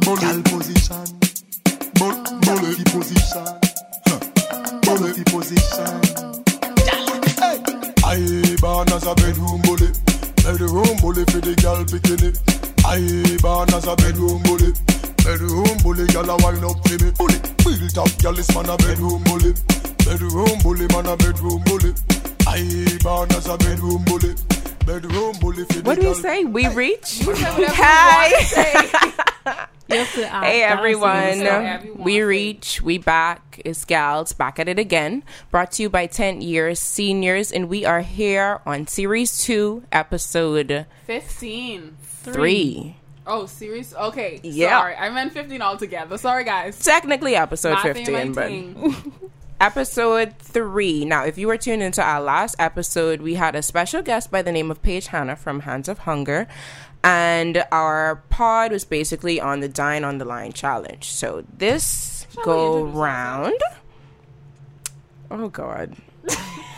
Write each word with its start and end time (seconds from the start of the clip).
Bullet 0.00 0.44
position. 0.44 1.06
Bullet 1.94 2.84
position. 2.90 3.46
Bullet 4.82 5.18
position. 5.26 6.00
Hey. 7.38 7.62
I 8.04 8.56
born 8.60 8.88
as 8.92 9.06
a 9.06 9.14
bedroom 9.14 9.60
bully. 9.62 9.88
Bedroom 10.42 10.96
bully 11.00 11.24
for 11.30 11.40
the 11.40 11.54
girl 11.62 11.84
bikini. 11.84 12.34
I 12.84 13.38
born 13.42 13.72
as 13.74 13.86
a 13.86 13.94
bedroom 13.96 14.42
bully. 14.42 14.72
Bedroom 15.22 15.78
bully, 15.82 16.06
girl 16.08 16.30
a 16.30 16.36
wind 16.42 16.64
up 16.64 16.78
for 16.86 16.98
me. 17.04 17.10
Bully, 17.14 17.38
built 17.62 17.98
up, 17.98 18.22
girl 18.22 18.38
is 18.38 18.52
man 18.54 18.68
a 18.68 18.76
bedroom 18.78 19.22
bully. 19.24 19.54
Bedroom 20.04 20.58
bully, 20.62 20.86
man 20.88 21.06
a 21.06 21.16
bedroom 21.16 21.62
bully. 21.64 21.94
I 22.48 22.98
born 23.02 23.30
as 23.32 23.46
a 23.46 23.56
bedroom 23.58 24.02
bully. 24.06 24.34
Bedroom 24.86 25.36
bully 25.38 25.64
for 25.66 25.74
the 25.74 25.82
What 25.84 26.00
do 26.00 26.08
we 26.08 26.14
say? 26.14 26.44
We 26.44 26.66
reach. 26.68 27.20
You 27.20 27.24
say 27.36 27.42
whatever 27.42 27.60
you 27.60 27.68
Hi. 27.70 29.37
Want 29.48 29.68
to 29.68 29.86
say. 29.86 29.88
You 29.90 29.96
have 29.98 30.12
to 30.14 30.26
add 30.34 30.44
Hey 30.44 30.62
everyone, 30.62 31.38
So 31.38 31.94
we 31.96 32.20
reach, 32.22 32.82
we 32.82 32.98
back. 32.98 33.60
It's 33.64 33.84
gals 33.84 34.32
back 34.32 34.58
at 34.58 34.68
it 34.68 34.78
again. 34.78 35.22
Brought 35.50 35.72
to 35.72 35.82
you 35.82 35.88
by 35.90 36.06
10 36.06 36.40
years 36.42 36.78
seniors, 36.78 37.50
and 37.50 37.68
we 37.68 37.84
are 37.84 38.02
here 38.02 38.60
on 38.66 38.86
series 38.86 39.38
two, 39.42 39.84
episode 39.90 40.86
15. 41.06 41.96
three. 42.02 42.96
Oh, 43.26 43.44
series? 43.46 43.94
Okay. 43.94 44.40
Yeah. 44.42 44.80
Sorry. 44.80 44.94
I 44.96 45.10
meant 45.10 45.32
15 45.34 45.60
altogether. 45.60 46.16
Sorry, 46.16 46.44
guys. 46.44 46.78
Technically 46.82 47.36
episode 47.36 47.72
Not 47.72 47.82
15, 47.82 48.32
but 48.32 48.50
episode 49.60 50.38
three. 50.38 51.04
Now, 51.04 51.24
if 51.24 51.36
you 51.36 51.46
were 51.46 51.58
tuned 51.58 51.82
into 51.82 52.02
our 52.02 52.20
last 52.22 52.56
episode, 52.58 53.20
we 53.20 53.34
had 53.34 53.54
a 53.54 53.62
special 53.62 54.00
guest 54.02 54.30
by 54.30 54.40
the 54.40 54.52
name 54.52 54.70
of 54.70 54.82
Paige 54.82 55.08
Hannah 55.08 55.36
from 55.36 55.60
Hands 55.60 55.86
for 55.86 55.94
Hunger. 55.94 56.46
And 57.04 57.64
our 57.70 58.16
pod 58.28 58.72
was 58.72 58.84
basically 58.84 59.40
on 59.40 59.60
the 59.60 59.68
Dine 59.68 60.04
on 60.04 60.18
the 60.18 60.24
Line 60.24 60.52
challenge. 60.52 61.10
So 61.10 61.44
this 61.56 62.26
Shall 62.34 62.44
go 62.44 62.84
round. 62.84 63.54
Oh 65.30 65.48
God. 65.48 65.94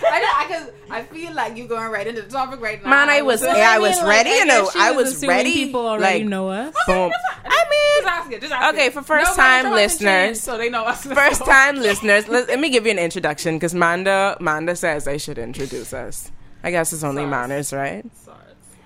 I, 0.03 0.69
I, 0.91 0.99
I 0.99 1.03
feel 1.05 1.33
like 1.35 1.57
you're 1.57 1.69
going 1.69 1.91
right 1.91 2.07
into 2.07 2.23
the 2.23 2.29
topic 2.29 2.61
right 2.61 2.83
now. 2.83 2.91
Man, 2.91 3.09
I 3.11 3.23
was, 3.23 3.43
yeah, 3.43 3.71
I 3.71 3.79
was 3.79 3.97
mean, 3.97 4.07
like, 4.07 4.17
ready. 4.17 4.31
I 4.31 4.35
You 4.39 4.45
know, 4.47 4.71
I 4.77 4.91
was 4.93 5.15
was 5.15 5.27
ready. 5.27 5.53
people 5.53 5.87
already 5.87 6.21
like, 6.21 6.29
know 6.29 6.49
us. 6.49 6.75
Boom. 6.87 7.13
I 7.45 7.65
mean, 7.71 8.03
just 8.03 8.07
ask 8.09 8.33
it. 8.33 8.41
Just 8.41 8.53
ask 8.53 8.75
Okay, 8.75 8.91
for 8.91 9.03
first 9.03 9.37
Nobody 9.37 9.63
time 9.63 9.73
listeners- 9.73 10.41
so 10.41 10.57
they 10.59 10.69
know 10.71 10.85
us. 10.85 11.05
First 11.05 11.45
time 11.45 11.77
listeners, 11.77 12.29
let, 12.29 12.49
let 12.49 12.59
me 12.59 12.71
give 12.71 12.87
you 12.87 12.93
an 12.93 12.99
introduction 12.99 13.57
because 13.57 13.75
Manda, 13.75 14.37
Manda 14.41 14.75
says 14.75 15.07
I 15.07 15.17
should 15.17 15.39
introduce 15.39 15.93
us. 15.93 16.31
I 16.63 16.71
guess 16.71 16.93
it's 16.93 17.05
only 17.05 17.21
Sorry. 17.23 17.31
manners, 17.31 17.73
right? 17.73 18.05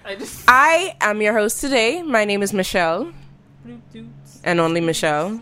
I 0.05 0.14
just. 0.16 0.44
I 0.48 0.97
am 1.00 1.22
your 1.22 1.33
host 1.33 1.60
today. 1.60 2.02
My 2.02 2.24
name 2.24 2.42
is 2.42 2.52
Michelle, 2.52 3.12
and 4.44 4.61
only 4.61 4.80
Michelle. 4.80 5.41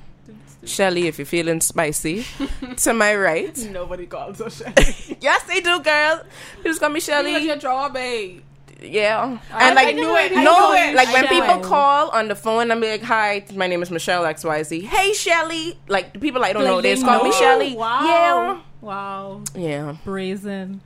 Shelly, 0.65 1.09
if 1.09 1.19
you're 1.19 1.27
feeling 1.27 1.61
spicy. 1.61 2.25
to 2.77 2.93
my 2.95 3.17
right. 3.17 3.57
Nobody 3.71 4.07
calls 4.07 4.41
us 4.41 4.59
Shelly. 4.63 5.17
Yes, 5.21 5.43
they 5.45 5.61
do, 5.61 5.81
girl. 5.81 6.23
You 6.59 6.65
just 6.65 6.79
call 6.81 6.91
me 6.91 7.01
Shelly. 7.01 7.37
your 7.45 7.57
jaw, 7.57 7.89
babe. 7.89 8.43
Yeah. 8.81 9.39
I- 9.53 9.67
And 9.67 9.75
like, 9.75 9.89
I 9.89 9.93
knew 9.93 10.15
it. 10.17 10.31
I 10.37 10.45
no, 10.45 10.71
knew 10.71 10.77
it. 10.77 10.95
like 10.95 11.13
when 11.13 11.27
people 11.27 11.59
call 11.69 12.11
on 12.11 12.29
the 12.29 12.37
phone, 12.37 12.71
I'm 12.71 12.81
like, 12.81 13.03
"Hi, 13.03 13.45
my 13.57 13.67
name 13.67 13.83
is 13.83 13.91
Michelle 13.91 14.25
X 14.25 14.45
Y 14.45 14.63
Z." 14.63 14.81
Hey, 14.83 15.13
Shelly. 15.15 15.77
Like 15.89 16.13
the 16.13 16.21
people 16.21 16.45
I 16.45 16.53
don't 16.53 16.65
know, 16.65 16.75
Like, 16.77 16.83
they 16.85 16.91
they 16.91 16.95
just 17.01 17.07
call 17.07 17.25
me? 17.25 17.33
Shelly. 17.33 17.75
Wow. 17.77 18.63
Wow. 18.81 19.43
Yeah. 19.57 19.61
Yeah. 19.69 19.97
Brazen. 20.05 20.81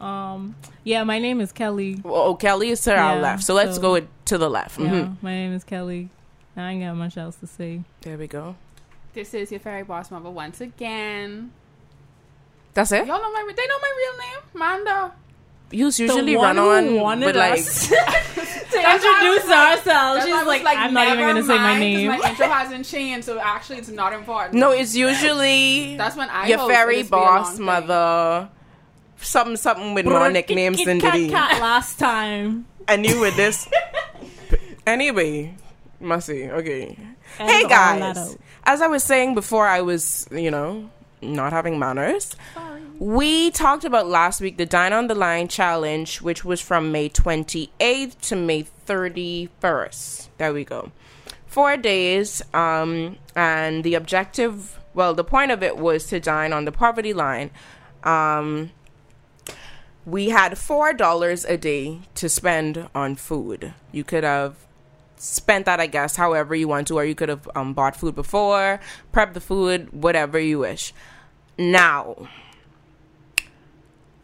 Um, 0.00 0.56
yeah, 0.84 1.04
my 1.04 1.18
name 1.18 1.40
is 1.40 1.52
Kelly. 1.52 2.00
Oh, 2.04 2.34
Kelly 2.34 2.70
is 2.70 2.80
to 2.82 2.96
our 2.96 3.20
left, 3.20 3.42
so 3.44 3.54
let's 3.54 3.76
so- 3.76 3.82
go 3.82 4.06
to 4.26 4.38
the 4.38 4.48
left. 4.48 4.78
Yeah, 4.78 4.86
Mhm. 4.88 5.16
my 5.22 5.30
name 5.32 5.52
is 5.52 5.62
Kelly. 5.64 6.08
I 6.56 6.72
ain't 6.72 6.82
got 6.84 6.94
much 6.96 7.16
else 7.16 7.36
to 7.36 7.46
say. 7.46 7.82
There 8.00 8.16
we 8.16 8.26
go. 8.26 8.56
This 9.12 9.34
is 9.34 9.50
your 9.50 9.60
fairy 9.60 9.82
boss 9.82 10.10
mother 10.10 10.30
once 10.30 10.60
again. 10.60 11.52
That's 12.74 12.92
it. 12.92 13.06
Y'all 13.06 13.20
know 13.20 13.32
my. 13.32 13.52
They 13.54 13.66
know 13.66 13.78
my 13.80 13.92
real 13.96 14.18
name, 14.18 14.40
Manda. 14.54 15.12
You 15.72 15.84
usually 15.86 16.34
one 16.36 16.56
run 16.56 16.86
who 16.86 16.98
on 16.98 17.00
wanted 17.00 17.26
with 17.26 17.36
like 17.36 17.62
to 18.70 18.94
introduce 18.94 19.48
ourselves. 19.50 20.24
She's 20.24 20.32
why 20.32 20.40
I 20.40 20.44
was 20.44 20.62
like, 20.64 20.78
I'm 20.78 20.92
not 20.94 21.06
even 21.08 21.20
gonna 21.20 21.42
say 21.44 21.56
my 21.58 21.78
name. 21.78 22.08
My 22.08 22.16
intro 22.28 22.48
hasn't 22.48 22.86
changed, 22.86 23.26
so 23.26 23.38
actually, 23.38 23.78
it's 23.78 23.88
not 23.88 24.12
important. 24.12 24.54
no, 24.54 24.72
it's 24.72 24.96
usually 24.96 25.96
That's 25.96 26.16
when 26.16 26.28
I 26.28 26.46
your 26.48 26.58
host, 26.58 26.72
fairy 26.72 27.00
it'll 27.00 27.10
be 27.10 27.22
a 27.24 27.26
boss 27.26 27.58
mother. 27.58 28.48
thing. 28.48 28.56
Something, 29.20 29.56
something 29.56 29.94
with 29.94 30.06
more 30.06 30.30
nicknames 30.30 30.84
than 30.84 31.00
Kat 31.00 31.14
the 31.14 31.28
last 31.30 31.98
time. 31.98 32.66
And 32.88 33.06
you 33.06 33.20
with 33.20 33.36
this. 33.36 33.68
anyway, 34.86 35.54
Mussy, 36.00 36.50
okay. 36.50 36.98
And 37.38 37.48
hey 37.48 37.68
guys, 37.68 38.36
as 38.64 38.82
I 38.82 38.88
was 38.88 39.04
saying 39.04 39.34
before, 39.36 39.68
I 39.68 39.80
was, 39.80 40.26
you 40.32 40.50
know, 40.50 40.90
not 41.22 41.52
having 41.52 41.78
manners. 41.78 42.34
We 42.98 43.50
talked 43.50 43.84
about 43.84 44.08
last 44.08 44.40
week 44.40 44.56
the 44.56 44.66
Dine 44.66 44.92
on 44.92 45.06
the 45.06 45.14
Line 45.14 45.48
challenge, 45.48 46.20
which 46.20 46.44
was 46.44 46.60
from 46.60 46.90
May 46.90 47.08
28th 47.08 48.20
to 48.22 48.36
May 48.36 48.64
31st. 48.86 50.28
There 50.38 50.52
we 50.52 50.64
go. 50.64 50.90
Four 51.46 51.76
days, 51.76 52.42
um, 52.54 53.16
and 53.34 53.84
the 53.84 53.94
objective, 53.94 54.78
well, 54.94 55.14
the 55.14 55.24
point 55.24 55.50
of 55.50 55.62
it 55.62 55.76
was 55.76 56.06
to 56.08 56.20
dine 56.20 56.52
on 56.52 56.64
the 56.64 56.72
poverty 56.72 57.12
line. 57.12 57.50
Um, 58.04 58.70
we 60.06 60.30
had 60.30 60.56
four 60.58 60.92
dollars 60.92 61.44
a 61.44 61.56
day 61.56 62.00
to 62.16 62.28
spend 62.28 62.88
on 62.94 63.16
food. 63.16 63.74
You 63.92 64.04
could 64.04 64.24
have 64.24 64.56
spent 65.16 65.66
that, 65.66 65.80
I 65.80 65.86
guess, 65.86 66.16
however 66.16 66.54
you 66.54 66.66
want 66.66 66.88
to, 66.88 66.96
or 66.96 67.04
you 67.04 67.14
could 67.14 67.28
have 67.28 67.48
um, 67.54 67.74
bought 67.74 67.94
food 67.96 68.14
before, 68.14 68.80
prep 69.12 69.34
the 69.34 69.40
food, 69.40 69.92
whatever 69.92 70.38
you 70.38 70.60
wish. 70.60 70.94
Now, 71.58 72.28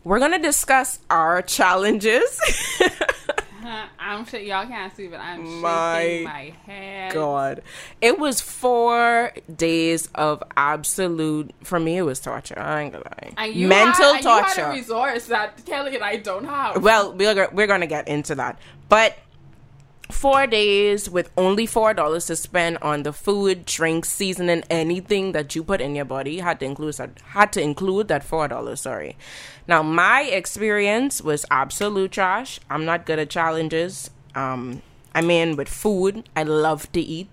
we're 0.04 0.18
gonna 0.18 0.38
discuss 0.38 1.00
our 1.10 1.42
challenges. 1.42 2.40
Uh, 3.66 3.86
I'm 3.98 4.24
sure 4.26 4.38
y'all 4.38 4.64
can't 4.66 4.94
see, 4.94 5.08
but 5.08 5.18
I'm 5.18 5.60
My 5.60 6.00
shaking 6.00 6.24
my 6.24 6.54
head. 6.66 7.12
God, 7.12 7.62
it 8.00 8.16
was 8.18 8.40
four 8.40 9.32
days 9.56 10.08
of 10.14 10.42
absolute. 10.56 11.50
For 11.64 11.80
me, 11.80 11.96
it 11.96 12.02
was 12.02 12.20
torture. 12.20 12.58
I 12.58 12.82
ain't 12.82 12.92
gonna 12.92 13.04
lie. 13.22 13.32
Mental 13.54 14.14
had, 14.14 14.14
and 14.16 14.24
You 14.24 14.30
torture. 14.30 14.60
had 14.66 14.70
a 14.70 14.72
resource 14.72 15.26
that 15.26 15.64
Kelly 15.66 15.96
and 15.96 16.04
I 16.04 16.16
don't 16.16 16.44
have. 16.44 16.80
Well, 16.82 17.12
we're 17.14 17.48
we're 17.50 17.66
gonna 17.66 17.88
get 17.88 18.06
into 18.06 18.36
that, 18.36 18.58
but 18.88 19.16
four 20.12 20.46
days 20.46 21.10
with 21.10 21.30
only 21.36 21.66
four 21.66 21.92
dollars 21.92 22.26
to 22.26 22.36
spend 22.36 22.78
on 22.82 23.02
the 23.02 23.12
food, 23.12 23.64
drinks, 23.64 24.08
seasoning, 24.08 24.62
anything 24.70 25.32
that 25.32 25.56
you 25.56 25.64
put 25.64 25.80
in 25.80 25.96
your 25.96 26.04
body 26.04 26.38
had 26.38 26.60
to 26.60 26.66
include 26.66 26.94
that 26.94 27.10
had 27.24 27.52
to 27.54 27.60
include 27.60 28.06
that 28.06 28.22
four 28.22 28.46
dollars. 28.46 28.80
Sorry. 28.82 29.16
Now 29.68 29.82
my 29.82 30.22
experience 30.22 31.20
was 31.22 31.44
absolute 31.50 32.12
trash. 32.12 32.60
I'm 32.70 32.84
not 32.84 33.06
good 33.06 33.18
at 33.18 33.30
challenges. 33.30 34.10
Um, 34.34 34.82
I 35.14 35.22
mean, 35.22 35.56
with 35.56 35.68
food, 35.68 36.28
I 36.36 36.42
love 36.44 36.90
to 36.92 37.00
eat. 37.00 37.28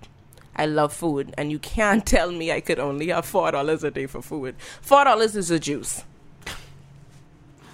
I 0.55 0.67
love 0.67 0.93
food, 0.93 1.33
and 1.37 1.51
you 1.51 1.59
can't 1.59 2.05
tell 2.15 2.31
me 2.31 2.51
I 2.51 2.61
could 2.61 2.79
only 2.79 3.07
have 3.07 3.25
four 3.25 3.51
dollars 3.51 3.83
a 3.83 3.91
day 3.91 4.05
for 4.05 4.21
food. 4.21 4.55
Four 4.81 5.03
dollars 5.03 5.35
is 5.35 5.51
a 5.51 5.59
juice. 5.59 6.03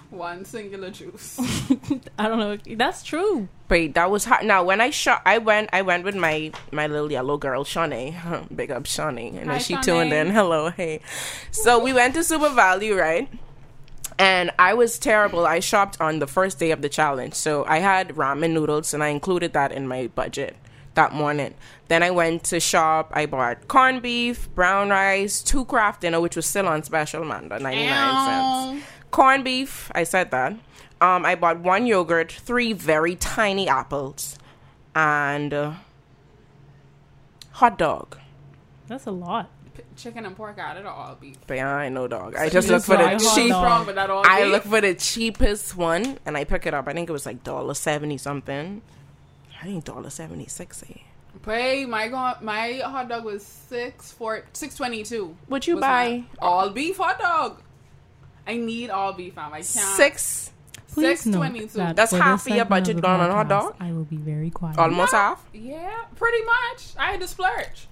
One 0.09 0.43
singular 0.43 0.89
juice. 0.89 1.37
I 2.17 2.27
don't 2.27 2.39
know. 2.39 2.57
That's 2.75 3.03
true. 3.03 3.47
Wait, 3.69 3.93
that 3.93 4.09
was 4.09 4.25
hard. 4.25 4.43
Now, 4.43 4.63
when 4.63 4.81
I 4.81 4.89
shot, 4.89 5.21
I 5.23 5.37
went. 5.37 5.69
I 5.71 5.83
went 5.83 6.03
with 6.03 6.15
my 6.15 6.51
my 6.71 6.87
little 6.87 7.11
yellow 7.11 7.37
girl, 7.37 7.63
Shawnee. 7.63 8.17
Big 8.55 8.71
up, 8.71 8.87
Shawnee. 8.87 9.27
And 9.37 9.45
Hi, 9.45 9.53
then 9.53 9.59
she 9.59 9.73
Shawnee. 9.73 9.83
tuned 9.85 10.13
in. 10.13 10.31
Hello, 10.31 10.71
hey. 10.71 11.01
So 11.51 11.77
we 11.83 11.93
went 11.93 12.15
to 12.15 12.23
Super 12.23 12.49
Value, 12.49 12.95
right? 12.97 13.29
And 14.19 14.51
I 14.59 14.73
was 14.73 14.99
terrible. 14.99 15.47
I 15.47 15.61
shopped 15.61 15.99
on 16.01 16.19
the 16.19 16.27
first 16.27 16.59
day 16.59 16.71
of 16.71 16.81
the 16.81 16.89
challenge, 16.89 17.33
so 17.35 17.65
I 17.65 17.79
had 17.79 18.09
ramen 18.09 18.51
noodles, 18.51 18.93
and 18.93 19.01
I 19.01 19.07
included 19.07 19.53
that 19.53 19.71
in 19.71 19.87
my 19.87 20.07
budget 20.07 20.57
that 20.95 21.13
morning. 21.13 21.53
Then 21.87 22.03
I 22.03 22.11
went 22.11 22.43
to 22.45 22.59
shop. 22.59 23.11
I 23.15 23.25
bought 23.25 23.69
corned 23.69 24.01
beef, 24.01 24.53
brown 24.53 24.89
rice, 24.89 25.41
two 25.41 25.63
Kraft 25.63 26.01
Dinner, 26.01 26.19
which 26.19 26.35
was 26.35 26.45
still 26.45 26.67
on 26.67 26.83
special, 26.83 27.23
man, 27.23 27.47
the 27.47 27.59
ninety 27.59 27.85
nine 27.85 28.75
cents 28.75 28.85
corned 29.11 29.45
beef. 29.45 29.89
I 29.95 30.03
said 30.03 30.31
that. 30.31 30.53
Um, 31.01 31.25
I 31.25 31.35
bought 31.35 31.59
one 31.59 31.87
yogurt, 31.87 32.31
three 32.31 32.73
very 32.73 33.15
tiny 33.15 33.69
apples, 33.69 34.37
and 34.93 35.53
uh, 35.53 35.73
hot 37.51 37.77
dog. 37.77 38.17
That's 38.87 39.05
a 39.05 39.11
lot. 39.11 39.49
P- 39.79 39.85
Chicken 39.95 40.25
and 40.25 40.35
pork 40.35 40.57
added 40.57 40.85
or 40.85 40.89
all 40.89 41.15
beef. 41.15 41.37
But 41.47 41.57
yeah, 41.57 41.73
I 41.75 41.89
know 41.89 42.07
dog. 42.07 42.35
I 42.35 42.49
just 42.49 42.67
look 42.67 42.77
just 42.77 42.85
for 42.87 42.97
the 42.97 43.31
cheap. 43.35 43.49
dog. 43.49 43.63
Wrong 43.63 43.85
with 43.85 43.95
that 43.95 44.09
all 44.09 44.23
I 44.25 44.43
beef? 44.43 44.51
look 44.51 44.63
for 44.63 44.81
the 44.81 44.93
cheapest 44.95 45.75
one, 45.77 46.17
and 46.25 46.35
I 46.37 46.43
pick 46.43 46.65
it 46.65 46.73
up. 46.73 46.87
I 46.87 46.93
think 46.93 47.09
it 47.09 47.13
was 47.13 47.25
like 47.25 47.43
dollar 47.43 47.73
seventy 47.73 48.17
something. 48.17 48.81
I 49.61 49.65
think 49.65 49.83
dollar 49.85 50.09
seventy 50.09 50.47
six. 50.47 50.83
Eh? 50.89 50.93
Pay 51.43 51.85
my 51.85 52.07
go- 52.07 52.35
my 52.41 52.81
hot 52.83 53.07
dog 53.09 53.23
was 53.23 53.45
six 53.45 54.11
four 54.11 54.43
six 54.53 54.75
twenty 54.75 55.03
two. 55.03 55.35
Would 55.47 55.65
you 55.67 55.79
buy 55.79 56.23
all 56.39 56.69
beef 56.69 56.97
hot 56.97 57.19
dog? 57.19 57.61
I 58.47 58.57
need 58.57 58.89
all 58.89 59.13
beef, 59.13 59.35
fam. 59.35 59.53
I 59.53 59.57
can't. 59.57 59.67
six, 59.67 60.51
Please 60.91 61.19
622. 61.21 61.77
that 61.77 61.95
That's 61.95 62.11
half 62.11 62.47
of 62.47 62.55
your 62.55 62.65
budget 62.65 62.95
the 62.95 63.01
gone 63.03 63.19
on 63.19 63.29
hot 63.29 63.47
dog? 63.47 63.75
I 63.79 63.91
will 63.91 64.05
be 64.05 64.17
very 64.17 64.49
quiet. 64.49 64.77
almost 64.79 65.11
half? 65.11 65.45
Yeah, 65.53 66.05
pretty 66.15 66.43
much. 66.43 66.95
I 66.97 67.11
had 67.11 67.19
to 67.21 67.27
splurge. 67.27 67.87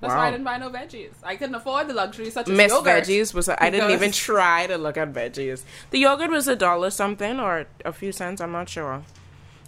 That's 0.00 0.10
Wow. 0.12 0.18
why 0.18 0.28
I 0.28 0.30
didn't 0.32 0.44
buy 0.44 0.58
no 0.58 0.70
veggies. 0.70 1.12
I 1.22 1.36
couldn't 1.36 1.54
afford 1.54 1.88
the 1.88 1.94
luxury 1.94 2.30
such 2.30 2.48
as 2.48 2.56
Miss 2.56 2.70
yogurt. 2.72 3.04
Veggies 3.04 3.32
was. 3.32 3.48
I 3.48 3.70
didn't 3.70 3.90
even 3.92 4.12
try 4.12 4.66
to 4.66 4.76
look 4.76 4.96
at 4.96 5.12
veggies. 5.12 5.62
The 5.90 5.98
yogurt 6.00 6.30
was 6.30 6.46
a 6.48 6.56
dollar 6.56 6.90
something 6.90 7.40
or 7.40 7.66
a 7.84 7.92
few 7.92 8.12
cents. 8.12 8.40
I'm 8.40 8.52
not 8.52 8.68
sure. 8.68 9.02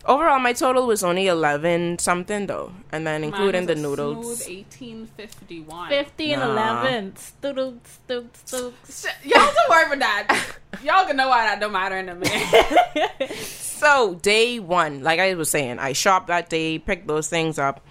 Overall, 0.04 0.38
my 0.38 0.52
total 0.52 0.86
was 0.86 1.02
only 1.02 1.26
eleven 1.26 1.98
something 1.98 2.46
though, 2.46 2.70
and 2.92 3.04
then 3.06 3.22
Mine 3.22 3.30
including 3.30 3.66
the 3.66 3.72
a 3.72 3.76
noodles. 3.76 4.44
Smooth 4.44 4.66
1851. 4.68 5.88
50 5.88 6.32
and 6.32 6.42
Nah. 6.42 6.82
11. 6.82 7.12
Stoodle, 7.14 7.78
stoop, 7.84 8.36
stoop. 8.44 8.74
Shit, 8.88 9.10
Y'all 9.24 9.52
don't 9.52 9.68
worry 9.70 9.86
about 9.86 9.98
that. 9.98 10.46
Y'all 10.84 11.06
can 11.06 11.16
know 11.16 11.28
why 11.28 11.44
that 11.46 11.58
don't 11.58 11.72
matter 11.72 11.96
in 11.96 12.08
a 12.08 12.14
minute. 12.14 13.32
So 13.76 14.14
day 14.14 14.58
one, 14.58 15.02
like 15.02 15.20
I 15.20 15.34
was 15.34 15.50
saying, 15.50 15.78
I 15.78 15.92
shopped 15.92 16.28
that 16.28 16.48
day, 16.48 16.78
picked 16.78 17.06
those 17.06 17.28
things 17.28 17.58
up. 17.58 17.84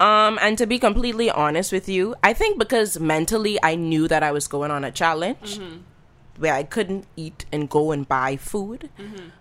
Um, 0.00 0.38
and 0.40 0.56
to 0.58 0.66
be 0.66 0.78
completely 0.78 1.30
honest 1.30 1.72
with 1.72 1.88
you, 1.88 2.14
I 2.24 2.32
think 2.32 2.58
because 2.58 2.98
mentally 2.98 3.58
I 3.62 3.74
knew 3.74 4.08
that 4.08 4.22
I 4.22 4.32
was 4.32 4.48
going 4.48 4.70
on 4.70 4.82
a 4.82 4.90
challenge 4.90 5.60
where 6.38 6.54
I 6.54 6.62
couldn't 6.62 7.04
eat 7.16 7.44
and 7.52 7.68
go 7.68 7.92
and 7.92 8.08
buy 8.08 8.36
food, 8.36 8.88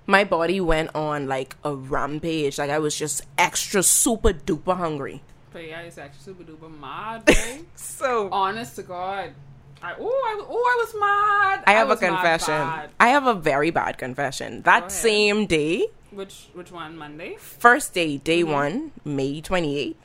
my 0.06 0.26
body 0.26 0.60
went 0.60 0.94
on 0.94 1.28
like 1.28 1.56
a 1.64 1.74
rampage. 1.74 2.58
Like 2.58 2.70
I 2.70 2.80
was 2.80 2.94
just 2.96 3.26
extra 3.38 3.82
super 3.84 4.34
duper 4.34 4.76
hungry. 4.76 5.22
but 5.54 5.66
yeah, 5.66 5.80
it's 5.82 5.98
actually 5.98 6.24
super 6.24 6.44
duper 6.44 6.70
mad. 6.80 7.24
So 7.76 8.30
Honest 8.32 8.76
to 8.76 8.84
God. 8.84 9.32
I, 9.82 9.94
oh, 9.98 10.04
I, 10.04 10.34
ooh, 10.42 10.66
I 10.74 10.76
was 10.84 10.94
mad. 11.00 11.64
I 11.68 11.72
have 11.74 11.88
a 11.88 11.92
was 11.92 12.02
mad 12.02 12.10
confession. 12.10 12.90
I 13.00 13.08
have 13.10 13.28
a 13.28 13.34
very 13.34 13.70
bad 13.72 13.98
confession. 13.98 14.62
That 14.64 14.92
same 14.92 15.46
day, 15.46 15.88
Which 16.12 16.48
which 16.54 16.72
one? 16.72 16.98
Monday? 16.98 17.38
first 17.40 17.94
day, 17.94 18.18
day 18.18 18.42
Mm-hmm. 18.42 18.52
one, 18.52 18.92
May 19.06 19.42
28th, 19.42 19.96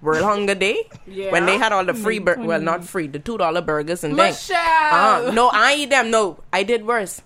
World 0.00 0.24
Hunger 0.24 0.54
Day, 0.54 0.88
Yeah. 1.06 1.32
when 1.32 1.44
they 1.44 1.58
had 1.58 1.72
all 1.72 1.84
the 1.84 1.92
free, 1.92 2.18
bur- 2.18 2.38
well, 2.40 2.60
not 2.60 2.80
28th. 2.80 2.88
free, 2.88 3.06
the 3.08 3.18
$2 3.20 3.66
burgers 3.66 4.04
and 4.04 4.16
things. 4.16 4.48
Michelle. 4.48 5.28
Uh, 5.28 5.30
no, 5.32 5.50
I 5.52 5.74
eat 5.74 5.90
them. 5.90 6.10
No, 6.10 6.38
I 6.52 6.62
did 6.62 6.86
worse. 6.86 7.20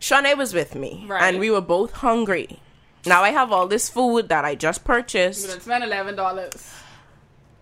Shanae 0.00 0.36
was 0.36 0.54
with 0.54 0.74
me, 0.74 1.04
Right. 1.06 1.22
and 1.22 1.38
we 1.38 1.50
were 1.50 1.60
both 1.60 1.92
hungry. 2.02 2.58
Now 3.06 3.22
I 3.22 3.30
have 3.30 3.52
all 3.52 3.68
this 3.68 3.88
food 3.88 4.28
that 4.28 4.44
I 4.44 4.54
just 4.56 4.80
You 4.80 4.84
purchased. 4.86 5.46
done 5.48 5.60
spent 5.60 5.84
eleven 5.84 6.16
dollars. 6.16 6.72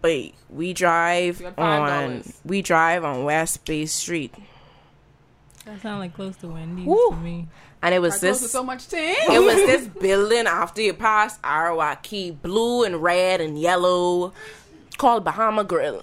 Wait, 0.02 0.34
we 0.50 0.72
drive 0.72 1.40
You 1.40 1.46
got 1.46 1.56
five 1.56 2.08
on 2.10 2.32
we 2.44 2.62
drive 2.62 3.04
on 3.04 3.24
West 3.24 3.64
Bay 3.64 3.86
Street, 3.86 4.32
That 5.64 5.80
sounds 5.82 5.98
like 6.00 6.14
close 6.14 6.36
to 6.38 6.48
Wendy's 6.48 6.86
Woo. 6.86 7.10
to 7.10 7.16
me. 7.16 7.48
and 7.82 7.94
it 7.94 7.98
was 8.00 8.22
I 8.22 8.28
this. 8.28 8.50
so 8.52 8.62
much 8.62 8.82
thing. 8.84 9.16
it 9.18 9.40
was 9.42 9.56
this 9.56 9.86
building 10.00 10.46
after 10.46 10.80
you 10.82 10.92
pass 10.94 11.38
Arawak 11.38 12.02
Cay, 12.02 12.30
blue 12.30 12.84
and 12.84 13.02
red 13.02 13.40
and 13.40 13.58
yellow, 13.60 14.32
called 14.96 15.24
Bahama 15.24 15.64
Grill. 15.64 16.02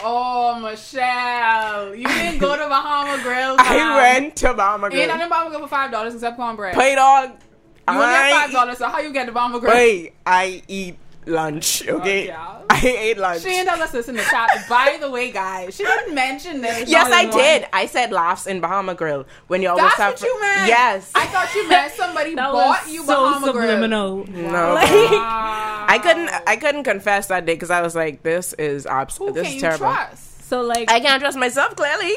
Oh, 0.00 0.60
Michelle, 0.60 1.94
you 1.94 2.06
didn't 2.06 2.38
go 2.38 2.54
to 2.54 2.68
Bahama 2.68 3.20
Grill. 3.22 3.56
I 3.58 3.64
fam. 3.64 3.96
went 3.96 4.36
to 4.36 4.52
Bahama 4.54 4.90
Grill. 4.90 5.00
Ain't 5.02 5.08
Grill. 5.10 5.16
nothing 5.18 5.30
Bahama 5.30 5.50
Grill 5.50 5.60
for 5.62 5.68
five 5.68 5.90
dollars 5.90 6.14
except 6.14 6.36
cornbread. 6.36 6.74
Play 6.74 6.94
dog. 6.94 7.30
you 7.30 7.94
only 7.94 8.04
I 8.04 8.12
have 8.28 8.42
five 8.42 8.52
dollars, 8.52 8.78
so 8.78 8.88
how 8.88 9.00
you 9.00 9.12
get 9.12 9.26
the 9.26 9.32
Bahama 9.32 9.58
Grill? 9.58 9.72
Wait, 9.74 10.12
I 10.26 10.62
eat 10.68 10.96
lunch. 11.26 11.86
Okay, 11.86 12.26
yeah. 12.26 12.62
I 12.70 12.80
ate 12.80 13.18
lunch. 13.18 13.42
She 13.42 13.48
didn't 13.48 13.68
tell 13.68 13.82
us 13.82 13.90
this 13.92 14.08
in 14.08 14.16
the 14.16 14.22
chat. 14.22 14.50
By 14.68 14.98
the 15.00 15.10
way, 15.10 15.30
guys, 15.32 15.74
she 15.76 15.84
didn't 15.84 16.14
mention 16.14 16.60
this. 16.60 16.88
Yes, 16.88 17.10
I 17.12 17.22
in 17.22 17.28
one. 17.30 17.38
did. 17.38 17.66
I 17.72 17.86
said 17.86 18.12
laughs 18.12 18.46
in 18.46 18.60
Bahama 18.60 18.94
Grill 18.94 19.24
when 19.46 19.62
you 19.62 19.68
always 19.68 19.84
That's 19.84 19.96
have. 19.96 20.12
what 20.14 20.22
you 20.22 20.40
meant. 20.40 20.68
Yes. 20.68 21.10
I 21.14 21.26
thought 21.26 21.54
you 21.54 21.68
meant 21.68 21.92
somebody 21.92 22.34
That 22.34 22.52
bought 22.52 22.84
was 22.84 22.92
you 22.92 23.04
so 23.04 23.14
Bahama 23.24 23.52
Grill. 23.52 23.62
subliminal. 23.68 24.24
no. 24.26 24.48
Wow. 24.52 24.76
I 25.88 25.98
couldn't. 26.02 26.30
I 26.46 26.56
couldn't 26.56 26.84
confess 26.84 27.28
that 27.28 27.46
day 27.46 27.54
because 27.54 27.70
I 27.70 27.80
was 27.82 27.94
like, 27.94 28.22
"This 28.22 28.52
is 28.54 28.86
abs- 28.86 29.16
Who 29.18 29.32
This 29.32 29.42
can 29.42 29.46
is 29.46 29.54
you 29.54 29.60
terrible." 29.60 29.86
trust? 29.86 30.48
So, 30.48 30.60
like, 30.62 30.90
I 30.90 31.00
can't 31.00 31.20
trust 31.20 31.38
myself. 31.38 31.76
Clearly, 31.76 32.14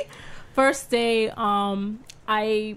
first 0.54 0.90
day 0.90 1.30
um 1.38 2.00
i 2.28 2.76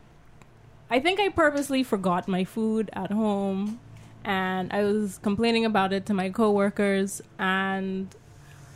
i 0.91 1.01
think 1.01 1.19
i 1.19 1.29
purposely 1.29 1.83
forgot 1.83 2.29
my 2.29 2.45
food 2.45 2.89
at 2.93 3.11
home 3.11 3.81
and 4.25 4.73
i 4.73 4.83
was 4.83 5.19
complaining 5.19 5.65
about 5.65 5.93
it 5.93 6.07
to 6.07 6.15
my 6.15 6.31
coworkers 6.31 7.21
and 7.39 8.15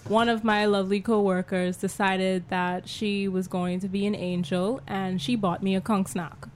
one 0.08 0.28
of 0.28 0.44
my 0.44 0.66
lovely 0.66 1.00
coworkers 1.00 1.76
decided 1.78 2.48
that 2.48 2.88
she 2.88 3.26
was 3.26 3.48
going 3.48 3.80
to 3.80 3.88
be 3.88 4.06
an 4.06 4.14
angel 4.14 4.80
and 4.86 5.20
she 5.20 5.34
bought 5.36 5.62
me 5.62 5.74
a 5.74 5.80
conch 5.80 6.08
snack 6.08 6.46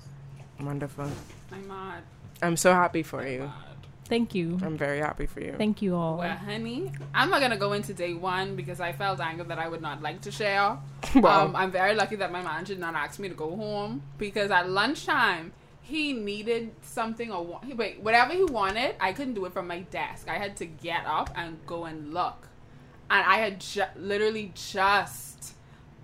wonderful. 0.60 1.08
I'm 1.52 1.66
mad. 1.66 2.02
I'm 2.42 2.56
so 2.56 2.72
happy 2.72 3.02
for 3.02 3.26
you. 3.26 3.40
Mad. 3.40 3.52
thank 4.04 4.34
you 4.34 4.58
I'm 4.62 4.76
very 4.76 4.98
happy 4.98 5.26
for 5.26 5.40
you. 5.40 5.54
thank 5.56 5.80
you 5.82 5.94
all 5.96 6.18
Well, 6.18 6.36
honey, 6.36 6.90
I'm 7.14 7.30
not 7.30 7.40
gonna 7.40 7.56
go 7.56 7.72
into 7.72 7.94
day 7.94 8.12
one 8.14 8.56
because 8.56 8.80
I 8.80 8.92
felt 8.92 9.20
anger 9.20 9.44
that 9.44 9.58
I 9.58 9.68
would 9.68 9.80
not 9.82 10.02
like 10.02 10.20
to 10.22 10.30
share. 10.30 10.78
Wow. 11.14 11.46
Um, 11.46 11.56
I'm 11.56 11.70
very 11.72 11.94
lucky 11.94 12.16
that 12.16 12.30
my 12.30 12.42
manager 12.42 12.74
did 12.74 12.80
not 12.80 12.94
ask 12.94 13.18
me 13.18 13.28
to 13.28 13.34
go 13.34 13.56
home 13.56 14.02
because 14.18 14.50
at 14.50 14.68
lunchtime 14.68 15.52
he 15.90 16.12
needed 16.12 16.70
something 16.82 17.30
or 17.30 17.44
wa- 17.44 17.60
wait 17.76 18.00
whatever 18.00 18.32
he 18.32 18.44
wanted. 18.44 18.94
I 19.00 19.12
couldn't 19.12 19.34
do 19.34 19.44
it 19.46 19.52
from 19.52 19.66
my 19.66 19.80
desk. 19.80 20.28
I 20.28 20.38
had 20.38 20.56
to 20.58 20.66
get 20.66 21.04
up 21.06 21.30
and 21.36 21.58
go 21.66 21.84
and 21.84 22.14
look, 22.14 22.48
and 23.10 23.24
I 23.26 23.36
had 23.44 23.60
ju- 23.60 23.92
literally 23.96 24.52
just 24.54 25.54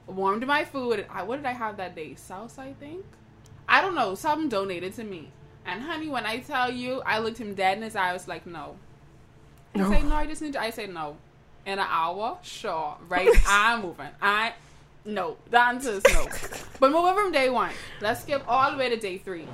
warmed 0.06 0.46
my 0.46 0.64
food. 0.64 1.06
I 1.10 1.22
what 1.22 1.36
did 1.36 1.46
I 1.46 1.52
have 1.52 1.76
that 1.78 1.94
day? 1.96 2.14
Sauce, 2.14 2.58
I 2.58 2.72
think. 2.74 3.04
I 3.68 3.80
don't 3.80 3.94
know. 3.94 4.14
Something 4.14 4.48
donated 4.48 4.94
to 4.94 5.04
me. 5.04 5.30
And 5.64 5.82
honey, 5.82 6.08
when 6.08 6.24
I 6.26 6.38
tell 6.38 6.70
you, 6.70 7.02
I 7.04 7.18
looked 7.18 7.38
him 7.38 7.54
dead 7.54 7.76
in 7.78 7.82
his 7.82 7.96
eye. 7.96 8.10
I 8.10 8.12
was 8.12 8.28
like, 8.28 8.46
no. 8.46 8.76
He 9.74 9.80
No. 9.80 9.90
said, 9.90 10.04
no, 10.04 10.14
I 10.14 10.26
just 10.26 10.40
need 10.40 10.52
to. 10.52 10.60
I 10.60 10.70
said, 10.70 10.94
no. 10.94 11.16
In 11.66 11.80
an 11.80 11.86
hour? 11.88 12.38
Sure. 12.42 12.96
Right? 13.08 13.28
I'm 13.48 13.82
moving. 13.82 14.06
I, 14.22 14.52
no. 15.06 15.36
The 15.50 15.60
answer 15.60 15.90
is 15.92 16.02
no. 16.12 16.26
but 16.80 16.90
move 16.90 17.02
moving 17.04 17.14
from 17.24 17.32
day 17.32 17.50
one, 17.50 17.72
let's 18.00 18.22
skip 18.22 18.42
all 18.46 18.70
the 18.72 18.76
way 18.78 18.88
to 18.88 18.96
day 18.96 19.18
three. 19.18 19.46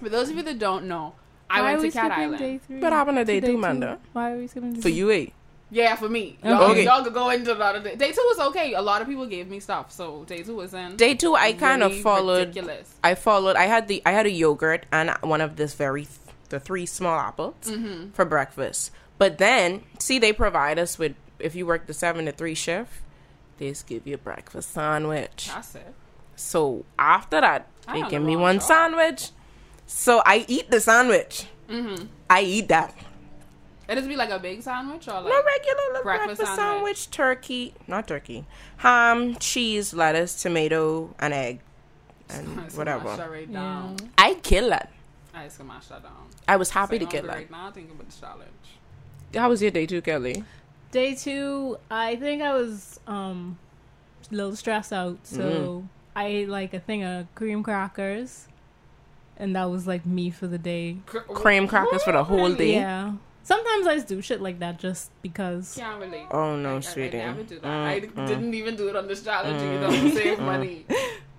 For 0.00 0.08
those 0.08 0.28
of 0.30 0.36
you 0.36 0.42
that 0.42 0.58
don't 0.58 0.86
know, 0.86 1.14
I 1.48 1.60
Why 1.62 1.72
went 1.74 1.78
are 1.78 1.86
to 1.86 1.92
Cat 1.92 2.06
skipping 2.12 2.24
Island. 2.24 2.38
day 2.38 2.58
three 2.58 2.80
What 2.80 2.92
happened 2.92 3.16
to 3.18 3.24
to 3.24 3.32
day 3.32 3.40
two, 3.40 3.46
two? 3.52 3.58
Manda? 3.58 3.98
why 4.12 4.32
are 4.32 4.36
we 4.38 4.46
skipping 4.46 4.72
day 4.74 4.80
For 4.80 4.88
you, 4.88 5.10
eh? 5.10 5.26
Yeah, 5.70 5.96
for 5.96 6.08
me. 6.08 6.36
Y'all, 6.44 6.70
Okay. 6.70 6.84
y'all 6.84 7.02
could 7.02 7.14
go 7.14 7.30
into 7.30 7.52
the 7.54 7.64
other 7.64 7.80
day. 7.80 7.96
Day 7.96 8.12
two 8.12 8.22
was 8.36 8.38
okay. 8.48 8.74
A 8.74 8.82
lot 8.82 9.02
of 9.02 9.08
people 9.08 9.26
gave 9.26 9.48
me 9.48 9.58
stuff, 9.60 9.90
so 9.90 10.24
day 10.24 10.42
two 10.42 10.54
was 10.56 10.72
in. 10.74 10.96
Day 10.96 11.14
two, 11.14 11.34
I 11.34 11.52
kind 11.52 11.82
of 11.82 11.96
followed. 12.00 12.48
Ridiculous. 12.48 12.94
I 13.02 13.14
followed. 13.14 13.56
I 13.56 13.64
had 13.64 13.88
the. 13.88 14.00
I 14.06 14.12
had 14.12 14.26
a 14.26 14.30
yogurt 14.30 14.86
and 14.92 15.10
one 15.22 15.40
of 15.40 15.56
this 15.56 15.74
very 15.74 16.06
the 16.50 16.60
three 16.60 16.86
small 16.86 17.18
apples 17.18 17.54
Mm-hmm. 17.64 18.10
for 18.10 18.24
breakfast. 18.24 18.90
But 19.18 19.38
then, 19.38 19.82
see, 19.98 20.18
they 20.18 20.32
provide 20.32 20.78
us 20.78 20.98
with 20.98 21.14
if 21.40 21.54
you 21.56 21.66
work 21.66 21.86
the 21.86 21.94
seven 21.94 22.26
to 22.26 22.32
three 22.32 22.54
shift, 22.54 22.92
just 23.58 23.86
give 23.86 24.06
you 24.06 24.14
a 24.14 24.18
breakfast 24.18 24.70
sandwich. 24.72 25.48
That's 25.52 25.74
it. 25.76 25.94
So 26.36 26.84
after 26.98 27.40
that, 27.40 27.68
I 27.86 28.00
they 28.02 28.08
give 28.08 28.22
me 28.22 28.36
one 28.36 28.56
job. 28.56 28.62
sandwich. 28.64 29.30
So 29.86 30.22
I 30.24 30.44
eat 30.48 30.70
the 30.70 30.80
sandwich. 30.80 31.46
Mm-hmm. 31.68 32.06
I 32.28 32.42
eat 32.42 32.68
that. 32.68 32.94
It 33.86 33.96
does 33.96 34.06
be 34.08 34.16
like 34.16 34.30
a 34.30 34.38
big 34.38 34.62
sandwich 34.62 35.06
or 35.08 35.20
like 35.20 35.24
No 35.24 35.42
regular 35.42 36.02
breakfast 36.02 36.38
breakfast, 36.38 36.56
sandwich. 36.56 36.56
sandwich. 36.56 37.10
turkey, 37.10 37.74
not 37.86 38.08
turkey, 38.08 38.46
ham, 38.78 39.34
cheese, 39.36 39.92
lettuce, 39.92 40.40
tomato, 40.42 41.14
and 41.18 41.34
egg, 41.34 41.60
and 42.30 42.64
just 42.64 42.78
whatever. 42.78 43.10
Right 43.10 43.46
Yeah. 43.48 43.94
I 44.16 44.34
kill 44.34 44.70
that. 44.70 44.90
I 45.34 45.44
just 45.44 45.58
gonna 45.58 45.68
mash 45.74 45.86
that 45.88 46.02
down. 46.02 46.12
I 46.48 46.56
was 46.56 46.70
happy 46.70 46.98
So 46.98 47.04
to 47.04 47.10
kill 47.10 47.26
that. 47.26 47.34
Right 47.36 47.50
now, 47.50 47.70
thinking 47.70 47.94
about 47.94 48.08
the 48.08 48.20
challenge. 48.20 48.50
How 49.34 49.48
was 49.50 49.60
your 49.60 49.70
day 49.70 49.84
too, 49.84 50.00
Kelly? 50.00 50.44
Day 50.94 51.16
two, 51.16 51.76
I 51.90 52.14
think 52.14 52.40
I 52.40 52.54
was 52.54 53.00
um 53.08 53.58
a 54.30 54.34
little 54.34 54.54
stressed 54.54 54.92
out, 54.92 55.18
so 55.24 55.42
Mm-hmm. 55.42 55.86
I 56.16 56.26
ate 56.26 56.48
like 56.48 56.72
a 56.72 56.78
thing 56.78 57.02
of 57.02 57.26
cream 57.34 57.64
crackers, 57.64 58.46
and 59.36 59.56
that 59.56 59.64
was 59.64 59.88
like 59.88 60.06
me 60.06 60.30
for 60.30 60.46
the 60.46 60.58
day. 60.58 60.98
Cream 61.06 61.66
crackers 61.66 62.04
for 62.04 62.12
the 62.12 62.22
whole 62.22 62.54
day. 62.54 62.74
Yeah. 62.74 63.14
Sometimes 63.42 63.88
I 63.88 63.96
just 63.96 64.06
do 64.06 64.22
shit 64.22 64.40
like 64.40 64.60
that 64.60 64.78
just 64.78 65.10
because. 65.20 65.74
Can't 65.76 66.00
relate. 66.00 66.26
Oh 66.30 66.54
no, 66.54 66.74
I, 66.74 66.76
I, 66.76 66.80
sweetie. 66.80 67.20
I 67.20 67.26
never 67.26 67.42
do 67.42 67.58
that. 67.58 67.66
Mm, 67.66 67.84
I 67.84 68.00
mm. 68.00 68.26
didn't 68.28 68.54
even 68.54 68.76
do 68.76 68.88
it 68.88 68.94
on 68.94 69.08
this 69.08 69.22
challenge 69.24 69.60
either 69.60 69.88
to 69.88 70.14
save 70.14 70.38
money. 70.38 70.86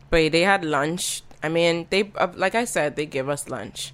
But 0.09 0.31
they 0.33 0.41
had 0.41 0.65
lunch. 0.65 1.23
I 1.41 1.47
mean, 1.47 1.87
they 1.89 2.11
uh, 2.15 2.27
like 2.35 2.55
I 2.55 2.65
said, 2.65 2.97
they 2.97 3.05
give 3.05 3.29
us 3.29 3.47
lunch. 3.49 3.93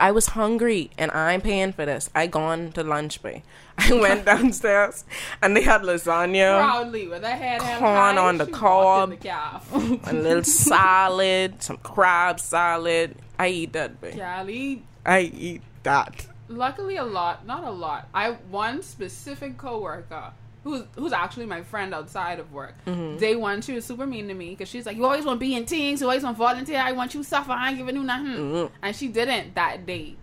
I 0.00 0.10
was 0.10 0.26
hungry, 0.26 0.90
and 0.98 1.10
I'm 1.12 1.40
paying 1.40 1.72
for 1.72 1.86
this. 1.86 2.10
I 2.14 2.26
gone 2.26 2.72
to 2.72 2.82
lunch, 2.82 3.22
bay. 3.22 3.42
I 3.78 3.92
went 3.92 4.24
downstairs, 4.24 5.04
and 5.42 5.56
they 5.56 5.62
had 5.62 5.82
lasagna, 5.82 6.58
Proudly 6.58 7.08
with 7.08 7.22
head 7.22 7.62
held 7.62 7.80
Corn 7.80 8.18
on 8.18 8.38
the 8.38 8.46
cob. 8.46 9.10
the 9.20 10.00
a 10.04 10.12
little 10.12 10.44
salad, 10.44 11.62
some 11.62 11.76
crab 11.78 12.40
salad. 12.40 13.16
I 13.38 13.48
eat 13.48 13.72
that. 13.74 14.00
Cali, 14.00 14.82
I 15.04 15.20
eat 15.20 15.62
that. 15.82 16.26
luckily 16.48 16.96
a 16.96 17.04
lot, 17.04 17.46
not 17.46 17.64
a 17.64 17.70
lot. 17.70 18.08
I 18.14 18.32
one 18.50 18.82
specific 18.82 19.58
coworker 19.58 20.32
who's 20.66 20.82
who's 20.96 21.12
actually 21.12 21.46
my 21.46 21.62
friend 21.62 21.94
outside 21.94 22.40
of 22.40 22.50
work. 22.52 22.74
Mm-hmm. 22.86 23.18
Day 23.18 23.36
one, 23.36 23.62
she 23.62 23.72
was 23.72 23.84
super 23.84 24.04
mean 24.04 24.26
to 24.26 24.34
me 24.34 24.50
because 24.50 24.68
she's 24.68 24.84
like, 24.84 24.96
"You 24.96 25.04
always 25.04 25.24
want 25.24 25.38
to 25.38 25.46
be 25.46 25.54
in 25.54 25.64
teams, 25.64 26.00
you 26.00 26.08
always 26.08 26.24
want 26.24 26.36
to 26.36 26.38
volunteer. 26.38 26.80
I 26.80 26.90
want 26.92 27.14
you 27.14 27.22
to 27.22 27.28
suffer. 27.28 27.52
I 27.52 27.68
ain't 27.68 27.78
giving 27.78 27.94
you 27.94 28.02
nothing." 28.02 28.26
Mhm. 28.36 28.70
And 28.82 28.96
she 28.96 29.06
didn't 29.08 29.54
that 29.54 29.86
day 29.86 30.16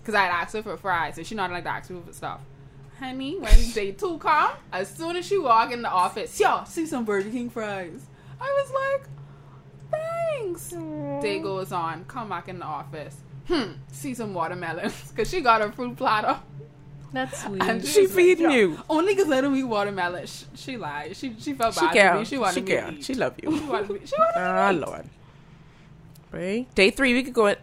because 0.00 0.14
I 0.16 0.22
had 0.24 0.32
asked 0.32 0.54
her 0.54 0.62
for 0.64 0.76
fries, 0.76 1.16
and 1.16 1.24
she 1.26 1.36
not 1.36 1.50
like 1.52 1.62
to 1.64 1.70
ask 1.70 1.90
me 1.90 2.00
for 2.04 2.12
stuff. 2.12 2.40
Honey, 2.98 3.38
when 3.38 3.54
day 3.72 3.92
two 3.92 4.18
come, 4.18 4.50
as 4.72 4.88
soon 4.92 5.14
as 5.16 5.24
she 5.26 5.38
walk 5.38 5.70
in 5.72 5.82
the 5.82 5.90
office, 5.90 6.38
yo, 6.40 6.64
see 6.66 6.86
some 6.86 7.04
Burger 7.04 7.30
King 7.30 7.48
fries. 7.48 8.06
I 8.40 8.44
was 8.62 8.72
like, 8.82 9.08
thanks. 9.92 10.70
Day 11.22 11.38
goes 11.38 11.70
on, 11.72 12.04
come 12.06 12.28
back 12.28 12.48
in 12.48 12.58
the 12.58 12.64
office. 12.64 13.16
Hmm, 13.46 13.72
see 13.92 14.14
some 14.14 14.34
watermelons. 14.34 15.10
Because 15.10 15.30
she 15.30 15.40
got 15.40 15.60
her 15.60 15.70
fruit 15.70 15.96
platter. 15.96 16.40
That's 17.14 17.42
sweet. 17.44 17.62
And 17.62 17.84
She 17.86 18.02
was 18.02 18.10
like, 18.10 18.16
feeding 18.16 18.50
you." 18.50 18.78
Only 18.90 19.14
because 19.14 19.30
I 19.30 19.40
don't 19.40 19.56
eat 19.56 19.64
watermelon. 19.64 20.26
She, 20.26 20.44
she 20.54 20.76
lied. 20.76 21.16
She 21.16 21.34
she 21.38 21.54
felt 21.54 21.74
She 21.74 21.80
bad 21.80 21.88
for 21.90 21.94
care. 21.94 22.14
me. 22.18 22.24
She 22.24 22.38
wanted 22.38 22.54
She 22.54 22.60
me 22.60 22.66
care. 22.66 22.86
to 22.90 22.92
eat. 22.94 23.04
She 23.04 23.14
love 23.14 23.34
you. 23.42 23.50
She 23.58 23.64
wanted 23.64 23.90
me, 23.90 24.00
she 24.04 24.14
wanted 24.18 24.34
me 24.34 24.40
to 24.40 24.40
Ah. 24.40 24.70
Lord. 24.70 25.04
Right. 26.32 26.74
Day 26.74 26.90
three, 26.90 27.14
we 27.14 27.22
could 27.22 27.34
go. 27.34 27.46
At, 27.46 27.60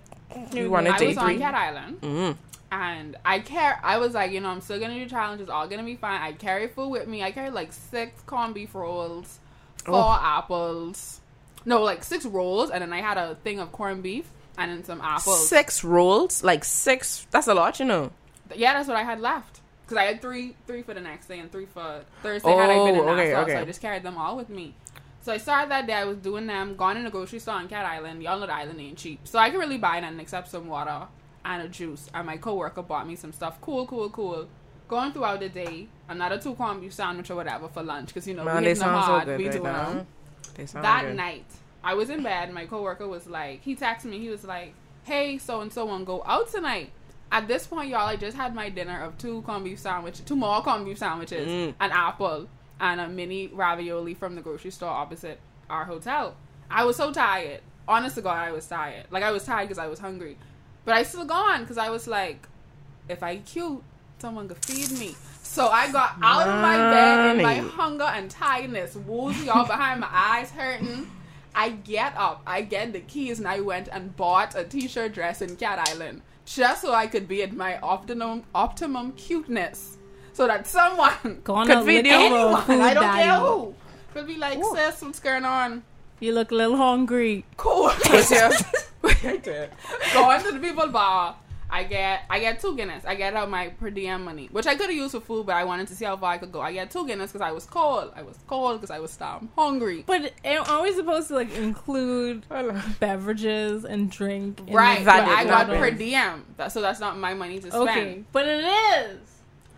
you 0.54 0.70
wanted 0.70 0.94
I 0.94 0.98
day 0.98 1.08
was 1.08 1.18
on 1.18 1.26
three? 1.28 1.38
Cat 1.40 1.54
Island. 1.54 2.02
Mm. 2.02 2.38
And 2.72 3.18
I 3.26 3.40
care. 3.40 3.80
I 3.84 3.98
was 3.98 4.14
like, 4.14 4.32
you 4.32 4.40
know, 4.40 4.48
I'm 4.50 4.62
still 4.62 4.80
gonna 4.80 4.98
do 4.98 5.06
challenges. 5.10 5.50
All 5.50 5.68
gonna 5.68 5.84
be 5.84 5.98
fine. 5.98 6.22
I 6.22 6.32
carry 6.32 6.68
food 6.70 6.88
with 6.90 7.08
me. 7.08 7.22
I 7.22 7.32
carry 7.32 7.50
like 7.50 7.74
six 7.74 8.22
corned 8.26 8.54
beef 8.54 8.74
rolls, 8.74 9.40
four 9.84 9.96
Oh. 9.96 10.20
apples. 10.22 11.20
No, 11.66 11.82
like 11.84 12.04
six 12.04 12.26
rolls, 12.26 12.70
and 12.72 12.82
then 12.82 12.94
I 12.94 13.02
had 13.02 13.18
a 13.18 13.36
thing 13.44 13.60
of 13.60 13.72
corned 13.74 14.02
beef 14.04 14.26
and 14.58 14.72
then 14.72 14.84
some 14.86 15.02
apples. 15.02 15.48
Six 15.50 15.84
rolls, 15.84 16.44
like 16.44 16.64
six. 16.64 17.28
That's 17.30 17.48
a 17.48 17.54
lot, 17.54 17.80
you 17.80 17.86
know. 17.86 18.12
Yeah, 18.56 18.74
that's 18.74 18.88
what 18.88 18.98
I 18.98 19.04
had 19.04 19.20
left. 19.20 19.60
Because 19.84 19.98
I 19.98 20.04
had 20.06 20.22
three, 20.22 20.56
three 20.68 20.82
for 20.84 20.94
the 20.94 21.02
next 21.02 21.28
day 21.28 21.40
and 21.40 21.52
three 21.52 21.66
for 21.66 22.04
Thursday. 22.24 22.50
had 22.50 22.70
I 22.70 22.86
been 22.86 22.96
in 22.96 23.02
Oh, 23.02 23.10
okay, 23.10 23.32
Nassau, 23.32 23.48
so. 23.48 23.60
I 23.60 23.66
just 23.66 23.82
carried 23.82 24.04
them 24.04 24.18
all 24.18 24.38
with 24.38 24.50
me. 24.50 24.76
So 25.22 25.32
I 25.34 25.38
started 25.38 25.70
that 25.72 25.86
day. 25.86 25.94
I 25.94 26.06
was 26.06 26.18
doing 26.18 26.48
them, 26.48 26.76
gone 26.76 26.98
in 26.98 27.04
the 27.04 27.12
grocery 27.12 27.40
store 27.40 27.56
on 27.56 27.68
Cat 27.68 27.86
Island. 27.86 28.24
Y'all 28.24 28.40
know 28.40 28.48
the 28.48 28.54
island 28.54 28.80
ain't 28.80 28.98
cheap, 28.98 29.20
so 29.28 29.38
I 29.38 29.50
can 29.50 29.60
really 29.60 29.78
buy 29.78 30.00
nothing 30.00 30.20
except 30.20 30.50
some 30.50 30.68
water 30.68 31.08
and 31.46 31.62
a 31.64 31.68
juice. 31.68 32.10
And 32.14 32.26
my 32.26 32.38
coworker 32.38 32.82
bought 32.82 33.08
me 33.08 33.16
some 33.16 33.32
stuff. 33.32 33.60
Cool, 33.62 33.86
cool, 33.86 34.10
cool. 34.10 34.48
Going 34.88 35.12
throughout 35.12 35.40
the 35.42 35.50
day, 35.50 35.88
another 36.12 36.38
two 36.38 36.56
beef 36.80 36.94
sandwich 36.94 37.30
or 37.32 37.36
whatever 37.36 37.68
for 37.68 37.82
lunch 37.82 38.08
because 38.08 38.28
you 38.28 38.34
know 38.34 38.44
Man, 38.44 38.58
we 38.58 38.64
hitting 38.70 38.80
them 38.80 38.90
sound 38.90 39.06
so 39.06 39.12
hard. 39.12 39.28
we 39.38 39.46
right 39.46 39.52
doing 39.52 39.64
them 39.64 40.08
that 40.74 41.04
good. 41.06 41.16
night 41.16 41.46
i 41.84 41.94
was 41.94 42.10
in 42.10 42.22
bed 42.22 42.54
my 42.54 42.66
coworker 42.66 43.08
was 43.08 43.26
like 43.26 43.62
he 43.62 43.76
texted 43.76 44.06
me 44.06 44.20
he 44.20 44.30
was 44.30 44.44
like 44.44 44.74
hey 45.04 45.38
so 45.38 45.62
and 45.62 45.72
so 45.72 45.88
on 45.90 46.04
go 46.04 46.22
out 46.26 46.52
tonight 46.52 46.92
at 47.32 47.48
this 47.48 47.66
point 47.68 47.90
y'all 47.90 48.08
i 48.08 48.16
just 48.16 48.36
had 48.36 48.54
my 48.54 48.70
dinner 48.70 49.02
of 49.02 49.18
two 49.18 49.42
corned 49.44 49.64
beef 49.64 49.80
sandwiches 49.80 50.22
two 50.22 50.36
more 50.36 50.62
corned 50.62 50.86
beef 50.86 50.98
sandwiches 50.98 51.48
Mm. 51.48 51.74
an 51.80 51.92
apple 51.92 52.48
and 52.80 53.00
a 53.00 53.08
mini 53.08 53.48
ravioli 53.48 54.14
from 54.14 54.36
the 54.36 54.42
grocery 54.42 54.72
store 54.72 54.90
opposite 54.90 55.40
our 55.70 55.86
hotel. 55.86 56.36
I 56.70 56.84
was 56.84 56.98
so 56.98 57.14
tired. 57.14 57.62
Honest 57.88 58.16
to 58.16 58.22
god 58.22 58.38
i 58.38 58.52
was 58.52 58.68
tired. 58.68 59.06
Like 59.12 59.24
i 59.24 59.32
was 59.32 59.46
tired 59.46 59.68
because 59.70 59.78
i 59.78 59.88
was 59.88 60.00
hungry. 60.00 60.36
But 60.84 60.96
i 60.96 61.04
still 61.04 61.26
gone 61.26 61.62
because 61.62 61.78
i 61.78 61.90
was 61.90 62.08
like 62.08 62.48
if 63.08 63.22
i 63.24 63.38
cute 63.38 63.82
someone 64.20 64.48
could 64.48 64.64
feed 64.66 64.92
me. 65.00 65.16
So 65.44 65.68
I 65.68 65.92
got 65.92 66.16
out 66.22 66.48
of 66.48 66.62
my 66.62 66.78
bed 66.78 67.36
in 67.38 67.42
my 67.44 67.56
hunger 67.56 68.04
and 68.06 68.30
tiredness, 68.30 68.96
woozy 68.96 69.50
all 69.50 69.66
behind 69.66 70.00
my 70.00 70.10
eyes 70.12 70.52
hurting. 70.52 71.08
I 71.56 71.70
get 71.72 72.16
up, 72.16 72.42
I 72.48 72.62
get 72.62 72.94
the 72.94 73.02
keys, 73.02 73.40
and 73.40 73.48
I 73.48 73.60
went 73.60 73.90
and 73.92 74.16
bought 74.16 74.56
a 74.56 74.64
t-shirt 74.64 75.14
dress 75.14 75.42
in 75.42 75.56
Cat 75.58 75.80
Island 75.90 76.22
just 76.56 76.82
so 76.82 76.94
I 76.94 77.08
could 77.08 77.28
be 77.28 77.44
at 77.44 77.54
my 77.54 77.80
optimum 77.80 78.44
optimum 78.54 79.12
cuteness, 79.14 79.98
so 80.34 80.48
that 80.48 80.68
someone, 80.68 81.42
Going 81.44 81.68
Could 81.68 81.78
out 81.78 81.86
feed 81.86 82.06
looking 82.06 82.12
you. 82.22 82.30
for 82.30 82.36
a 82.36 82.64
anyone, 82.74 82.82
I 82.82 82.94
don't 82.94 83.14
care 83.16 83.36
who, 83.40 83.76
could 84.14 84.28
be 84.28 84.38
like, 84.38 84.60
sis, 84.64 85.02
what's 85.02 85.20
going 85.20 85.46
on? 85.46 85.84
You 86.20 86.34
look 86.34 86.52
a 86.52 86.56
little 86.56 86.78
hungry. 86.78 87.46
Cool. 87.58 87.92
Your- 88.30 88.52
Right 89.04 89.44
there. 89.44 89.70
Going 90.14 90.42
to 90.44 90.52
the 90.52 90.60
people 90.60 90.88
bar. 90.90 91.36
I 91.74 91.86
get 91.86 92.24
I 92.30 92.40
get 92.40 92.60
two 92.60 92.76
Guinness. 92.76 93.06
I 93.06 93.16
get 93.16 93.34
out 93.34 93.50
my 93.50 93.70
per 93.70 93.90
diem 93.90 94.26
money, 94.26 94.50
which 94.52 94.68
I 94.68 94.76
could 94.76 94.88
have 94.88 94.96
used 94.96 95.14
for 95.14 95.22
food, 95.22 95.46
but 95.46 95.56
I 95.56 95.64
wanted 95.64 95.88
to 95.88 95.96
see 95.96 96.04
how 96.04 96.18
far 96.18 96.34
I 96.34 96.38
could 96.38 96.52
go. 96.52 96.60
I 96.60 96.74
get 96.74 96.92
two 96.92 97.08
Guinness 97.08 97.32
because 97.32 97.46
I 97.48 97.52
was 97.54 97.66
cold. 97.66 98.12
I 98.16 98.24
was 98.24 98.38
cold 98.46 98.82
because 98.82 98.92
I 98.92 99.00
was 99.00 99.12
starving, 99.12 99.48
hungry. 99.58 100.04
But 100.06 100.34
are 100.46 100.84
we 100.84 100.92
supposed 100.94 101.30
to 101.30 101.36
like 101.36 101.56
include 101.56 102.46
beverages 103.00 103.86
and 103.86 104.12
drink? 104.12 104.60
in 104.68 104.74
Right, 104.74 105.00
the 105.00 105.06
but 105.06 105.24
I 105.28 105.44
got 105.46 105.68
valid. 105.68 105.80
per 105.82 105.92
diem, 105.92 106.46
That- 106.58 106.72
so 106.72 106.82
that's 106.82 107.00
not 107.00 107.18
my 107.18 107.34
money 107.34 107.60
to 107.60 107.70
spend. 107.72 107.90
Okay, 107.90 108.24
but 108.32 108.48
it 108.48 108.64
is. 108.66 109.20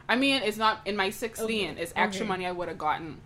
I 0.09 0.15
mean, 0.15 0.41
it's 0.43 0.57
not 0.57 0.81
in 0.85 0.95
my 0.95 1.09
sixteen. 1.12 1.71
Okay, 1.71 1.81
It's 1.81 1.93
extra 1.95 2.23
okay. 2.23 2.29
money 2.29 2.45
I 2.45 2.51
would 2.51 2.67
have 2.67 2.77
gotten. 2.77 3.19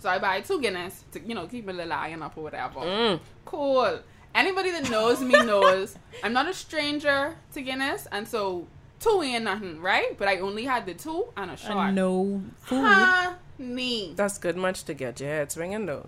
So 0.00 0.08
I 0.08 0.18
buy 0.18 0.40
two 0.42 0.60
Guinness 0.60 1.04
to 1.12 1.20
you 1.20 1.34
know 1.34 1.46
keep 1.46 1.66
my 1.66 1.72
little 1.72 1.92
iron 1.92 2.22
up 2.22 2.36
or 2.36 2.42
whatever. 2.44 2.80
Mm. 2.80 3.20
Cool. 3.44 4.00
Anybody 4.38 4.70
that 4.70 4.88
knows 4.90 5.20
me 5.20 5.34
knows 5.44 5.96
I'm 6.22 6.32
not 6.32 6.48
a 6.48 6.54
stranger 6.54 7.34
to 7.54 7.60
Guinness, 7.60 8.06
and 8.12 8.26
so 8.26 8.66
two 9.00 9.20
ain't 9.22 9.44
nothing, 9.44 9.80
right? 9.80 10.16
But 10.16 10.28
I 10.28 10.38
only 10.38 10.64
had 10.64 10.86
the 10.86 10.94
two 10.94 11.26
and 11.36 11.50
a 11.50 11.56
shot. 11.56 11.76
And 11.88 11.96
no 11.96 12.42
food. 12.58 12.84
Honey. 12.86 14.12
That's 14.16 14.38
good 14.38 14.56
much 14.56 14.84
to 14.84 14.94
get 14.94 15.18
your 15.20 15.28
head 15.28 15.50
swinging 15.50 15.86
though. 15.86 16.06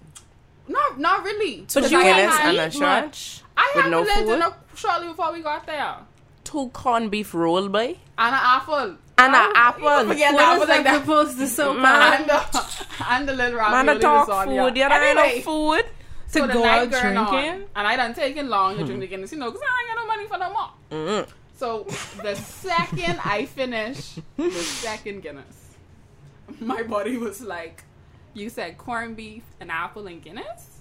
Not, 0.69 1.01
not 1.01 1.25
really. 1.25 1.65
So 1.67 1.81
Because 1.81 1.91
two 1.91 1.99
I 1.99 2.03
Guinness 2.05 2.37
and 2.41 2.59
a 2.59 2.67
eat 2.67 2.73
shot 2.73 3.05
much. 3.07 3.43
I 3.57 3.73
with 3.75 3.85
had 3.85 3.91
no 3.91 3.99
a 3.99 4.05
little 4.05 4.15
food? 4.23 4.27
dinner 4.35 4.53
shortly 4.77 5.09
before 5.09 5.33
we 5.33 5.41
got 5.43 5.67
there, 5.67 5.97
Two 6.45 6.69
corned 6.69 7.11
beef 7.11 7.35
roll, 7.35 7.69
boy. 7.69 7.97
and 8.19 8.35
an 8.35 8.41
apple, 8.41 8.97
And 9.19 9.35
an 9.35 9.35
Oh, 9.35 9.53
apple. 9.57 9.83
you 9.83 9.89
don't 9.89 10.09
Forget 10.09 10.31
the 10.31 10.35
What 10.37 10.45
apple 10.45 10.63
is 10.63 10.69
like 10.69 10.85
that 10.85 10.93
that. 10.93 11.01
supposed 11.01 11.39
to 11.39 11.47
soak 11.49 11.77
Man. 11.79 11.85
up? 11.95 12.21
And 12.21 12.29
the, 12.31 12.87
and 13.11 13.29
the 13.29 13.33
little 13.35 13.61
Man, 13.61 13.87
ravioli 13.87 13.99
I 13.99 14.01
talk 14.01 14.29
lasagna. 14.29 14.45
food. 14.47 14.77
You 14.77 14.89
don't 14.89 14.91
have 14.93 15.17
no 15.17 15.41
food. 15.43 15.85
To 16.33 16.39
so 16.41 16.47
the 16.47 16.53
go 16.53 16.63
night 16.63 16.83
out 16.83 16.91
going 16.93 17.17
on, 17.17 17.33
drinking? 17.33 17.69
and 17.75 17.87
I 17.87 17.97
done 17.97 18.15
taken 18.15 18.49
long 18.49 18.77
to 18.79 18.85
drink 18.85 19.01
the 19.01 19.07
Guinness, 19.09 19.33
you 19.33 19.39
know, 19.39 19.51
because 19.51 19.63
I 19.67 19.83
ain't 19.83 19.97
got 19.97 20.03
no 20.03 20.07
money 20.07 20.29
for 20.29 20.39
no 20.39 20.53
more. 20.53 20.71
Mm. 21.25 21.29
So 21.57 21.85
the 22.23 22.35
second 22.37 23.19
I 23.25 23.47
finish 23.47 24.15
the 24.37 24.51
second 24.51 25.23
Guinness, 25.23 25.75
my 26.61 26.83
body 26.85 27.17
was 27.17 27.41
like, 27.41 27.85
"You 28.35 28.49
said 28.49 28.79
corned 28.79 29.17
beef, 29.17 29.43
an 29.61 29.71
apple, 29.71 30.07
and 30.07 30.23
Guinness. 30.23 30.79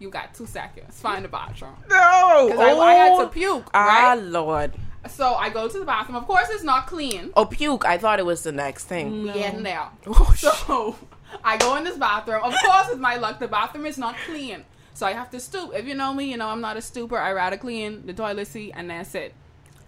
You 0.00 0.10
got 0.10 0.34
two 0.34 0.46
seconds. 0.46 0.98
Find 1.00 1.24
the 1.24 1.28
bathroom." 1.28 1.76
No. 1.88 2.48
Because 2.50 2.60
I, 2.60 2.72
I 2.78 2.94
had 2.94 3.18
to 3.20 3.28
puke, 3.28 3.68
Ah, 3.74 4.12
right? 4.14 4.14
Lord. 4.22 4.72
So 5.08 5.34
I 5.34 5.48
go 5.50 5.68
to 5.68 5.78
the 5.78 5.84
bathroom. 5.84 6.16
Of 6.16 6.26
course, 6.26 6.48
it's 6.50 6.64
not 6.64 6.86
clean. 6.86 7.30
Oh, 7.36 7.44
puke. 7.44 7.84
I 7.84 7.98
thought 7.98 8.18
it 8.18 8.26
was 8.26 8.42
the 8.42 8.52
next 8.52 8.84
thing. 8.84 9.22
We 9.24 9.32
getting 9.32 9.62
there. 9.62 9.88
Oh, 10.06 10.34
So 10.36 10.96
I 11.44 11.56
go 11.56 11.76
in 11.76 11.84
this 11.84 11.96
bathroom. 11.96 12.42
Of 12.42 12.54
course, 12.64 12.88
it's 12.88 12.98
my 12.98 13.16
luck. 13.16 13.38
The 13.38 13.48
bathroom 13.48 13.86
is 13.86 13.98
not 13.98 14.16
clean. 14.26 14.64
So 14.94 15.06
I 15.06 15.12
have 15.12 15.30
to 15.30 15.40
stoop. 15.40 15.72
If 15.74 15.86
you 15.86 15.94
know 15.94 16.12
me, 16.12 16.30
you 16.30 16.36
know 16.36 16.48
I'm 16.48 16.60
not 16.60 16.76
a 16.76 16.80
stooper. 16.80 17.20
I 17.20 17.32
rather 17.32 17.56
clean 17.56 18.06
the 18.06 18.12
toilet 18.12 18.48
seat 18.48 18.72
and 18.74 18.90
that's 18.90 19.14
it. 19.14 19.32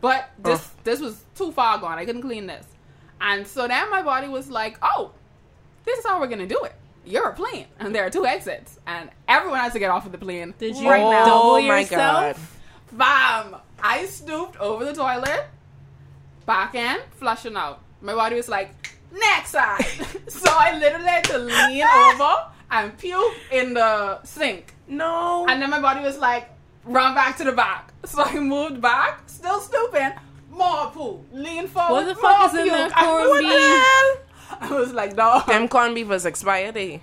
But 0.00 0.30
this 0.38 0.60
Ugh. 0.60 0.70
this 0.84 1.00
was 1.00 1.24
too 1.34 1.52
far 1.52 1.78
gone. 1.78 1.98
I 1.98 2.04
couldn't 2.04 2.22
clean 2.22 2.46
this. 2.46 2.66
And 3.20 3.46
so 3.46 3.68
then 3.68 3.90
my 3.90 4.02
body 4.02 4.28
was 4.28 4.48
like, 4.48 4.78
oh, 4.82 5.12
this 5.84 5.98
is 5.98 6.06
how 6.06 6.20
we're 6.20 6.28
going 6.28 6.38
to 6.40 6.46
do 6.46 6.62
it. 6.64 6.74
You're 7.04 7.28
a 7.28 7.34
plane. 7.34 7.66
And 7.78 7.94
there 7.94 8.06
are 8.06 8.10
two 8.10 8.24
exits. 8.24 8.78
And 8.86 9.10
everyone 9.28 9.58
has 9.60 9.72
to 9.72 9.78
get 9.78 9.90
off 9.90 10.06
of 10.06 10.12
the 10.12 10.18
plane. 10.18 10.54
Did 10.58 10.76
you 10.76 10.88
right 10.88 11.00
now. 11.00 11.24
oh 11.24 11.56
double 11.56 11.68
my 11.68 11.80
yourself? 11.80 12.60
Bam! 12.92 13.56
I 13.82 14.06
stooped 14.06 14.58
over 14.58 14.84
the 14.84 14.92
toilet, 14.92 15.46
back 16.44 16.74
in, 16.74 16.98
flushing 17.12 17.56
out. 17.56 17.82
My 18.00 18.14
body 18.14 18.36
was 18.36 18.48
like, 18.48 18.98
next 19.12 19.50
side. 19.50 19.84
so 20.28 20.50
I 20.50 20.78
literally 20.78 21.06
had 21.08 21.24
to 21.24 21.38
lean 21.38 21.84
over 21.94 22.46
and 22.70 22.96
puke 22.98 23.34
in 23.52 23.74
the 23.74 24.22
sink. 24.24 24.74
No. 24.88 25.46
And 25.48 25.60
then 25.62 25.70
my 25.70 25.80
body 25.80 26.00
was 26.00 26.18
like, 26.18 26.50
run 26.84 27.14
back 27.14 27.36
to 27.38 27.44
the 27.44 27.52
back. 27.52 27.92
So 28.06 28.22
I 28.22 28.38
moved 28.40 28.80
back, 28.80 29.24
still 29.28 29.60
stooping, 29.60 30.12
more 30.50 30.86
poo. 30.90 31.22
Lean 31.32 31.68
forward. 31.68 31.92
What 31.92 32.06
the 32.06 32.14
fuck 32.14 32.38
more 32.38 32.46
is 32.48 32.54
in 32.54 32.68
that 32.68 32.92
I- 32.96 33.04
corned 33.04 33.36
the 33.36 33.42
beef? 33.42 34.60
I 34.62 34.74
was 34.80 34.92
like, 34.94 35.14
no. 35.16 35.42
Them 35.46 35.68
corned 35.68 35.94
beef 35.94 36.08
was 36.08 36.24
expired. 36.24 36.76
eh? 36.78 36.98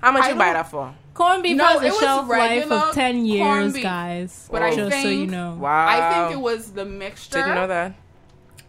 How 0.00 0.12
much 0.12 0.24
I 0.24 0.28
you 0.30 0.34
buy 0.36 0.52
that 0.52 0.70
for? 0.70 0.94
Corned 1.14 1.42
beef 1.42 1.56
No, 1.56 1.66
has 1.66 1.82
a 1.82 1.86
was 1.86 1.98
shelf 1.98 2.28
life 2.28 2.50
regular 2.62 2.76
of 2.76 2.94
10 2.94 3.26
years, 3.26 3.72
beef. 3.74 3.82
guys. 3.82 4.48
But 4.52 4.62
I 4.62 4.74
just 4.74 5.02
so 5.02 5.08
you 5.08 5.26
know. 5.26 5.56
Wow. 5.60 5.86
I 5.88 6.28
think 6.28 6.38
it 6.38 6.40
was 6.40 6.70
the 6.70 6.84
mixture. 6.84 7.38
Didn't 7.38 7.56
know 7.56 7.66
that. 7.66 7.94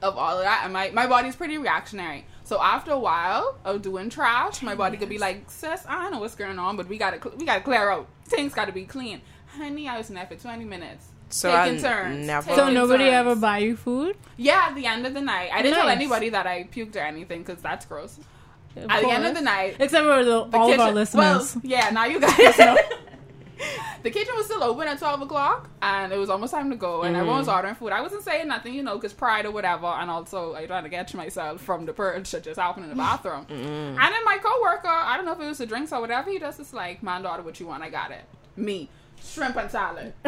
of 0.01 0.17
all 0.17 0.37
of 0.39 0.43
that, 0.43 0.61
and 0.63 0.73
my 0.73 0.89
my 0.89 1.05
body's 1.07 1.35
pretty 1.35 1.57
reactionary. 1.59 2.25
So 2.51 2.61
after 2.61 2.91
a 2.91 2.99
while 2.99 3.57
of 3.63 3.81
doing 3.81 4.09
trash, 4.09 4.61
my 4.61 4.75
body 4.75 4.97
could 4.97 5.07
be 5.07 5.17
like, 5.17 5.49
"Sis, 5.49 5.85
I 5.87 6.01
don't 6.01 6.11
know 6.11 6.19
what's 6.19 6.35
going 6.35 6.59
on, 6.59 6.75
but 6.75 6.89
we 6.89 6.97
gotta 6.97 7.17
cl- 7.23 7.37
we 7.37 7.45
gotta 7.45 7.61
clear 7.61 7.89
out. 7.89 8.07
Things 8.25 8.53
got 8.53 8.65
to 8.65 8.73
be 8.73 8.83
clean." 8.83 9.21
Honey, 9.57 9.87
I 9.87 9.97
was 9.97 10.09
in 10.09 10.15
there 10.15 10.25
for 10.27 10.35
twenty 10.35 10.65
minutes. 10.65 11.05
So 11.29 11.49
taking 11.49 11.79
I 11.85 11.89
turns. 11.89 12.27
never- 12.27 12.53
So 12.53 12.69
nobody 12.69 13.05
turns. 13.05 13.13
ever 13.13 13.35
buy 13.37 13.59
you 13.59 13.77
food? 13.77 14.17
Yeah, 14.35 14.65
at 14.67 14.75
the 14.75 14.85
end 14.85 15.05
of 15.07 15.13
the 15.13 15.21
night, 15.21 15.49
I 15.53 15.61
didn't 15.61 15.77
tell 15.77 15.87
anybody 15.87 16.27
that 16.27 16.45
I 16.45 16.65
puked 16.65 16.97
or 16.97 17.05
anything 17.13 17.43
because 17.43 17.61
that's 17.61 17.85
gross. 17.85 18.17
Of 18.75 18.89
at 18.89 19.01
the 19.01 19.09
end 19.11 19.25
of 19.25 19.33
the 19.33 19.41
night, 19.41 19.77
Except 19.79 20.05
for 20.05 20.25
the, 20.25 20.43
the 20.43 20.57
all 20.57 20.67
kitchen, 20.67 20.81
of 20.81 20.87
our 20.87 20.91
listeners. 20.93 21.55
Well, 21.55 21.61
yeah, 21.63 21.89
now 21.91 22.03
you 22.03 22.19
guys 22.25 22.57
know. 22.59 22.77
the 24.03 24.11
kitchen 24.11 24.33
was 24.35 24.45
still 24.45 24.63
open 24.63 24.87
at 24.87 24.99
12 24.99 25.21
o'clock 25.21 25.69
and 25.81 26.11
it 26.11 26.17
was 26.17 26.29
almost 26.29 26.53
time 26.53 26.69
to 26.69 26.75
go 26.75 27.03
and 27.03 27.15
everyone 27.15 27.39
was 27.39 27.47
mm-hmm. 27.47 27.55
ordering 27.55 27.75
food. 27.75 27.91
I 27.91 28.01
wasn't 28.01 28.23
saying 28.23 28.47
nothing, 28.47 28.73
you 28.73 28.83
know, 28.83 28.95
because 28.95 29.13
pride 29.13 29.45
or 29.45 29.51
whatever. 29.51 29.87
And 29.87 30.09
also, 30.09 30.55
I 30.55 30.65
trying 30.65 30.83
to 30.83 30.89
catch 30.89 31.13
myself 31.13 31.61
from 31.61 31.85
the 31.85 31.93
purge 31.93 32.29
that 32.31 32.43
just 32.43 32.59
happened 32.59 32.85
in 32.85 32.89
the 32.89 33.01
mm-hmm. 33.01 33.23
bathroom. 33.23 33.45
Mm-hmm. 33.45 33.99
And 33.99 33.99
then 33.99 34.25
my 34.25 34.37
coworker, 34.41 34.87
I 34.87 35.15
don't 35.17 35.25
know 35.25 35.33
if 35.33 35.39
it 35.39 35.47
was 35.47 35.57
the 35.57 35.65
drinks 35.65 35.91
or 35.91 36.01
whatever, 36.01 36.29
he 36.31 36.39
just 36.39 36.59
is 36.59 36.73
like, 36.73 37.03
man, 37.03 37.23
daughter, 37.23 37.43
what 37.43 37.59
you 37.59 37.67
want? 37.67 37.83
I 37.83 37.89
got 37.89 38.11
it. 38.11 38.23
Me. 38.55 38.89
Shrimp 39.23 39.55
and 39.55 39.69
salad. 39.69 40.13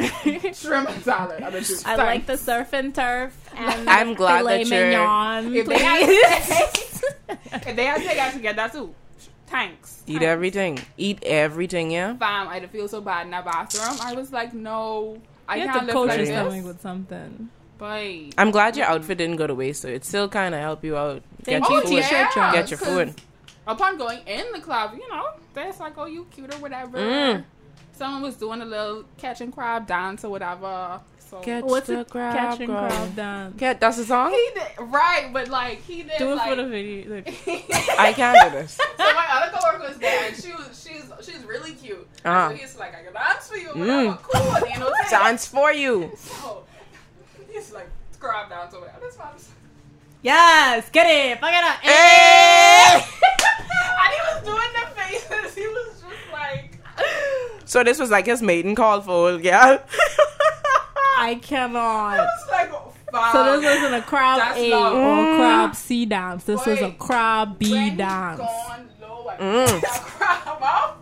Shrimp 0.53 0.89
and 0.89 1.03
salad. 1.03 1.41
I, 1.41 1.49
don't 1.49 1.85
I 1.85 1.95
like 1.95 2.25
the 2.27 2.37
surf 2.37 2.73
and 2.73 2.93
turf 2.93 3.35
and 3.55 3.89
I'm 3.89 4.13
glad 4.13 4.45
that 4.45 4.67
you're- 4.67 4.89
mignon. 4.89 5.53
If 5.55 5.67
they, 5.67 5.75
please. 5.75 5.81
had, 5.81 7.37
if 7.67 7.75
they 7.75 7.85
had 7.85 8.01
to 8.01 8.07
take 8.07 8.19
us 8.19 8.33
to 8.33 8.39
get 8.39 8.55
that 8.55 8.71
too, 8.71 8.93
thanks. 9.53 10.01
Eat 10.07 10.13
Thanks. 10.13 10.25
everything. 10.25 10.79
Eat 10.98 11.19
everything, 11.24 11.91
yeah? 11.91 12.15
Fam, 12.17 12.48
I 12.50 12.60
did 12.60 12.69
feel 12.72 12.88
so 12.88 13.00
bad 13.01 13.25
in 13.25 13.31
that 13.31 13.45
bathroom. 13.45 13.98
I 14.01 14.13
was 14.13 14.31
like, 14.33 14.53
no, 14.53 15.22
I 15.48 15.55
You 15.57 15.62
have 15.67 15.72
can't 15.75 15.79
to 15.81 15.86
live 15.88 15.93
coat 15.93 16.07
like 16.10 16.17
your 16.17 16.25
this. 16.25 16.36
stomach 16.36 16.65
with 16.65 16.81
something. 16.81 17.50
Boy. 17.77 18.29
I'm 18.38 18.51
glad 18.51 18.75
your 18.77 18.88
outfit 18.88 19.17
didn't 19.17 19.38
go 19.38 19.48
to 19.48 19.55
waste, 19.55 19.81
so 19.81 19.88
it 19.88 20.03
still 20.05 20.27
kind 20.27 20.53
of 20.55 20.62
helped 20.62 20.83
you 20.83 20.98
out. 20.98 21.22
Thank 21.43 21.63
Get 21.63 21.69
you, 21.69 21.75
your 21.75 21.83
food. 21.86 21.89
t-shirt 22.03 22.33
job. 22.33 22.53
Get 22.53 22.69
your 22.72 22.79
'cause 22.79 22.88
food. 22.88 23.22
Upon 23.67 23.98
going 23.98 24.19
in 24.27 24.45
the 24.53 24.60
club, 24.60 24.93
you 24.95 25.07
know, 25.10 25.27
that's 25.53 25.79
like, 25.79 25.98
oh, 25.98 26.05
you 26.05 26.25
cute 26.31 26.53
or 26.53 26.57
whatever. 26.57 26.98
Mm. 26.98 27.43
Someone 27.93 28.22
was 28.22 28.36
doing 28.36 28.62
a 28.62 28.65
little 28.65 29.03
catch 29.17 29.39
and 29.41 29.53
crab 29.53 29.86
dance 29.88 30.25
or 30.25 30.29
whatever. 30.29 31.00
So 31.33 31.39
Catch 31.39 31.63
What's 31.63 31.87
the 31.87 31.99
it? 32.01 32.09
crab, 32.09 32.35
Catching 32.37 32.67
girl. 32.67 32.87
crab 32.87 33.15
dance. 33.15 33.59
Cat, 33.59 33.79
that's 33.79 33.97
a 33.97 34.05
song? 34.05 34.29
he 34.31 34.49
did 34.53 34.67
right, 34.91 35.29
but 35.33 35.47
like 35.47 35.81
he 35.81 36.03
did. 36.03 36.17
Do 36.19 36.31
it 36.31 36.35
like, 36.35 36.49
for 36.49 36.55
the 36.57 36.67
video. 36.67 37.15
Like, 37.15 37.27
I 37.99 38.13
can't 38.13 38.51
do 38.51 38.59
this. 38.59 38.73
so 38.97 39.03
my 39.03 39.27
other 39.31 39.57
coworker 39.57 39.87
was 39.89 39.97
there, 39.97 40.27
and 40.27 40.35
she 40.35 40.51
was 40.51 40.67
she's 40.87 41.11
she's 41.25 41.43
really 41.43 41.73
cute. 41.73 42.07
Uh-huh. 42.23 42.49
So 42.49 42.55
he's 42.55 42.77
like, 42.77 42.93
I 42.95 43.03
can 43.03 43.13
dance 43.13 43.47
for 43.47 43.57
you, 43.57 43.69
Mm. 43.69 43.79
whatever. 43.79 44.19
Cool, 44.21 44.55
and 44.57 44.73
you 44.73 44.79
know, 44.79 44.93
Dance 45.09 45.47
for 45.47 45.73
you. 45.73 46.11
So 46.17 46.63
he's 47.51 47.71
like, 47.73 47.89
crab 48.19 48.49
dance 48.49 48.75
or 48.75 48.81
whatever. 48.81 48.99
That's 49.01 49.15
fine. 49.17 49.29
yes, 50.21 50.89
get 50.91 51.07
it. 51.07 51.39
Fuck 51.39 51.49
it 51.51 51.63
up. 51.63 51.77
Hey! 51.81 53.05
and 54.03 54.13
he 54.13 54.19
was 54.29 54.43
doing 54.43 54.71
the 54.75 55.01
faces. 55.01 55.55
He 55.55 55.67
was 55.67 55.99
just 55.99 56.31
like, 56.31 56.77
so 57.65 57.83
this 57.83 57.97
was 57.99 58.11
like 58.11 58.27
his 58.27 58.41
maiden 58.43 58.75
call 58.75 59.01
for 59.01 59.11
old 59.31 59.41
girl. 59.41 59.81
I 61.17 61.36
cannot. 61.41 62.20
I 62.20 62.25
was 62.25 62.48
like, 62.51 62.70
fam. 63.12 63.32
So 63.32 63.60
this 63.62 63.82
wasn't 63.82 63.96
a 63.96 64.01
crab 64.08 64.39
That's 64.39 64.58
A 64.58 64.70
love. 64.72 64.93
or 64.93 65.36
crab 65.38 65.75
C 65.75 66.05
dance. 66.05 66.43
This 66.46 66.65
was 66.65 66.79
a 66.82 66.86
Wait. 66.86 67.00
crab 67.00 67.60
B 67.60 67.74
when 67.74 67.98
dance. 67.98 68.39
Gone 68.39 68.89
low 69.01 69.27
and 69.29 69.70
Mm. 69.70 69.82
that 69.82 69.91
crab 69.91 70.58
up. 70.62 71.00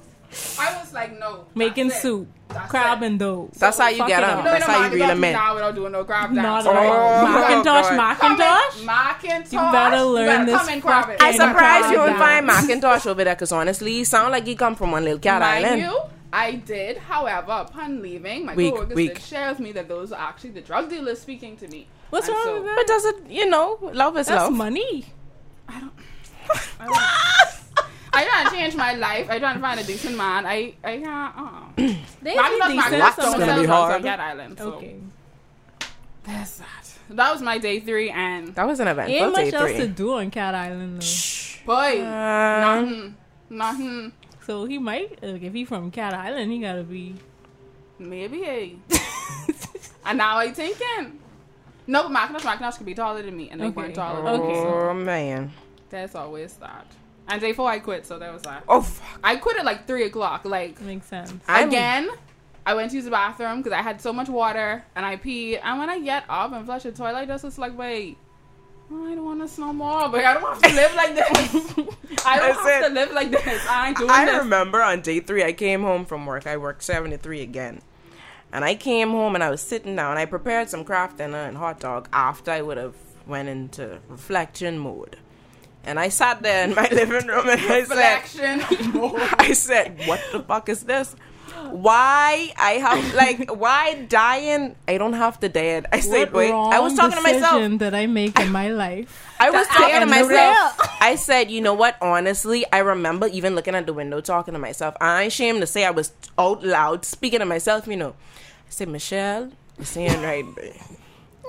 I 0.59 0.77
was 0.79 0.93
like, 0.93 1.19
no. 1.19 1.45
Making 1.55 1.87
that's 1.89 1.99
it. 1.99 2.01
soup, 2.03 2.27
That's 2.47 2.69
crab 2.71 3.03
it. 3.03 3.05
and 3.07 3.19
dough. 3.19 3.49
That's 3.57 3.77
how 3.77 3.89
you 3.89 3.97
Fuck 3.97 4.07
get 4.07 4.23
it 4.23 4.27
them. 4.27 4.37
up. 4.39 4.45
No, 4.45 4.51
That's 4.51 4.67
no, 4.67 4.73
how 4.73 4.77
you 4.79 4.83
Macintosh 4.83 4.99
reel 4.99 5.07
them 5.15 5.23
in. 5.25 5.33
Now 5.33 5.53
without 5.55 5.75
doing 5.75 5.91
no 5.91 6.03
crab 6.05 6.33
dance. 6.33 6.35
Not 6.37 6.67
Oh, 6.67 6.71
at 6.71 6.85
all. 6.85 7.27
Macintosh, 7.27 7.89
God. 7.89 7.97
Macintosh. 7.97 8.85
Macintosh. 8.85 9.51
You 9.53 9.71
better 9.71 10.01
learn 10.03 10.23
you 10.23 10.27
better 10.31 10.45
this 10.45 10.57
Come 10.59 10.69
and 10.69 10.81
crab 10.81 11.09
it. 11.09 11.11
fucking- 11.19 11.25
I 11.25 11.29
Ain't 11.31 11.39
no 11.39 11.47
surprised 11.47 11.89
you 11.89 11.95
crab 11.97 12.09
would 12.09 12.17
find. 12.17 12.45
Macintosh 12.47 13.05
over 13.07 13.23
there 13.25 13.35
because 13.35 13.51
honestly, 13.51 13.91
he 13.91 14.03
sound 14.05 14.31
like 14.31 14.47
you 14.47 14.55
come 14.55 14.75
from 14.75 14.91
one 14.91 15.03
little 15.03 15.19
cat 15.19 15.41
Mind 15.41 15.65
island. 15.65 15.81
you, 15.81 15.99
I 16.33 16.53
did. 16.53 16.97
However, 16.97 17.51
upon 17.51 18.01
leaving, 18.01 18.45
my 18.45 18.55
Weak, 18.55 18.73
coworkers 18.73 18.95
weak. 18.95 19.13
did 19.15 19.23
share 19.23 19.49
with 19.49 19.59
me 19.59 19.71
that 19.73 19.87
those 19.87 20.11
are 20.11 20.19
actually 20.29 20.51
the 20.51 20.61
drug 20.61 20.89
dealers 20.89 21.19
speaking 21.19 21.57
to 21.57 21.67
me. 21.67 21.87
What's 22.09 22.27
And 22.27 22.35
wrong 22.35 22.45
so- 22.45 22.53
with 22.55 22.63
that? 22.65 22.75
But 22.77 22.87
does 22.87 23.05
it, 23.05 23.15
you 23.29 23.49
know, 23.49 23.77
love 23.93 24.17
is 24.17 24.27
That's 24.27 24.43
love. 24.43 24.53
money. 24.53 25.05
I 25.67 25.79
don't. 25.79 25.93
I 26.79 26.85
don't. 26.85 26.97
I 28.13 28.25
trying 28.25 28.45
to 28.45 28.51
change 28.51 28.75
my 28.75 28.93
life. 28.95 29.29
I 29.29 29.39
trying 29.39 29.55
to 29.55 29.61
find 29.61 29.79
a 29.79 29.83
decent 29.85 30.17
man. 30.17 30.45
I 30.45 30.73
I 30.83 30.97
can't. 30.99 31.33
Oh. 31.37 31.95
They 32.21 32.35
Macintosh, 32.35 32.67
be 32.69 32.75
Macintosh, 32.75 32.83
decent. 32.83 32.99
That's 32.99 33.15
someone 33.15 33.39
gonna 33.39 33.51
sells 33.53 33.61
be 33.61 33.67
hard. 33.67 33.93
on 33.95 34.03
Cat 34.03 34.19
Island. 34.19 34.57
So 34.57 34.73
Okay. 34.73 34.95
That's 36.23 36.57
that. 36.57 36.87
That 37.09 37.31
was 37.33 37.41
my 37.41 37.57
day 37.57 37.79
three, 37.79 38.09
and 38.09 38.53
That 38.55 38.67
was 38.67 38.79
an 38.79 38.87
event. 38.89 39.09
Ain't 39.09 39.35
day 39.35 39.45
much 39.45 39.53
else 39.53 39.71
to 39.73 39.87
do 39.87 40.13
on 40.13 40.29
Cat 40.31 40.55
Island 40.55 41.01
though. 41.01 41.65
boy, 41.73 42.01
Uh, 42.01 42.59
nothing, 42.61 43.15
nothing. 43.49 44.13
So 44.51 44.65
he 44.65 44.79
might, 44.79 45.23
like, 45.23 45.43
if 45.43 45.53
he 45.53 45.63
from 45.63 45.91
Cat 45.91 46.13
Island, 46.13 46.51
he 46.51 46.59
gotta 46.59 46.83
be. 46.83 47.15
Maybe. 47.97 48.77
and 50.05 50.17
now 50.17 50.39
I 50.39 50.51
thinking. 50.51 51.19
No, 51.87 52.03
but 52.03 52.11
Macintosh, 52.11 52.43
Macintosh 52.43 52.75
could 52.75 52.85
be 52.85 52.93
taller 52.93 53.21
than 53.21 53.37
me, 53.37 53.49
and 53.49 53.61
they 53.61 53.67
Okay. 53.67 53.75
weren't 53.77 53.95
taller 53.95 54.21
than 54.23 54.41
me. 54.41 54.47
Okay. 54.47 54.55
So 54.61 54.89
Oh 54.89 54.93
man. 54.93 55.53
that's 55.89 56.15
always 56.15 56.53
that. 56.55 56.85
And 57.29 57.39
day 57.39 57.53
four, 57.53 57.69
I 57.69 57.79
quit, 57.79 58.05
so 58.05 58.19
that 58.19 58.33
was 58.33 58.41
that. 58.41 58.65
Oh 58.67 58.81
fuck. 58.81 59.19
I 59.23 59.37
quit 59.37 59.55
at 59.55 59.63
like 59.63 59.87
three 59.87 60.03
o'clock. 60.03 60.43
Like 60.43 60.81
Makes 60.81 61.07
sense. 61.07 61.33
I'm- 61.47 61.69
again, 61.69 62.09
I 62.65 62.73
went 62.73 62.89
to 62.91 62.97
use 62.97 63.05
the 63.05 63.11
bathroom 63.11 63.59
because 63.61 63.71
I 63.71 63.81
had 63.81 64.01
so 64.01 64.11
much 64.11 64.27
water 64.27 64.83
and 64.97 65.05
I 65.05 65.15
peed. 65.15 65.61
And 65.63 65.79
when 65.79 65.89
I 65.89 66.01
get 66.01 66.25
up 66.27 66.51
and 66.51 66.65
flush 66.65 66.83
the 66.83 66.91
toilet, 66.91 67.15
I 67.19 67.25
just 67.25 67.45
was 67.45 67.57
like, 67.57 67.77
wait, 67.77 68.17
I 68.93 69.15
don't 69.15 69.23
want 69.23 69.49
to 69.49 69.61
no 69.61 69.73
more. 69.73 70.09
But 70.09 70.25
I 70.25 70.33
don't 70.33 70.43
have 70.43 70.61
to 70.61 70.75
live 70.75 70.95
like 70.95 71.15
this. 71.15 71.87
I 72.25 72.39
don't 72.39 72.55
have 72.55 72.87
to 72.87 72.93
live 72.93 73.11
like 73.11 73.31
this. 73.31 73.65
I 73.67 73.89
ain't 73.89 73.97
doing 73.97 74.09
I 74.09 74.25
this. 74.25 74.37
remember 74.39 74.81
on 74.81 75.01
day 75.01 75.19
three, 75.19 75.43
I 75.43 75.53
came 75.53 75.81
home 75.81 76.05
from 76.05 76.25
work. 76.25 76.45
I 76.45 76.57
worked 76.57 76.83
seven 76.83 77.11
to 77.11 77.17
three 77.17 77.41
again. 77.41 77.81
And 78.51 78.65
I 78.65 78.75
came 78.75 79.11
home 79.11 79.35
and 79.35 79.43
I 79.43 79.49
was 79.49 79.61
sitting 79.61 79.95
down. 79.95 80.17
I 80.17 80.25
prepared 80.25 80.69
some 80.69 80.83
Kraft 80.83 81.17
Dinner 81.17 81.37
and 81.37 81.55
hot 81.57 81.79
dog 81.79 82.09
after 82.11 82.51
I 82.51 82.61
would 82.61 82.77
have 82.77 82.95
went 83.25 83.47
into 83.47 83.99
reflection 84.09 84.77
mode. 84.77 85.17
And 85.83 85.99
I 85.99 86.09
sat 86.09 86.43
there 86.43 86.65
in 86.65 86.75
my 86.75 86.87
living 86.91 87.27
room 87.27 87.47
and 87.47 87.61
I 87.61 87.83
said, 87.83 87.89
Reflection. 87.89 88.61
I 89.39 89.53
said, 89.53 90.05
what 90.05 90.21
the 90.31 90.41
fuck 90.41 90.69
is 90.69 90.83
this? 90.83 91.15
Why 91.71 92.51
I 92.57 92.71
have 92.73 93.13
like 93.13 93.49
why 93.49 94.05
dying? 94.09 94.75
I 94.87 94.97
don't 94.97 95.13
have 95.13 95.39
to 95.41 95.49
dead. 95.49 95.85
I 95.91 95.99
said, 95.99 96.31
What 96.31 96.33
wait. 96.33 96.51
I 96.51 96.79
was 96.79 96.95
talking 96.95 97.17
to 97.17 97.23
myself. 97.23 97.79
that 97.79 97.95
I 97.95 98.07
make 98.07 98.39
in 98.39 98.51
my 98.51 98.69
life. 98.69 99.27
I 99.39 99.49
was 99.49 99.67
talking 99.67 99.99
to 100.01 100.05
myself. 100.05 100.79
I 101.01 101.15
said, 101.15 101.49
you 101.49 101.61
know 101.61 101.73
what? 101.73 101.97
Honestly, 102.01 102.65
I 102.71 102.79
remember 102.79 103.27
even 103.27 103.55
looking 103.55 103.73
at 103.73 103.85
the 103.85 103.93
window 103.93 104.21
talking 104.21 104.53
to 104.53 104.59
myself. 104.59 104.95
I 105.01 105.23
ain't 105.23 105.33
ashamed 105.33 105.61
to 105.61 105.67
say 105.67 105.85
I 105.85 105.91
was 105.91 106.11
out 106.37 106.63
loud 106.63 107.05
speaking 107.05 107.39
to 107.39 107.45
myself, 107.45 107.87
you 107.87 107.97
know. 107.97 108.09
I 108.09 108.69
said, 108.69 108.89
Michelle, 108.89 109.51
you're 109.77 109.85
saying 109.85 110.21
right. 110.21 110.45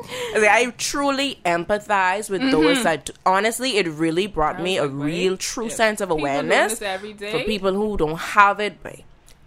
I, 0.05 0.33
said, 0.35 0.45
I 0.49 0.71
truly 0.79 1.39
empathize 1.45 2.31
with 2.31 2.41
those 2.51 2.83
that 2.83 3.11
honestly 3.27 3.77
it 3.77 3.87
really 3.89 4.27
brought 4.27 4.61
me 4.61 4.79
a 4.79 4.83
Mm-hmm. 4.85 4.99
like, 4.99 5.07
real 5.07 5.37
true 5.37 5.67
yeah. 5.67 5.75
sense 5.75 6.01
of 6.01 6.11
awareness 6.11 6.81
every 6.83 7.13
day. 7.13 7.31
for 7.31 7.41
people 7.45 7.73
who 7.73 7.97
don't 7.97 8.19
have 8.19 8.59
it, 8.61 8.83
babe. 8.83 9.01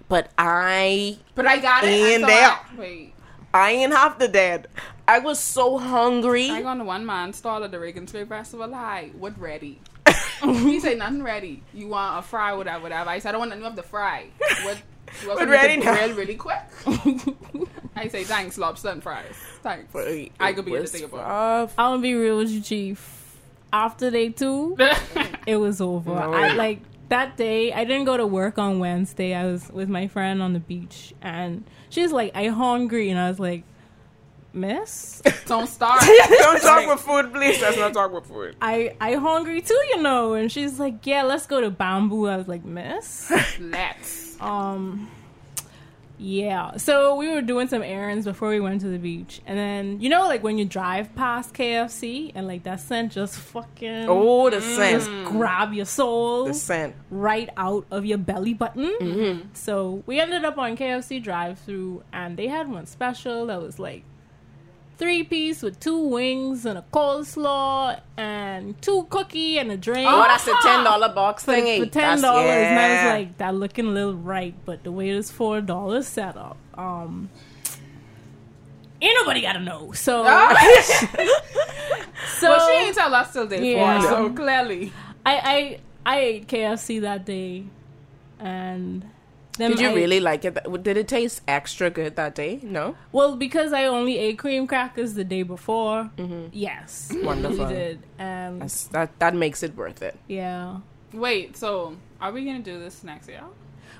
But 0.07 0.29
I 0.37 1.17
But 1.33 1.47
I 1.47 1.59
got 1.59 1.83
it. 1.83 1.89
In 2.15 2.23
I 2.23 2.27
there. 2.27 2.47
thought, 2.49 2.65
Wait. 2.77 3.13
I 3.53 3.71
ain't 3.71 3.93
have 3.93 4.19
the 4.19 4.27
dead. 4.27 4.67
I 5.07 5.19
was 5.19 5.39
so 5.39 5.77
hungry. 5.77 6.49
I 6.49 6.61
gone 6.61 6.79
to 6.79 6.83
one 6.83 7.05
man 7.05 7.31
stall 7.33 7.63
at 7.63 7.71
the 7.71 7.79
Reagan 7.79 8.07
Street 8.07 8.27
Festival. 8.27 8.73
Hi, 8.73 9.11
what 9.17 9.39
ready? 9.39 9.79
he 10.43 10.79
said 10.79 10.97
nothing 10.97 11.23
ready. 11.23 11.63
You 11.73 11.87
want 11.87 12.19
a 12.19 12.21
fry, 12.27 12.53
whatever, 12.53 12.83
whatever. 12.83 13.09
I 13.09 13.19
said 13.19 13.29
I 13.29 13.31
don't 13.33 13.39
want 13.39 13.49
nothing 13.51 13.65
of 13.65 13.75
the 13.75 13.83
fry. 13.83 14.27
What? 14.63 14.77
You 15.21 15.27
want 15.29 15.39
What 15.39 15.49
ready 15.49 15.77
now? 15.77 15.93
grill 15.95 16.15
really 16.15 16.35
quick? 16.35 16.59
I 17.95 18.07
say 18.09 18.23
thanks, 18.23 18.57
lobster 18.57 18.89
and 18.89 19.01
fries. 19.01 19.33
Thanks. 19.63 19.87
But 19.93 20.07
I 20.39 20.53
could 20.53 20.65
be 20.65 20.71
in 20.71 20.75
the 20.77 20.81
was 20.81 20.91
thing 20.91 21.03
about. 21.05 21.17
rough. 21.25 21.73
I'm 21.77 21.91
gonna 21.93 22.01
be 22.01 22.13
real 22.13 22.37
with 22.37 22.49
you, 22.49 22.61
Chief. 22.61 23.21
After 23.71 24.09
day 24.11 24.29
two, 24.29 24.75
it 25.47 25.55
was 25.57 25.81
over. 25.81 26.09
No 26.13 26.33
I 26.33 26.53
like 26.53 26.79
that 27.09 27.37
day. 27.37 27.71
I 27.73 27.83
didn't 27.83 28.05
go 28.05 28.17
to 28.17 28.25
work 28.25 28.57
on 28.57 28.79
Wednesday. 28.79 29.33
I 29.33 29.45
was 29.45 29.69
with 29.71 29.89
my 29.89 30.07
friend 30.07 30.41
on 30.41 30.53
the 30.53 30.59
beach, 30.59 31.13
and 31.21 31.63
she's 31.89 32.11
like, 32.11 32.35
"I 32.35 32.47
hungry," 32.47 33.09
and 33.09 33.19
I 33.19 33.29
was 33.29 33.39
like, 33.39 33.63
"Miss, 34.53 35.21
Don't 35.45 35.67
start. 35.67 36.01
Don't 36.29 36.61
talk 36.61 36.87
with 36.87 37.01
food, 37.01 37.31
please. 37.33 37.61
Let's 37.61 37.77
not 37.77 37.93
talk 37.93 38.11
with 38.11 38.25
food. 38.25 38.55
I 38.61 38.95
I 38.99 39.13
hungry 39.13 39.61
too, 39.61 39.81
you 39.89 40.01
know." 40.01 40.33
And 40.33 40.51
she's 40.51 40.79
like, 40.79 41.05
"Yeah, 41.05 41.23
let's 41.23 41.45
go 41.45 41.61
to 41.61 41.69
Bamboo." 41.69 42.27
I 42.27 42.37
was 42.37 42.47
like, 42.47 42.65
"Miss." 42.65 43.31
Let's. 43.59 44.39
Um, 44.41 45.09
yeah. 46.17 46.77
So 46.77 47.15
we 47.15 47.29
were 47.31 47.41
doing 47.41 47.67
some 47.67 47.83
errands 47.83 48.25
before 48.25 48.49
we 48.49 48.59
went 48.59 48.81
to 48.81 48.87
the 48.87 48.97
beach, 48.97 49.41
and 49.45 49.57
then 49.57 49.99
you 50.01 50.09
know, 50.09 50.23
like 50.27 50.43
when 50.43 50.57
you 50.57 50.65
drive 50.65 51.13
past 51.15 51.53
KFC 51.53 52.31
and 52.35 52.47
like 52.47 52.63
that 52.63 52.79
scent 52.79 53.11
just 53.11 53.35
fucking 53.37 54.05
Oh, 54.07 54.49
the 54.49 54.61
scent. 54.61 55.03
just 55.03 55.31
grab 55.31 55.73
your 55.73 55.85
soul 55.85 56.45
The 56.45 56.53
scent. 56.53 56.95
right 57.09 57.49
out 57.57 57.85
of 57.91 58.05
your 58.05 58.17
belly 58.17 58.53
button. 58.53 58.95
Mm-hmm. 59.01 59.47
So 59.53 60.03
we 60.05 60.19
ended 60.19 60.45
up 60.45 60.57
on 60.57 60.77
KFC 60.77 61.21
drive-through, 61.21 62.03
and 62.13 62.37
they 62.37 62.47
had 62.47 62.69
one 62.69 62.85
special 62.85 63.45
that 63.47 63.61
was 63.61 63.79
like 63.79 64.03
three 64.97 65.23
piece 65.23 65.61
with 65.61 65.79
two 65.79 65.97
wings 66.07 66.65
and 66.65 66.77
a 66.77 66.83
coleslaw 66.93 67.99
and 68.17 68.79
two 68.81 69.05
cookie 69.09 69.57
and 69.57 69.71
a 69.71 69.77
drink. 69.77 70.07
Oh, 70.09 70.23
that's 70.23 70.47
a 70.47 70.53
ten 70.63 70.83
dollar 70.83 71.13
box 71.13 71.43
for, 71.45 71.53
thingy. 71.53 71.79
for 71.83 71.89
ten 71.89 72.21
dollars, 72.21 72.45
That's- 72.45 72.71
and 72.71 72.79
I 72.79 72.93
was 72.93 73.03
like, 73.25 73.37
that 73.37 73.55
looking 73.55 73.87
a 73.87 73.91
little 73.91 74.15
right, 74.15 74.55
but 74.65 74.83
the 74.83 74.91
way 74.91 75.11
this 75.11 75.31
four 75.31 75.61
dollars 75.61 76.07
set 76.07 76.37
up, 76.37 76.57
um, 76.77 77.29
ain't 79.01 79.15
nobody 79.21 79.41
gotta 79.41 79.59
know. 79.59 79.91
So, 79.91 80.23
so 80.23 80.25
well, 82.49 82.67
she 82.67 82.73
ain't 82.87 82.95
tell 82.95 83.13
us 83.13 83.33
till 83.33 83.47
day 83.47 83.73
Yeah. 83.73 83.99
four, 84.01 84.09
so 84.09 84.29
clearly. 84.33 84.91
I, 85.25 85.79
I 86.05 86.15
I 86.15 86.19
ate 86.19 86.47
KFC 86.47 87.01
that 87.01 87.25
day, 87.25 87.65
and 88.39 89.03
then 89.57 89.71
Did 89.71 89.79
you 89.79 89.89
I- 89.89 89.93
really 89.93 90.19
like 90.19 90.43
it? 90.45 90.57
Did 90.83 90.97
it 90.97 91.07
taste 91.07 91.41
extra 91.47 91.89
good 91.89 92.15
that 92.17 92.35
day? 92.35 92.59
No. 92.63 92.95
Well, 93.11 93.35
because 93.35 93.71
I 93.73 93.85
only 93.85 94.17
ate 94.17 94.37
cream 94.37 94.67
crackers 94.67 95.13
the 95.13 95.23
day 95.23 95.43
before. 95.43 96.09
Yes, 96.51 97.09
Mm-hmm. 97.11 97.25
Wonderful. 97.31 97.65
we 97.67 97.73
did, 97.73 97.99
and 98.19 98.61
That's, 98.61 98.87
that 98.87 99.17
that 99.19 99.33
makes 99.35 99.63
it 99.63 99.75
worth 99.75 100.01
it. 100.01 100.17
yeah, 100.27 100.77
Wait, 101.13 101.55
so 101.55 101.95
are 102.19 102.31
we 102.31 102.43
gonna 102.45 102.59
do 102.59 102.77
this 102.79 103.03
next 103.03 103.29
year? 103.29 103.43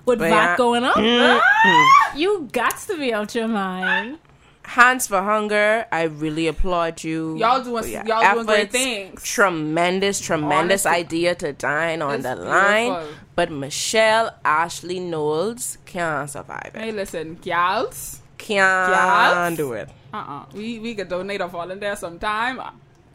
with 0.06 0.20
But 0.20 0.30
VAT 0.30 0.36
yeah. 0.52 0.58
going 0.58 0.84
up, 0.84 0.96
Mm-hmm. 0.96 2.18
you 2.20 2.48
got 2.52 2.78
to 2.88 2.98
be 2.98 3.14
out 3.14 3.34
your 3.34 3.48
mind. 3.48 4.20
Hands 4.66 5.06
for 5.08 5.22
Hunger, 5.22 5.86
I 5.92 6.04
really 6.04 6.48
applaud 6.48 7.04
you. 7.04 7.38
Y'all 7.38 7.64
doing- 7.64 7.84
for 7.84 7.90
your 7.90 8.04
y'all 8.06 8.34
doing 8.34 8.46
great 8.46 8.72
things. 8.72 9.24
Tremendous, 9.24 10.20
tremendous 10.20 10.86
Honestly. 10.86 11.02
idea 11.06 11.36
to 11.36 11.54
dine 11.54 12.02
on 12.02 12.22
the 12.22 12.36
line. 12.36 12.92
beautiful. 12.92 13.14
But 13.36 13.52
Michelle 13.52 14.32
Ashley 14.44 15.00
Knowles 15.00 15.78
can't 15.86 16.30
survive 16.30 16.72
it. 16.74 16.82
Hey, 16.82 16.92
listen, 16.92 17.36
gals. 17.42 18.22
Can't 18.38 18.90
Yes. 18.92 19.58
do 19.58 19.74
it. 19.74 19.90
Uh 20.14 20.18
uh 20.18 20.44
We 20.54 20.80
we 20.80 20.96
could 20.96 21.10
donate 21.10 21.42
a 21.42 21.48
volunteer 21.48 21.96
sometime. 21.96 22.60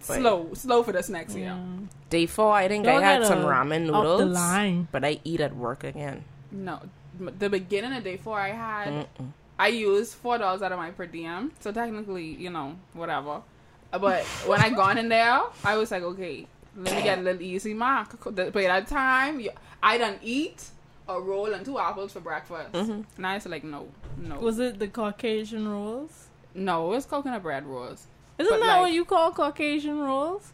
Slow, 0.01 0.49
slow 0.55 0.83
for 0.83 0.93
this 0.93 1.09
next 1.11 1.35
year. 1.37 1.55
Day 2.09 2.27
four, 2.27 2.53
I 2.53 2.69
think 2.69 2.87
Y'all 2.87 2.99
I 2.99 3.03
had 3.03 3.27
some 3.27 3.41
ramen 3.45 3.89
up 3.93 4.03
the 4.03 4.25
noodles. 4.25 4.35
line. 4.35 4.89
But 4.91 5.05
I 5.05 5.21
eat 5.25 5.41
at 5.41 5.55
work 5.55 5.85
again. 5.85 6.25
No, 6.51 6.81
the 7.19 7.51
beginning 7.51 7.93
of 7.93 8.03
day 8.03 8.17
four, 8.17 8.39
I 8.41 8.49
had 8.51 9.07
I 9.61 9.69
used 9.69 10.15
four 10.15 10.39
dollars 10.39 10.63
out 10.63 10.73
of 10.73 10.79
my 10.79 10.91
per 10.91 11.05
diem, 11.05 11.53
so 11.61 11.71
technically, 11.71 12.25
you 12.45 12.49
know, 12.49 12.77
whatever. 12.95 13.43
But 13.93 14.25
when 14.47 14.59
I 14.61 14.71
gone 14.71 14.97
in 14.97 15.09
there, 15.11 15.41
I 15.65 15.77
was 15.77 15.91
like, 15.91 16.03
okay, 16.03 16.47
let 16.77 16.95
me 16.97 17.03
get 17.03 17.19
a 17.19 17.23
little 17.23 17.43
Easy 17.43 17.75
Mac. 17.75 18.09
But 18.25 18.39
at 18.39 18.53
that 18.55 18.87
time, 18.87 19.39
you- 19.41 19.51
I 19.83 19.99
done 19.99 20.17
eat 20.23 20.65
a 21.09 21.21
roll 21.21 21.53
and 21.53 21.65
two 21.65 21.79
apples 21.79 22.13
for 22.13 22.21
breakfast, 22.21 22.73
mm-hmm. 22.73 23.03
and 23.17 23.27
I 23.27 23.35
was 23.35 23.47
like, 23.47 23.65
no, 23.65 23.89
no, 24.17 24.39
Was 24.39 24.59
it 24.61 24.79
the 24.79 24.89
Caucasian 24.89 25.69
rolls? 25.69 26.29
no, 26.55 26.93
it's 26.95 27.05
coconut 27.07 27.43
bread 27.43 27.67
rolls. 27.67 28.07
Isn't 28.39 28.51
But, 28.53 28.61
that 28.61 28.67
like- 28.77 28.81
what 28.81 28.93
you 28.93 29.05
call 29.05 29.31
Caucasian 29.33 29.99
rolls? 30.01 30.53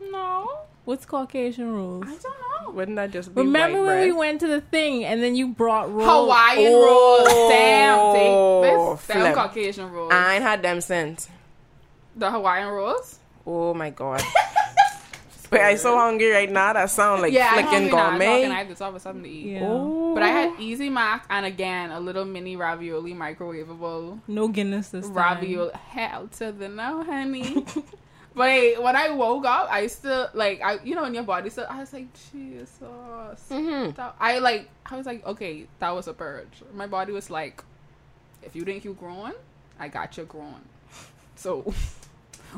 No, 0.00 0.60
What's 0.84 1.06
Caucasian 1.06 1.72
rolls? 1.72 2.04
I 2.06 2.10
don't 2.10 2.22
know. 2.24 2.45
Wouldn't 2.68 2.96
that 2.96 3.10
just 3.10 3.34
be 3.34 3.40
Remember 3.42 3.80
white 3.80 3.86
when 3.86 4.00
we 4.08 4.12
went 4.12 4.40
to 4.40 4.46
the 4.46 4.60
thing 4.60 5.04
and 5.04 5.22
then 5.22 5.34
you 5.34 5.48
brought 5.48 5.92
rolls? 5.92 6.08
Hawaiian 6.08 6.72
Oh, 6.74 6.84
rolls, 7.24 7.50
damn, 7.50 7.96
see, 8.14 8.28
oh, 8.28 8.94
this, 8.96 9.06
damn. 9.06 9.34
Caucasian 9.34 9.90
rolls. 9.90 10.12
I 10.12 10.34
ain't 10.34 10.42
had 10.42 10.62
them 10.62 10.80
since. 10.80 11.28
the 12.16 12.30
Hawaiian 12.30 12.68
rolls. 12.68 13.18
Oh 13.46 13.72
my 13.74 13.90
god. 13.90 14.22
But 15.48 15.60
I'm 15.60 15.76
so 15.76 15.96
hungry 15.96 16.30
right 16.32 16.50
now. 16.50 16.72
That 16.72 16.90
sound 16.90 17.22
like 17.22 17.32
yeah, 17.32 17.50
I'm 17.52 17.68
flicking 17.68 17.88
hungry 17.88 17.90
now. 17.90 18.04
I'm 18.06 18.18
talking, 18.18 18.26
I 18.26 18.40
gourmet. 18.42 18.54
have 18.56 18.68
to 18.68 18.74
stop 18.74 18.92
with 18.94 19.02
something 19.02 19.22
to 19.22 19.28
eat. 19.28 19.52
Yeah. 19.52 19.60
Oh. 19.62 20.12
But 20.12 20.24
I 20.24 20.28
had 20.28 20.48
oh. 20.50 20.56
Easy 20.60 20.90
Mac 20.90 21.24
and 21.30 21.46
again 21.46 21.92
a 21.92 22.00
little 22.00 22.24
mini 22.24 22.56
ravioli 22.56 23.14
microwavable 23.14 24.18
No 24.26 24.48
Guinness 24.48 24.88
this 24.88 25.06
time. 25.06 25.14
ravioli. 25.14 25.70
Hell 25.90 26.26
to 26.38 26.50
the 26.50 26.68
no, 26.68 27.04
honey. 27.04 27.64
but 28.36 28.82
when 28.82 28.94
I 28.94 29.10
woke 29.10 29.44
up, 29.46 29.66
I 29.72 29.88
still 29.88 30.28
like 30.34 30.60
I 30.62 30.78
you 30.84 30.94
know 30.94 31.04
in 31.04 31.14
your 31.14 31.24
body 31.24 31.50
still 31.50 31.66
I 31.68 31.80
was 31.80 31.92
like 31.92 32.06
Jesus. 32.30 32.70
Mhm. 33.50 33.96
That- 33.96 34.14
I 34.20 34.38
like 34.38 34.68
I 34.86 34.96
was 34.96 35.06
like 35.06 35.26
okay 35.26 35.66
that 35.80 35.90
was 35.90 36.06
a 36.06 36.12
purge. 36.14 36.62
My 36.74 36.86
body 36.86 37.10
was 37.12 37.30
like, 37.30 37.64
if 38.42 38.54
you 38.54 38.62
think 38.62 38.84
you 38.84 38.94
growing, 38.94 39.34
I 39.80 39.88
got 39.88 40.16
you 40.16 40.24
growing. 40.24 40.64
So. 41.34 41.72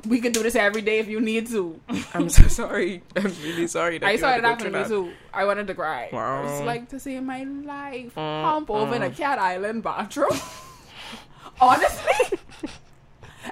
We 0.06 0.20
can 0.20 0.30
do 0.32 0.44
this 0.44 0.54
every 0.54 0.82
day 0.82 1.00
if 1.00 1.08
you 1.08 1.18
need 1.18 1.48
to. 1.48 1.80
I'm 2.14 2.28
so 2.28 2.46
sorry. 2.62 3.02
I'm 3.16 3.32
really 3.42 3.66
sorry. 3.66 3.98
That 3.98 4.06
I 4.06 4.16
saw 4.16 4.30
it 4.36 4.44
happen 4.44 4.70
to 4.70 4.78
me 4.78 4.86
too. 4.86 5.10
I 5.34 5.44
wanted 5.44 5.66
to 5.66 5.74
cry. 5.74 6.10
Wow. 6.12 6.42
I 6.42 6.42
was 6.44 6.60
like 6.60 6.90
to 6.90 7.00
see 7.00 7.18
my 7.18 7.42
life 7.42 8.14
Mm, 8.14 8.42
hump 8.44 8.70
over 8.70 8.94
in 8.94 9.02
a 9.02 9.10
mm. 9.10 9.16
cat 9.16 9.40
island 9.40 9.82
bathroom. 9.82 10.30
Honestly. 11.60 12.27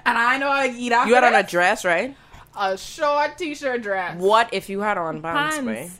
And 0.07 0.17
I 0.17 0.39
know 0.39 0.49
I 0.49 0.69
eat 0.69 0.93
after 0.93 1.09
You 1.09 1.15
had 1.17 1.25
on 1.25 1.35
a 1.35 1.43
dress, 1.43 1.85
right? 1.85 2.17
a 2.59 2.79
short 2.79 3.37
t-shirt 3.37 3.83
dress. 3.83 4.17
What 4.19 4.49
if 4.53 4.71
you 4.71 4.81
had 4.81 4.97
on 4.97 5.21
pants, 5.21 5.57
Pants. 5.57 5.67
way? 5.67 5.91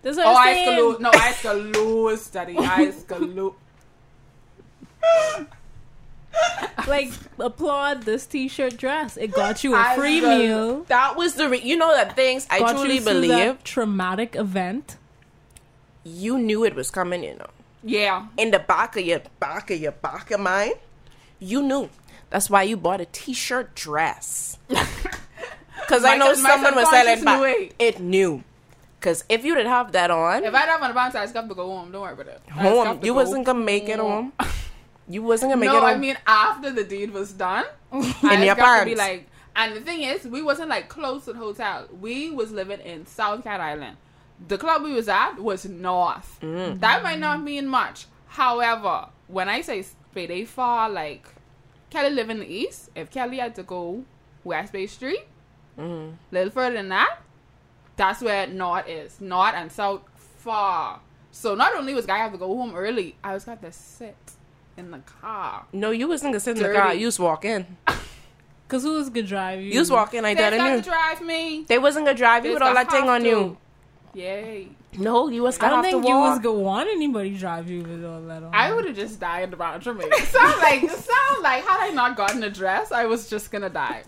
That's 0.00 0.16
what 0.16 0.26
Oh, 0.26 0.30
I'm 0.36 0.48
I 0.48 0.52
saying. 0.54 0.78
scaloo. 0.78 1.00
No, 1.00 1.10
I 1.12 1.32
scaloo, 1.32 2.32
daddy. 2.32 2.56
I 2.56 2.86
scaloo. 2.86 3.54
Like, 6.86 7.10
applaud 7.38 8.02
this 8.04 8.24
t-shirt 8.26 8.76
dress. 8.76 9.16
It 9.16 9.32
got 9.32 9.64
you 9.64 9.74
a 9.74 9.78
I 9.78 9.96
free 9.96 10.20
scaloo. 10.20 10.38
meal. 10.38 10.80
That 10.84 11.16
was 11.16 11.34
the 11.34 11.48
re- 11.48 11.60
you 11.60 11.76
know 11.76 11.92
that 11.94 12.14
things 12.16 12.46
I 12.50 12.60
got 12.60 12.72
truly 12.76 12.96
you 12.96 13.00
believe 13.02 13.30
that 13.30 13.64
traumatic 13.64 14.36
event. 14.36 14.96
you 16.04 16.38
knew 16.38 16.64
it 16.64 16.74
was 16.74 16.90
coming. 16.90 17.24
You 17.24 17.34
know, 17.36 17.46
Yeah. 17.82 18.26
in 18.38 18.50
the 18.52 18.58
back 18.60 18.96
of 18.96 19.04
your 19.04 19.20
back 19.40 19.70
of 19.70 19.78
your 19.80 19.92
back 19.92 20.30
of 20.30 20.40
mind, 20.40 20.74
you 21.40 21.60
knew. 21.62 21.90
That's 22.30 22.50
why 22.50 22.62
you 22.64 22.76
bought 22.76 23.00
a 23.00 23.06
t-shirt 23.06 23.74
dress. 23.74 24.58
Because 25.88 26.04
I 26.04 26.16
know 26.16 26.34
someone 26.34 26.74
was 26.74 26.90
selling 26.90 27.24
back. 27.24 27.42
it. 27.56 27.74
It 27.78 28.00
knew. 28.00 28.44
Because 29.00 29.24
if 29.28 29.44
you 29.44 29.54
didn't 29.54 29.70
have 29.70 29.92
that 29.92 30.10
on, 30.10 30.44
If 30.44 30.52
I 30.52 30.60
have 30.60 30.82
on 30.82 30.90
a 30.90 30.94
bounce, 30.94 31.14
I 31.14 31.22
just 31.22 31.34
have 31.34 31.48
to 31.48 31.54
go 31.54 31.66
home. 31.66 31.90
Don't 31.90 32.02
worry 32.02 32.12
about 32.12 32.26
it. 32.26 32.42
Home, 32.50 33.00
you 33.02 33.14
wasn't 33.14 33.46
gonna 33.46 33.64
make 33.64 33.88
it 33.88 33.98
home. 33.98 34.32
You 35.10 35.22
wasn't 35.22 35.52
gonna 35.52 35.60
make 35.60 35.70
no, 35.70 35.78
it 35.78 35.80
home. 35.80 35.88
I 35.88 35.96
mean 35.96 36.18
after 36.26 36.70
the 36.70 36.84
deed 36.84 37.12
was 37.12 37.32
done, 37.32 37.64
In 37.92 38.04
I 38.24 38.44
your 38.44 38.54
got 38.54 38.80
to 38.80 38.84
be 38.84 38.94
like. 38.94 39.26
And 39.56 39.74
the 39.74 39.80
thing 39.80 40.02
is, 40.02 40.26
we 40.26 40.42
wasn't 40.42 40.68
like 40.68 40.90
close 40.90 41.24
to 41.24 41.32
the 41.32 41.38
hotel. 41.38 41.88
We 41.98 42.30
was 42.30 42.52
living 42.52 42.80
in 42.80 43.06
South 43.06 43.42
Cat 43.42 43.58
Island. 43.58 43.96
The 44.46 44.58
club 44.58 44.82
we 44.82 44.92
was 44.92 45.08
at 45.08 45.36
was 45.38 45.64
north. 45.64 46.38
Mm. 46.42 46.80
That 46.80 47.02
might 47.02 47.20
not 47.20 47.42
mean 47.42 47.66
much. 47.66 48.04
However, 48.26 49.06
when 49.28 49.48
I 49.48 49.62
say 49.62 49.82
they 50.12 50.44
far, 50.44 50.90
like 50.90 51.26
Kelly 51.90 52.10
live 52.10 52.30
in 52.30 52.40
the 52.40 52.46
east. 52.46 52.90
If 52.94 53.10
Kelly 53.10 53.38
had 53.38 53.54
to 53.56 53.62
go 53.62 54.04
West 54.44 54.72
Bay 54.72 54.86
Street, 54.86 55.24
Mm-hmm. 55.78 56.14
little 56.32 56.50
further 56.50 56.74
than 56.76 56.88
that, 56.88 57.18
that's 57.96 58.20
where 58.20 58.46
north 58.48 58.88
is. 58.88 59.20
North 59.20 59.54
and 59.54 59.70
south 59.70 60.00
far. 60.38 61.00
So 61.30 61.54
not 61.54 61.74
only 61.76 61.94
was 61.94 62.04
guy 62.04 62.18
have 62.18 62.32
to 62.32 62.38
go 62.38 62.48
home 62.48 62.74
early, 62.74 63.14
I 63.22 63.32
was 63.34 63.44
got 63.44 63.62
to 63.62 63.70
sit 63.70 64.16
in 64.76 64.90
the 64.90 64.98
car. 64.98 65.66
no, 65.72 65.90
you 65.92 66.08
wasn't 66.08 66.32
gonna 66.32 66.40
sit 66.40 66.56
in 66.56 66.62
the 66.64 66.72
car. 66.72 66.94
You 66.94 67.06
was 67.06 67.18
walk 67.20 67.44
in. 67.44 67.64
Because 68.66 68.82
who 68.84 68.94
was 68.94 69.08
gonna 69.08 69.26
drive 69.26 69.60
you? 69.60 69.70
You 69.72 69.78
was 69.80 69.90
walking 69.90 70.22
like 70.22 70.36
They 70.36 70.42
that, 70.50 70.56
got 70.56 70.70
and 70.70 70.82
to 70.84 70.90
you. 70.90 70.94
drive 70.96 71.20
me. 71.20 71.64
They 71.68 71.78
wasn't 71.78 72.06
gonna 72.06 72.18
drive 72.18 72.44
you 72.44 72.50
They 72.50 72.54
with 72.54 72.62
all 72.62 72.74
that 72.74 72.90
thing 72.90 73.08
on 73.08 73.22
to. 73.22 73.28
you. 73.28 73.58
Yay. 74.14 74.68
No, 74.96 75.28
you 75.28 75.42
was 75.42 75.58
I 75.58 75.60
gonna 75.60 75.70
don't 75.76 75.84
have 75.84 75.92
think 75.92 76.04
to 76.04 76.08
you 76.10 76.16
was 76.18 76.38
gonna 76.38 76.58
want 76.58 76.88
anybody 76.88 77.36
drive 77.36 77.68
you 77.70 77.82
with 77.82 78.04
all 78.04 78.20
that 78.22 78.42
on. 78.42 78.50
I 78.54 78.72
would 78.72 78.84
have 78.86 78.96
just 78.96 79.20
died 79.20 79.44
in 79.44 79.50
the 79.50 79.56
bathroom. 79.56 80.00
It 80.02 80.24
sound 80.28 80.58
like 80.60 80.82
it 80.82 80.90
sound 80.90 81.42
like 81.42 81.64
had 81.64 81.90
I 81.90 81.92
not 81.92 82.16
gotten 82.16 82.42
a 82.42 82.50
dress, 82.50 82.90
I 82.92 83.04
was 83.06 83.28
just 83.28 83.50
gonna 83.50 83.70
die. 83.70 84.02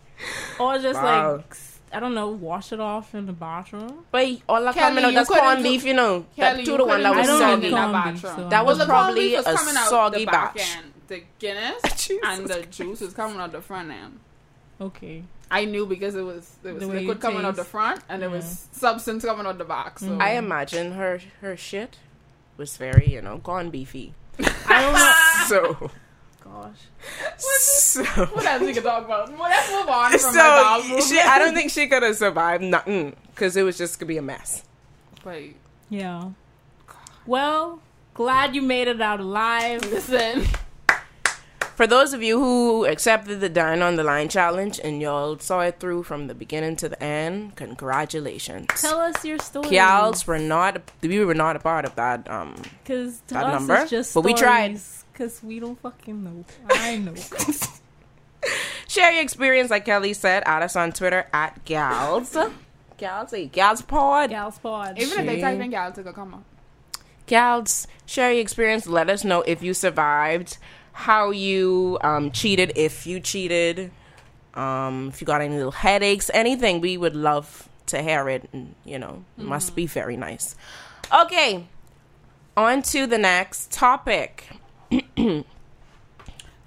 or 0.60 0.78
just 0.78 1.00
Wow. 1.02 1.36
like 1.36 1.56
I 1.92 1.98
don't 1.98 2.14
know, 2.14 2.28
wash 2.28 2.72
it 2.72 2.78
off 2.78 3.14
in 3.16 3.26
the 3.26 3.32
bathroom. 3.32 4.04
But 4.12 4.28
all 4.48 4.62
that 4.62 4.74
Kelly, 4.74 4.88
coming 4.90 5.04
out, 5.04 5.08
you 5.08 5.14
that's 5.16 5.28
couldn't 5.28 5.44
corned 5.44 5.62
beef, 5.64 5.84
you 5.84 5.94
know. 5.94 6.24
Kelly, 6.36 6.58
that 6.58 6.64
to 6.64 6.70
you 6.70 6.76
the 6.76 6.84
one 6.84 7.02
that 7.02 7.16
was 7.16 7.26
do 7.26 7.32
do 7.32 7.38
soggy. 7.40 7.66
in 7.66 7.72
that 7.72 7.86
beef, 8.12 8.22
bathroom. 8.22 8.44
so- 8.44 8.48
That 8.48 8.64
was 8.66 8.78
Well, 8.78 8.86
probably 8.86 9.34
was 9.36 9.46
a 9.46 9.54
coming 9.54 9.76
out 9.76 9.88
soggy 9.88 10.18
the 10.24 10.30
back 10.30 10.54
batch. 10.54 10.76
end. 10.76 10.92
The 11.08 11.22
Guinness 11.40 11.82
and 12.24 12.46
the 12.46 12.62
juice 12.70 13.02
is 13.02 13.12
coming 13.12 13.40
out 13.40 13.50
the 13.50 13.60
front 13.60 13.90
end. 13.90 14.20
Okay. 14.80 15.24
I 15.50 15.64
knew 15.64 15.86
because 15.86 16.14
it 16.14 16.22
was 16.22 16.56
it 16.62 16.72
was 16.72 16.82
The 16.82 16.88
liquid 16.88 17.20
coming 17.20 17.44
out 17.44 17.56
the 17.56 17.64
front 17.64 18.02
and 18.08 18.22
there 18.22 18.30
was 18.30 18.68
substance 18.72 19.24
coming 19.24 19.46
out 19.46 19.58
the 19.58 19.64
back. 19.64 19.98
So 19.98 20.16
I 20.20 20.30
imagine 20.32 20.92
her 20.92 21.20
her 21.40 21.56
shit 21.56 21.98
was 22.56 22.76
very, 22.76 23.08
you 23.08 23.20
know, 23.22 23.38
gone 23.38 23.70
beefy. 23.70 24.14
I 24.68 24.82
don't 24.82 24.92
know. 24.94 25.16
So, 25.46 25.90
Gosh. 26.44 27.38
so, 27.38 28.04
what 28.04 28.44
else 28.44 28.62
we 28.62 28.72
can 28.72 28.82
talk 28.82 29.04
about? 29.04 29.30
Well, 29.30 29.40
let's 29.40 29.70
move 29.72 29.88
on 29.88 30.10
from 30.10 30.18
so 30.20 30.38
bowel 30.38 31.00
she. 31.00 31.18
I 31.18 31.38
don't 31.38 31.54
think 31.54 31.70
she 31.70 31.88
could 31.88 32.02
have 32.02 32.16
survived 32.16 32.62
nothing 32.62 33.16
because 33.34 33.56
it 33.56 33.62
was 33.62 33.76
just 33.76 33.98
gonna 33.98 34.08
be 34.08 34.16
a 34.18 34.22
mess. 34.22 34.62
But 35.24 35.42
Yeah. 35.88 36.30
Well, 37.26 37.80
glad 38.14 38.54
you 38.54 38.62
made 38.62 38.88
it 38.88 39.00
out 39.00 39.20
alive. 39.20 39.82
listen, 39.90 40.46
For 41.80 41.86
those 41.86 42.12
of 42.12 42.22
you 42.22 42.38
who 42.38 42.84
accepted 42.84 43.40
the 43.40 43.48
Dine 43.48 43.80
on 43.80 43.96
the 43.96 44.04
Line 44.04 44.28
challenge 44.28 44.78
and 44.84 45.00
y'all 45.00 45.38
saw 45.38 45.60
it 45.60 45.80
through 45.80 46.02
from 46.02 46.26
the 46.26 46.34
beginning 46.34 46.76
to 46.76 46.90
the 46.90 47.02
end, 47.02 47.56
congratulations. 47.56 48.66
Tell 48.76 49.00
us 49.00 49.24
your 49.24 49.38
story. 49.38 49.66
Kials 49.66 50.26
were 50.26 50.38
not 50.38 50.82
we 51.00 51.24
were 51.24 51.32
not 51.32 51.56
a 51.56 51.58
part 51.58 51.86
of 51.86 51.94
that 51.94 52.30
um 52.30 52.54
Because 52.84 53.22
that 53.28 53.46
us 53.46 53.60
number, 53.60 53.76
it's 53.76 53.90
just 53.90 54.12
but 54.12 54.24
we 54.24 54.34
tried. 54.34 54.78
Because 55.10 55.42
we 55.42 55.58
don't 55.58 55.80
fucking 55.80 56.22
know. 56.22 56.44
I 56.68 56.98
know. 56.98 57.14
Share 58.86 59.12
your 59.12 59.22
experience, 59.22 59.70
like 59.70 59.86
Kelly 59.86 60.12
said. 60.12 60.42
Add 60.44 60.62
us 60.62 60.76
on 60.76 60.92
Twitter 60.92 61.28
at 61.32 61.64
Gals. 61.64 62.36
Gals, 62.98 63.30
hey, 63.30 63.46
Gals 63.46 63.80
Pod. 63.80 64.28
Gals 64.28 64.58
pod. 64.58 64.98
even 64.98 65.20
if 65.20 65.26
they 65.26 65.40
type 65.40 65.58
in 65.58 65.70
gal, 65.70 65.92
to 65.92 66.12
come 66.12 66.34
on. 66.34 66.44
Gals, 67.24 67.86
share 68.04 68.32
your 68.32 68.42
experience. 68.42 68.86
Let 68.86 69.08
us 69.08 69.24
know 69.24 69.40
if 69.42 69.62
you 69.62 69.72
survived, 69.72 70.58
how 71.00 71.30
you 71.30 71.98
um, 72.02 72.30
cheated, 72.30 72.72
if 72.76 73.06
you 73.06 73.20
cheated, 73.20 73.90
um, 74.54 75.08
if 75.08 75.20
you 75.20 75.26
got 75.26 75.40
any 75.40 75.56
little 75.56 75.72
headaches, 75.72 76.30
anything. 76.34 76.80
We 76.80 76.96
would 76.96 77.16
love 77.16 77.68
to 77.86 78.02
hear 78.02 78.28
it. 78.28 78.48
And, 78.52 78.74
you 78.84 78.98
know, 78.98 79.24
it 79.38 79.44
must 79.44 79.74
be 79.74 79.86
very 79.86 80.16
nice. 80.16 80.54
Okay, 81.12 81.66
on 82.56 82.82
to 82.82 83.06
the 83.06 83.18
next 83.18 83.72
topic. 83.72 84.48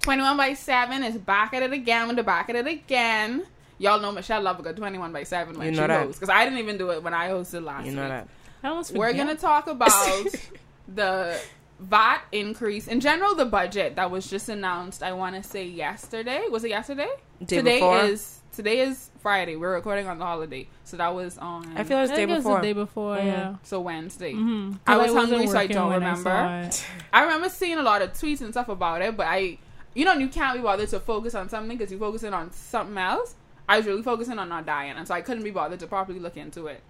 21 0.00 0.36
by 0.36 0.52
7 0.54 1.02
is 1.02 1.16
back 1.16 1.54
at 1.54 1.62
it 1.62 1.72
again 1.72 2.08
with 2.08 2.16
the 2.16 2.22
back 2.22 2.50
at 2.50 2.56
it 2.56 2.66
again. 2.66 3.44
Y'all 3.78 4.00
know 4.00 4.12
Michelle 4.12 4.42
love 4.42 4.60
a 4.60 4.62
good 4.62 4.76
21 4.76 5.12
by 5.12 5.22
7 5.22 5.56
when 5.58 5.66
You 5.68 5.72
she 5.74 5.80
know 5.80 5.86
that. 5.86 6.04
hosts. 6.06 6.18
Because 6.20 6.28
I 6.34 6.44
didn't 6.44 6.58
even 6.58 6.76
do 6.78 6.90
it 6.90 7.02
when 7.02 7.14
I 7.14 7.28
hosted 7.28 7.64
last 7.64 7.86
You 7.86 7.92
know 7.92 8.02
week. 8.02 8.10
that. 8.10 8.28
I 8.62 8.82
We're 8.94 9.12
going 9.12 9.28
to 9.28 9.34
talk 9.34 9.66
about 9.66 10.26
the 10.94 11.38
VAT 11.80 12.22
increase 12.32 12.86
in 12.88 13.00
general. 13.00 13.34
The 13.34 13.44
budget 13.44 13.96
that 13.96 14.10
was 14.10 14.28
just 14.28 14.48
announced. 14.48 15.02
I 15.02 15.12
want 15.12 15.34
to 15.36 15.42
say 15.42 15.66
yesterday. 15.66 16.44
Was 16.50 16.64
it 16.64 16.70
yesterday? 16.70 17.08
Day 17.44 17.56
today 17.56 17.76
before? 17.80 17.98
is 18.04 18.38
today 18.52 18.80
is 18.80 19.10
Friday. 19.20 19.56
We're 19.56 19.74
recording 19.74 20.06
on 20.06 20.18
the 20.18 20.24
holiday, 20.24 20.68
so 20.84 20.96
that 20.96 21.14
was 21.14 21.36
on. 21.38 21.76
I 21.76 21.82
feel 21.84 21.96
like 21.98 22.04
it's 22.04 22.12
day 22.12 22.16
think 22.16 22.30
it 22.30 22.34
was 22.34 22.44
before. 22.44 22.56
the 22.60 22.62
day 22.66 22.72
before, 22.72 23.16
Mhm. 23.16 23.24
yeah. 23.26 23.54
so 23.64 23.80
Wednesday. 23.80 24.32
Mm-hmm. 24.34 24.72
I 24.86 24.96
was 24.98 25.12
hungry, 25.12 25.46
so 25.48 25.58
I 25.58 25.66
don't 25.66 25.92
remember. 25.92 26.30
I, 26.30 26.70
I 27.12 27.22
remember 27.22 27.48
seeing 27.48 27.78
a 27.78 27.82
lot 27.82 28.02
of 28.02 28.12
tweets 28.12 28.40
and 28.40 28.52
stuff 28.52 28.68
about 28.68 29.02
it, 29.02 29.16
but 29.16 29.26
I, 29.26 29.58
you 29.94 30.04
know, 30.04 30.12
you 30.14 30.28
can't 30.28 30.56
be 30.56 30.62
bothered 30.62 30.88
to 30.90 31.00
focus 31.00 31.34
on 31.34 31.48
something 31.48 31.76
because 31.76 31.90
you're 31.90 32.00
focusing 32.00 32.32
on 32.32 32.52
something 32.52 32.96
else. 32.98 33.34
I 33.68 33.78
was 33.78 33.86
really 33.86 34.02
focusing 34.02 34.38
on 34.38 34.48
not 34.48 34.66
dying, 34.66 34.92
and 34.96 35.08
so 35.08 35.14
I 35.14 35.22
couldn't 35.22 35.42
be 35.42 35.50
bothered 35.50 35.80
to 35.80 35.86
properly 35.86 36.20
look 36.20 36.36
into 36.36 36.66
it. 36.68 36.80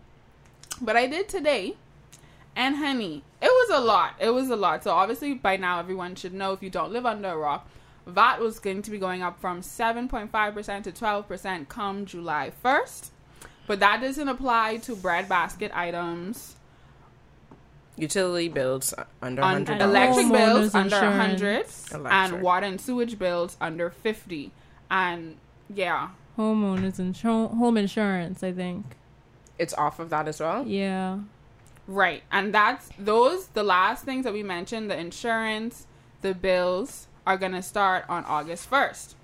But 0.81 0.97
I 0.97 1.07
did 1.07 1.29
today, 1.29 1.77
and 2.57 2.77
honey, 2.77 3.23
it 3.43 3.47
was 3.47 3.71
a 3.71 3.85
lot. 3.85 4.15
It 4.21 4.31
was 4.31 4.49
a 4.51 4.57
lot. 4.57 4.85
So 4.85 4.91
obviously, 4.93 5.35
by 5.35 5.57
now, 5.57 5.79
everyone 5.81 6.15
should 6.15 6.35
know 6.35 6.53
if 6.53 6.63
you 6.63 6.71
don't 6.71 6.93
live 6.93 7.05
under 7.07 7.29
a 7.31 7.37
rock, 7.37 7.69
VAT 8.07 8.41
was 8.41 8.59
going 8.59 8.83
to 8.83 8.91
be 8.91 8.99
going 8.99 9.23
up 9.23 9.41
from 9.41 9.61
7.5% 9.63 10.83
to 10.85 10.93
12% 10.93 11.69
come 11.69 12.05
July 12.07 12.53
1st. 12.65 13.11
But 13.67 13.81
that 13.81 14.01
doesn't 14.03 14.29
apply 14.29 14.77
to 14.79 14.95
bread 14.95 15.29
basket 15.29 15.71
items, 15.75 16.57
Utility 17.97 18.49
bills 18.49 18.93
under 19.23 19.41
on 19.41 19.53
hundred 19.53 19.71
And 19.73 19.79
dollars. 19.81 19.97
electric 19.97 20.33
bills 20.33 20.75
under 20.75 20.97
insurance. 20.97 21.87
100 21.93 22.01
Electric. 22.01 22.13
and 22.35 22.43
water 22.43 22.67
and 22.67 22.81
sewage 22.81 23.19
bills 23.21 23.57
under 23.61 23.89
50 23.89 24.51
and 24.91 25.37
yeah 25.73 26.09
Homeowners 26.37 26.99
and 26.99 27.17
home 27.17 27.77
insurance, 27.77 28.43
I 28.43 28.51
think. 28.53 28.85
It's 29.61 29.73
off 29.75 30.01
of 30.01 30.11
that 30.11 30.27
as 30.27 30.41
well. 30.41 30.67
Yeah. 30.67 31.19
Right 31.87 32.23
and 32.31 32.55
that's 32.55 32.89
those 32.99 33.49
the 33.49 33.63
last 33.63 34.05
things 34.05 34.25
that 34.25 34.33
we 34.33 34.43
mentioned 34.43 34.91
the 34.91 34.99
insurance 34.99 35.87
the 36.23 36.35
bills 36.35 37.07
are 37.27 37.37
going 37.37 37.53
to 37.53 37.63
start 37.63 38.05
on 38.09 38.25
august 38.25 38.71
1st 38.71 39.15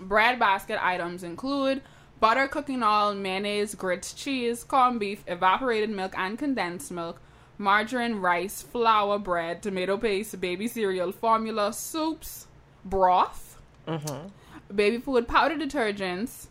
bread 0.00 0.38
basket 0.38 0.78
items 0.84 1.22
include 1.22 1.82
butter 2.20 2.48
cooking 2.48 2.82
oil 2.82 3.14
mayonnaise 3.14 3.74
grits 3.74 4.12
cheese 4.12 4.64
corned 4.64 5.00
beef 5.00 5.22
evaporated 5.26 5.90
milk 5.90 6.16
and 6.16 6.38
condensed 6.38 6.90
milk 6.90 7.20
margarine 7.58 8.16
rice 8.16 8.62
flour 8.62 9.18
bread 9.18 9.62
tomato 9.62 9.96
paste 9.96 10.40
baby 10.40 10.68
cereal 10.68 11.12
formula 11.12 11.72
soups 11.72 12.46
broth 12.84 13.46
mm-hmm. 13.86 14.28
baby 14.74 14.98
food, 14.98 15.28
powder 15.28 15.56
detergents, 15.56 16.46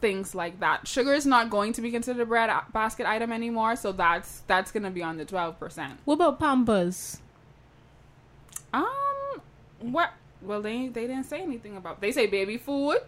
things 0.00 0.34
like 0.34 0.60
that. 0.60 0.86
Sugar 0.86 1.12
is 1.12 1.26
not 1.26 1.50
going 1.50 1.72
to 1.74 1.80
be 1.80 1.90
considered 1.90 2.22
a 2.22 2.26
bread 2.26 2.50
basket 2.72 3.06
item 3.06 3.32
anymore, 3.32 3.76
so 3.76 3.92
that's 3.92 4.40
that's 4.46 4.70
going 4.70 4.82
to 4.82 4.90
be 4.90 5.02
on 5.02 5.16
the 5.16 5.24
twelve 5.24 5.58
percent. 5.58 5.98
What 6.04 6.14
about 6.14 6.38
Pampers? 6.38 7.20
Um, 8.72 8.84
what? 9.80 10.12
Well, 10.42 10.62
they 10.62 10.88
they 10.88 11.06
didn't 11.06 11.24
say 11.24 11.40
anything 11.40 11.76
about. 11.76 12.00
They 12.00 12.12
say 12.12 12.26
baby 12.26 12.58
food. 12.58 12.98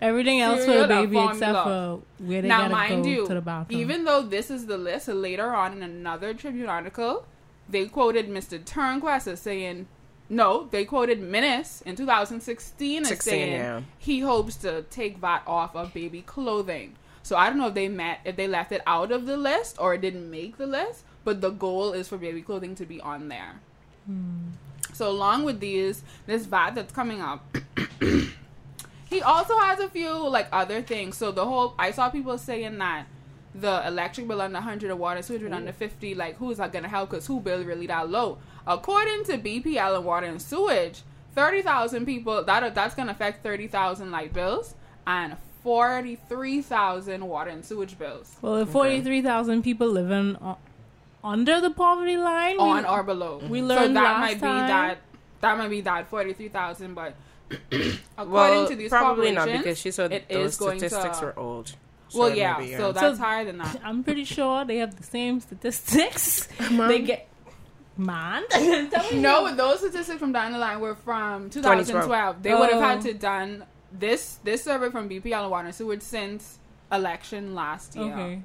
Everything 0.00 0.40
else 0.40 0.64
for 0.64 0.72
the 0.72 0.86
baby 0.86 1.18
except 1.18 1.64
for 1.64 2.00
where 2.18 2.40
they 2.40 2.48
now, 2.48 2.62
gotta 2.62 2.72
mind 2.72 3.04
go 3.04 3.10
you, 3.10 3.26
to 3.26 3.34
the 3.34 3.40
bathroom. 3.42 3.78
even 3.78 4.04
though 4.04 4.22
this 4.22 4.50
is 4.50 4.64
the 4.64 4.78
list, 4.78 5.08
later 5.08 5.52
on 5.54 5.74
in 5.74 5.82
another 5.82 6.32
Tribune 6.32 6.70
article, 6.70 7.26
they 7.68 7.86
quoted 7.86 8.30
Mr. 8.30 8.58
Turnquest 8.58 9.26
as 9.26 9.40
saying, 9.40 9.88
no, 10.30 10.68
they 10.70 10.84
quoted 10.84 11.20
Minnis 11.20 11.82
in 11.82 11.96
2016 11.96 13.02
as 13.02 13.08
16, 13.08 13.32
saying 13.32 13.52
yeah. 13.52 13.80
he 13.98 14.20
hopes 14.20 14.54
to 14.56 14.82
take 14.82 15.18
VAT 15.18 15.42
off 15.44 15.74
of 15.74 15.92
baby 15.92 16.22
clothing. 16.22 16.94
So 17.24 17.36
I 17.36 17.48
don't 17.48 17.58
know 17.58 17.66
if 17.66 17.74
they 17.74 17.88
met 17.88 18.20
if 18.24 18.36
they 18.36 18.46
left 18.46 18.70
it 18.70 18.80
out 18.86 19.10
of 19.10 19.26
the 19.26 19.36
list 19.36 19.76
or 19.80 19.92
it 19.94 20.00
didn't 20.00 20.30
make 20.30 20.56
the 20.56 20.66
list, 20.66 21.02
but 21.24 21.40
the 21.40 21.50
goal 21.50 21.92
is 21.92 22.08
for 22.08 22.16
baby 22.16 22.42
clothing 22.42 22.76
to 22.76 22.86
be 22.86 23.00
on 23.00 23.28
there. 23.28 23.60
Hmm. 24.06 24.50
So 24.92 25.10
along 25.10 25.44
with 25.44 25.58
these, 25.60 26.04
this 26.26 26.46
VAT 26.46 26.76
that's 26.76 26.92
coming 26.92 27.20
up. 27.20 27.44
He 29.10 29.20
also 29.22 29.58
has 29.58 29.80
a 29.80 29.88
few 29.88 30.28
like 30.28 30.46
other 30.52 30.82
things. 30.82 31.16
So 31.16 31.32
the 31.32 31.44
whole 31.44 31.74
I 31.76 31.90
saw 31.90 32.10
people 32.10 32.38
saying 32.38 32.78
that 32.78 33.06
the 33.54 33.86
electric 33.86 34.28
bill 34.28 34.40
under 34.40 34.58
100 34.58 34.90
or 34.90 34.96
water 34.96 35.22
sewage 35.22 35.40
bill 35.42 35.52
under 35.54 35.72
50 35.72 36.14
like 36.14 36.36
who's 36.36 36.58
that 36.58 36.70
going 36.72 36.84
to 36.84 36.88
help 36.88 37.10
cuz 37.10 37.26
who 37.26 37.40
bill 37.40 37.64
really 37.64 37.86
that 37.88 38.08
low. 38.08 38.38
According 38.66 39.24
to 39.24 39.38
BPL 39.38 39.96
and 39.96 40.04
water 40.04 40.26
and 40.26 40.40
sewage, 40.40 41.02
30,000 41.34 42.04
people 42.06 42.44
that 42.44 42.74
that's 42.74 42.94
going 42.94 43.06
to 43.06 43.12
affect 43.12 43.42
30,000 43.42 44.10
light 44.10 44.32
bills 44.32 44.74
and 45.06 45.36
43,000 45.62 47.24
water 47.26 47.50
and 47.50 47.64
sewage 47.64 47.98
bills 47.98 48.36
well, 48.42 48.56
if 48.56 48.68
forty-three 48.70 49.22
thousand 49.22 49.62
people 49.62 49.88
living 49.88 50.36
o- 50.40 50.50
uh, 50.52 50.54
under 51.22 51.60
the 51.60 51.70
poverty 51.70 52.16
line, 52.16 52.56
we- 52.56 52.62
on 52.62 52.86
or 52.86 53.02
below. 53.02 53.42
we 53.48 53.60
so 53.60 53.66
learned 53.66 53.96
that 53.96 54.02
last 54.02 54.20
might 54.20 54.34
be 54.34 54.40
time. 54.40 54.66
that 54.68 54.98
that 55.40 55.58
might 55.58 55.68
be 55.68 55.80
that 55.82 56.08
43,000 56.08 56.94
but 56.94 57.14
according 58.16 58.30
Well, 58.30 58.68
to 58.68 58.76
these 58.76 58.90
probably 58.90 59.32
not 59.32 59.48
because 59.50 59.78
she 59.78 59.90
said 59.90 60.12
it 60.12 60.28
those 60.28 60.52
is 60.52 60.56
going 60.56 60.78
statistics 60.78 61.18
to 61.18 61.26
were 61.26 61.38
old. 61.38 61.72
Well, 62.14 62.28
So 62.28 62.34
yeah, 62.34 62.78
so 62.78 62.88
uh, 62.90 62.92
that's 62.92 63.18
So- 63.18 63.24
higher 63.24 63.44
than 63.44 63.58
that. 63.58 63.80
I'm 63.84 64.02
pretty 64.04 64.24
sure 64.24 64.64
they 64.64 64.78
have 64.78 64.96
the 64.96 65.02
same 65.02 65.40
statistics. 65.40 66.46
they 66.70 67.00
get 67.00 67.28
man. 67.96 68.44
Tell 68.50 69.10
me 69.12 69.20
No, 69.20 69.54
those 69.54 69.80
statistics 69.80 70.18
from 70.18 70.32
down 70.32 70.52
the 70.52 70.58
line 70.58 70.80
were 70.80 70.94
from 70.94 71.50
2012. 71.50 72.42
They 72.42 72.54
would 72.54 72.70
have 72.70 72.80
had 72.82 72.98
Oh. 72.98 73.02
to 73.02 73.14
done 73.14 73.64
this 73.92 74.38
this 74.44 74.62
survey 74.64 74.90
from 74.90 75.08
BPL 75.08 75.42
and 75.42 75.50
Water 75.50 75.66
and 75.66 75.74
Sewage 75.74 76.02
since 76.02 76.58
election 76.92 77.54
last 77.54 77.96
year. 77.96 78.12
Okay. 78.12 78.42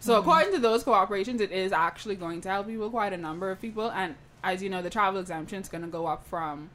So 0.00 0.12
mm-hmm. 0.12 0.20
according 0.28 0.52
to 0.54 0.58
those 0.60 0.84
cooperations, 0.84 1.40
it 1.40 1.50
is 1.52 1.72
actually 1.72 2.14
going 2.16 2.40
to 2.42 2.48
help 2.48 2.66
people, 2.66 2.90
quite 2.90 3.12
a 3.12 3.16
number 3.16 3.50
of 3.50 3.60
people. 3.60 3.90
And 3.90 4.14
as 4.44 4.62
you 4.62 4.68
know, 4.70 4.82
the 4.82 4.90
travel 4.90 5.20
exemption 5.20 5.60
is 5.60 5.68
going 5.68 5.82
to 5.82 5.88
go 5.88 6.06
up 6.06 6.24
from 6.26 6.70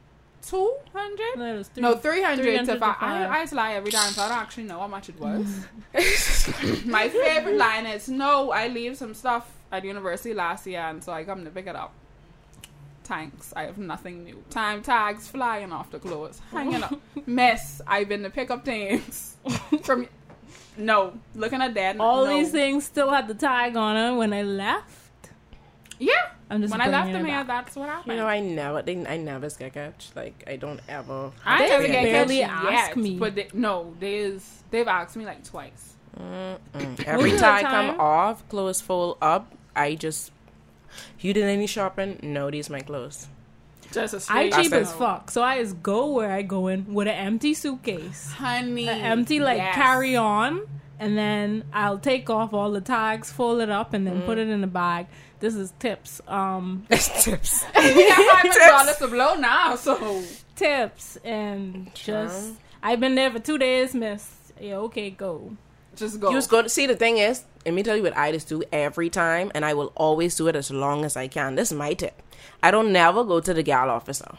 200 0.46 1.36
No, 1.36 1.54
it 1.54 1.58
was 1.58 1.68
three- 1.68 1.82
no, 1.82 1.96
300, 1.96 2.42
300 2.42 2.66
to 2.66 2.74
to 2.74 2.80
5. 2.80 2.96
five. 2.96 3.30
I, 3.30 3.42
I 3.42 3.44
lie 3.54 3.74
every 3.74 3.90
time, 3.90 4.12
so 4.12 4.22
I 4.22 4.28
don't 4.28 4.38
actually 4.38 4.64
know 4.64 4.78
how 4.80 4.86
much 4.88 5.08
it 5.08 5.18
was. 5.18 5.46
My 6.84 7.08
favorite 7.08 7.56
line 7.56 7.86
is, 7.86 8.08
no, 8.08 8.50
I 8.50 8.68
leave 8.68 8.96
some 8.96 9.14
stuff 9.14 9.50
at 9.72 9.84
university 9.84 10.34
last 10.34 10.66
year, 10.66 10.80
and 10.80 11.02
so 11.02 11.12
I 11.12 11.24
come 11.24 11.44
to 11.44 11.50
pick 11.50 11.66
it 11.66 11.76
up. 11.76 11.92
Thanks, 13.04 13.52
I 13.54 13.64
have 13.64 13.76
nothing 13.78 14.24
new. 14.24 14.42
Time 14.50 14.82
tags 14.82 15.28
flying 15.28 15.72
off 15.72 15.90
the 15.90 15.98
clothes, 15.98 16.40
hanging 16.50 16.82
up. 16.82 16.98
Mess, 17.26 17.80
I've 17.86 18.08
been 18.08 18.22
to 18.22 18.30
pick 18.30 18.50
up 18.50 18.64
things 18.64 19.36
from... 19.82 20.08
No, 20.76 21.14
looking 21.34 21.62
at 21.62 21.74
that. 21.74 22.00
All 22.00 22.24
no. 22.24 22.30
these 22.30 22.50
things 22.50 22.84
still 22.84 23.10
had 23.10 23.28
the 23.28 23.34
tag 23.34 23.76
on 23.76 23.94
them 23.94 24.16
when 24.16 24.32
I 24.32 24.42
left. 24.42 25.30
Yeah, 26.00 26.30
I'm 26.50 26.60
just 26.60 26.70
when 26.70 26.80
I 26.80 26.88
left 26.88 27.06
the 27.08 27.12
them 27.18 27.26
it 27.26 27.30
here, 27.30 27.44
back. 27.44 27.66
that's 27.66 27.76
what 27.76 27.88
happened. 27.88 28.12
You 28.12 28.18
know, 28.18 28.26
I 28.26 28.40
never, 28.40 28.82
they, 28.82 29.06
I 29.06 29.16
never 29.16 29.48
get 29.48 29.72
catch. 29.72 30.10
Like, 30.14 30.44
I 30.46 30.56
don't 30.56 30.80
ever. 30.88 31.32
I 31.44 31.62
They 31.62 31.68
never 31.70 31.86
get 31.86 32.02
barely 32.04 32.40
catch 32.40 32.50
ask 32.50 32.88
yet, 32.88 32.96
me. 32.96 33.16
but 33.18 33.34
they, 33.34 33.48
no, 33.54 33.94
there's 33.98 34.62
they've 34.70 34.86
asked 34.86 35.16
me 35.16 35.24
like 35.24 35.42
twice. 35.44 35.94
Mm-mm. 36.20 37.04
Every 37.06 37.32
Was 37.32 37.40
time 37.40 37.66
I 37.66 37.70
come 37.70 38.00
off, 38.00 38.48
clothes 38.48 38.80
fold 38.80 39.18
up. 39.22 39.52
I 39.74 39.94
just. 39.94 40.30
You 41.18 41.32
did 41.32 41.44
any 41.44 41.66
shopping? 41.66 42.20
No, 42.22 42.50
these 42.50 42.70
my 42.70 42.80
clothes. 42.80 43.26
Just 43.90 44.14
a 44.14 44.16
I 44.16 44.20
straight 44.20 44.50
That's 44.52 44.62
cheap 44.64 44.72
as 44.74 44.92
fuck, 44.92 45.30
so 45.30 45.42
I 45.42 45.60
just 45.62 45.82
go 45.82 46.10
where 46.12 46.30
I 46.32 46.42
go 46.42 46.68
in 46.68 46.92
with 46.94 47.06
an 47.08 47.14
empty 47.14 47.54
suitcase, 47.54 48.32
honey, 48.32 48.88
an 48.88 49.00
empty 49.00 49.38
like 49.40 49.58
yes. 49.58 49.74
carry 49.74 50.16
on, 50.16 50.62
and 50.98 51.16
then 51.16 51.64
I'll 51.72 51.98
take 51.98 52.28
off 52.28 52.52
all 52.52 52.70
the 52.72 52.80
tags, 52.80 53.30
fold 53.32 53.60
it 53.60 53.70
up, 53.70 53.92
and 53.94 54.06
then 54.06 54.22
Mm. 54.22 54.26
put 54.26 54.38
it 54.38 54.48
in 54.48 54.62
a 54.64 54.68
bag. 54.68 55.06
This 55.40 55.54
is 55.54 55.72
tips. 55.78 56.20
Um, 56.26 56.86
Tips. 56.90 57.64
we 57.76 58.08
got 58.08 58.16
five 58.16 58.50
hundred 58.52 58.68
dollars 58.68 58.96
to 58.96 59.08
blow 59.08 59.34
now, 59.34 59.76
so 59.76 60.22
tips, 60.56 61.16
and 61.24 61.92
just 61.94 62.52
I've 62.82 63.00
been 63.00 63.14
there 63.14 63.30
for 63.30 63.38
two 63.40 63.58
days, 63.58 63.94
miss. 63.94 64.30
Yeah, 64.60 64.76
okay, 64.88 65.10
go. 65.10 65.56
just 65.96 66.20
go. 66.20 66.30
You 66.30 66.36
just 66.36 66.50
go 66.50 66.62
to 66.62 66.68
see. 66.68 66.86
The 66.86 66.96
thing 66.96 67.18
is, 67.18 67.44
let 67.66 67.74
me 67.74 67.82
tell 67.82 67.96
you 67.96 68.02
what 68.02 68.16
I 68.16 68.32
just 68.32 68.48
do 68.48 68.62
every 68.72 69.10
time, 69.10 69.50
and 69.54 69.64
I 69.64 69.74
will 69.74 69.92
always 69.96 70.34
do 70.36 70.46
it 70.48 70.56
as 70.56 70.70
long 70.70 71.04
as 71.04 71.16
I 71.16 71.28
can. 71.28 71.56
This 71.56 71.72
is 71.72 71.76
my 71.76 71.92
tip. 71.94 72.22
I 72.62 72.70
don't 72.70 72.92
never 72.92 73.24
go 73.24 73.40
to 73.40 73.52
the 73.52 73.62
gal 73.62 73.90
office 73.90 74.20
though. 74.20 74.38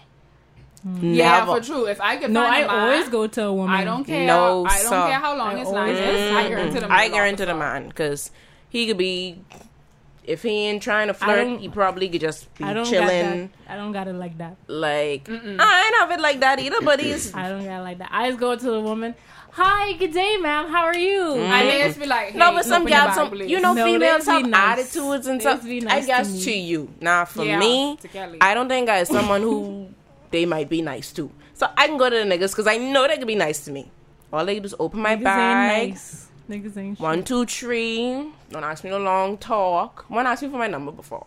yeah, 1.02 1.46
for 1.46 1.60
true. 1.60 1.86
If 1.88 2.00
I 2.02 2.18
could 2.18 2.32
No, 2.32 2.42
I 2.44 2.46
I 2.46 2.60
a 2.60 2.68
man, 2.68 2.80
always 2.80 3.10
go 3.10 3.28
to 3.28 3.44
a 3.46 3.54
woman. 3.54 3.76
I 3.76 3.84
don't 3.84 4.04
care. 4.06 4.26
No, 4.26 4.66
I 4.66 4.78
don't 4.82 4.90
sir. 4.90 5.08
care 5.08 5.20
how 5.20 5.36
long 5.38 5.56
I 5.56 5.60
his 5.60 5.68
line 5.70 5.96
always- 5.96 6.00
is. 6.00 6.32
I 6.36 6.48
guarantee 6.48 6.80
the 6.80 6.82
man. 6.88 6.92
I 6.92 6.98
man 7.04 7.12
guarantee 7.12 7.46
the 7.46 7.56
man 7.56 7.88
because 7.90 8.32
he 8.70 8.88
could 8.88 8.98
be. 8.98 9.42
If 10.28 10.42
he 10.44 10.66
ain't 10.68 10.82
trying 10.82 11.08
to 11.08 11.14
flirt, 11.14 11.60
he 11.60 11.70
probably 11.70 12.10
could 12.10 12.22
just 12.22 12.54
be 12.56 12.64
I 12.66 12.74
don't 12.74 12.84
got 12.84 12.90
chilling. 12.90 13.52
that. 13.68 13.72
I 13.72 13.76
don't 13.76 13.92
got 13.92 14.08
it 14.08 14.14
like 14.14 14.38
that. 14.40 14.58
Like 14.68 15.30
I 15.30 15.34
ain't 15.34 15.96
have 16.00 16.12
it 16.12 16.20
like 16.20 16.40
that 16.40 16.60
either, 16.60 16.82
but 16.82 17.00
he's 17.00 17.34
I 17.34 17.50
don't 17.50 17.64
got 17.64 17.80
it 17.82 17.84
like 17.84 17.98
that. 18.00 18.10
I 18.12 18.28
just 18.30 18.40
go 18.40 18.56
to 18.56 18.66
the 18.72 18.82
woman. 18.82 19.14
Hi, 19.52 19.94
good 19.94 20.12
day, 20.12 20.36
ma'am. 20.38 20.68
How 20.68 20.84
are 20.84 20.98
you? 20.98 21.22
Mm-hmm. 21.22 21.52
And 21.54 21.70
they 21.70 21.80
just 21.86 22.00
be 22.00 22.06
like, 22.06 22.32
hey, 22.32 22.40
No, 22.40 22.52
but 22.52 22.66
some 22.66 22.82
open 22.82 22.92
your 22.92 23.02
gals, 23.06 23.16
bag, 23.16 23.30
some 23.40 23.48
you 23.48 23.62
know, 23.62 23.74
No, 23.74 23.86
females 23.86 24.26
have 24.26 24.46
nice. 24.46 24.80
attitudes 24.80 25.28
and 25.28 25.40
They 25.40 25.44
stuff. 25.44 25.64
be 25.64 25.78
I 25.78 25.86
nice 25.86 26.02
to 26.04 26.08
guess 26.08 26.44
to 26.44 26.52
you. 26.52 26.94
Now, 27.00 27.24
for 27.24 27.46
Yeah, 27.46 27.60
me. 27.60 27.98
I 28.42 28.54
don't 28.54 28.68
think 28.68 28.90
I 28.90 29.04
someone 29.06 29.42
who 29.42 29.88
they 30.32 30.46
might 30.46 30.68
be 30.68 30.82
nice 30.82 31.14
to. 31.14 31.32
So 31.54 31.68
I 31.78 31.88
can 31.88 31.98
go 31.98 32.10
to 32.10 32.16
the 32.18 32.24
niggas 32.24 32.52
because 32.52 32.68
I 32.68 32.76
know 32.78 33.08
they 33.08 33.18
could 33.18 33.28
be 33.28 33.36
nice 33.36 33.64
to 33.66 33.72
me. 33.72 33.90
All 34.34 34.46
they 34.46 34.60
do 34.60 34.66
is 34.66 34.76
open 34.78 35.00
my 35.00 35.16
Niggas 35.16 35.24
bag. 35.24 35.90
nice. 35.92 36.28
Niggas 36.50 36.78
ain't 36.78 37.00
One, 37.00 37.26
shit. 37.26 37.48
two. 37.50 38.32
Don't 38.52 38.64
ask 38.64 38.84
me 38.84 38.90
no 38.92 39.00
long 39.00 39.38
talk. 39.38 40.06
One 40.10 40.28
asked 40.28 40.44
me 40.44 40.50
for 40.50 40.58
my 40.58 40.68
number 40.68 40.92
before. 40.92 41.26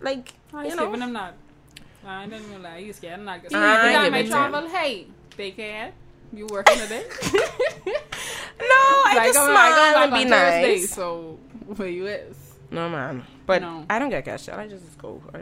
Like 0.00 0.32
I 0.52 0.60
you 0.62 0.66
was 0.68 0.76
know, 0.76 0.84
giving 0.86 1.00
them 1.00 1.12
that. 1.14 1.34
I 2.06 2.26
didn't 2.26 2.48
even 2.50 2.62
lie. 2.62 2.78
You 2.78 2.92
scared? 2.92 3.18
I'm 3.18 3.24
not 3.24 3.40
I 3.46 3.48
gonna. 3.48 3.66
Every 3.66 3.92
time 3.92 4.04
give 4.04 4.14
I 4.14 4.18
it 4.18 4.22
to 4.24 4.28
travel, 4.30 4.68
hey, 4.68 5.06
they 5.36 5.50
can. 5.50 5.92
You 6.32 6.46
working 6.50 6.78
today? 6.78 7.04
no, 7.84 7.92
I 8.70 9.14
Like, 9.16 9.26
just 9.28 9.38
I'm- 9.38 9.46
smile 9.50 9.72
I 9.72 9.92
go 9.94 10.02
and 10.02 10.10
back 10.10 10.18
be 10.20 10.24
on 10.24 10.30
Thursday, 10.30 10.76
nice. 10.80 10.90
So 10.90 11.38
where 11.76 11.88
you 11.88 12.06
is? 12.06 12.36
No 12.70 12.88
man, 12.88 13.24
but 13.46 13.62
No. 13.62 13.86
I 13.88 13.98
don't 13.98 14.10
get 14.10 14.24
cashed 14.24 14.48
out. 14.48 14.58
I 14.58 14.66
just 14.68 14.98
go. 14.98 15.20
I, 15.32 15.38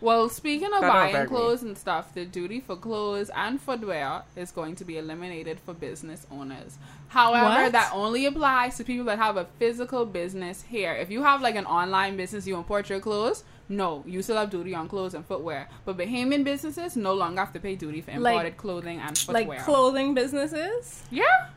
Well, 0.00 0.28
speaking 0.30 0.72
of 0.72 0.80
That 0.80 0.88
buying 0.92 1.14
affect 1.14 1.30
me. 1.30 1.36
clothes 1.36 1.62
and 1.62 1.76
stuff, 1.76 2.14
the 2.14 2.24
duty 2.24 2.60
for 2.60 2.74
clothes 2.76 3.30
and 3.36 3.60
footwear 3.60 4.22
is 4.34 4.50
going 4.50 4.76
to 4.76 4.84
be 4.84 4.96
eliminated 4.96 5.60
for 5.60 5.74
business 5.74 6.26
owners. 6.30 6.78
However, 7.08 7.64
What? 7.64 7.72
that 7.72 7.90
only 7.92 8.24
applies 8.24 8.76
to 8.78 8.84
people 8.84 9.04
that 9.06 9.18
have 9.18 9.36
a 9.36 9.44
physical 9.58 10.06
business 10.06 10.62
here. 10.62 10.92
If 10.94 11.10
you 11.10 11.22
have 11.22 11.42
like 11.42 11.56
an 11.56 11.66
online 11.66 12.16
business, 12.16 12.46
you 12.46 12.56
import 12.56 12.88
your 12.88 13.00
clothes. 13.00 13.44
No, 13.68 14.02
you 14.06 14.22
still 14.22 14.36
have 14.36 14.50
duty 14.50 14.74
on 14.74 14.88
clothes 14.88 15.14
and 15.14 15.24
footwear. 15.24 15.68
But 15.84 15.96
Bahamian 15.98 16.44
businesses 16.44 16.96
no 16.96 17.12
longer 17.14 17.40
have 17.40 17.52
to 17.52 17.60
pay 17.60 17.76
duty 17.76 18.00
for 18.00 18.10
Like- 18.18 18.32
imported 18.34 18.56
clothing 18.56 18.98
and 19.00 19.16
footwear. 19.18 19.46
Like 19.48 19.64
clothing 19.64 20.14
businesses. 20.14 21.02
yeah, 21.10 21.50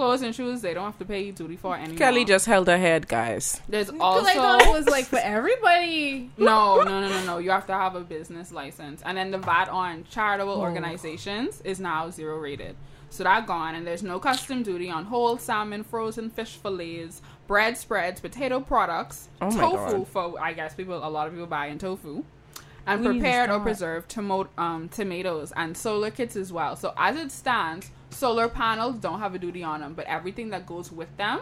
clothes 0.00 0.22
and 0.22 0.34
shoes 0.34 0.62
they 0.62 0.72
don't 0.74 0.84
have 0.84 0.98
to 0.98 1.04
pay 1.04 1.30
duty 1.30 1.56
for 1.56 1.76
anymore. 1.76 1.98
Kelly 1.98 2.24
just 2.24 2.46
held 2.46 2.66
her 2.68 2.78
head, 2.78 3.06
guys. 3.08 3.60
There's 3.68 3.90
Because 3.90 4.00
also 4.00 4.26
I 4.30 4.34
thought 4.34 4.62
it 4.62 4.72
was 4.72 4.88
like 4.88 5.04
for 5.04 5.18
everybody. 5.18 6.30
No, 6.38 6.82
no, 6.82 7.00
no, 7.02 7.08
no, 7.08 7.24
no. 7.24 7.38
You 7.38 7.50
have 7.50 7.66
to 7.66 7.74
have 7.74 7.94
a 7.96 8.00
business 8.00 8.50
license. 8.52 9.02
And 9.04 9.16
then 9.18 9.30
the 9.30 9.38
VAT 9.38 9.68
on 9.68 10.04
charitable 10.10 10.54
Oh. 10.54 10.60
organizations 10.62 11.60
is 11.62 11.78
now 11.80 12.10
zero 12.10 12.38
rated. 12.38 12.76
So 13.10 13.24
that 13.24 13.46
gone, 13.46 13.74
and 13.74 13.84
there's 13.86 14.02
no 14.04 14.18
custom 14.20 14.62
duty 14.62 14.88
on 14.88 15.04
whole 15.04 15.36
salmon, 15.36 15.82
frozen 15.82 16.30
fish 16.30 16.56
fillets, 16.56 17.20
bread 17.48 17.76
spreads, 17.76 18.20
potato 18.20 18.60
products, 18.60 19.28
Oh 19.40 19.50
tofu 19.50 19.98
God. 19.98 20.08
for 20.08 20.40
I 20.40 20.52
guess 20.52 20.74
people 20.74 20.96
a 20.96 21.10
lot 21.10 21.26
of 21.26 21.32
people 21.32 21.48
buy 21.48 21.66
in 21.66 21.78
tofu, 21.78 22.22
and 22.86 23.00
We 23.00 23.06
to 23.06 23.12
prepared 23.12 23.50
or 23.50 23.60
preserved 23.60 24.08
tomo- 24.08 24.48
um, 24.58 24.88
tomatoes 24.88 25.52
and 25.56 25.76
solar 25.76 26.10
kits 26.10 26.36
as 26.36 26.52
well. 26.52 26.76
So 26.76 26.92
as 26.96 27.16
it 27.16 27.30
stands, 27.30 27.90
solar 28.10 28.48
panels 28.48 28.96
don't 28.96 29.20
have 29.20 29.34
a 29.34 29.38
duty 29.38 29.62
on 29.62 29.80
them, 29.80 29.94
but 29.94 30.06
everything 30.06 30.50
that 30.50 30.66
goes 30.66 30.90
with 30.92 31.14
them 31.16 31.40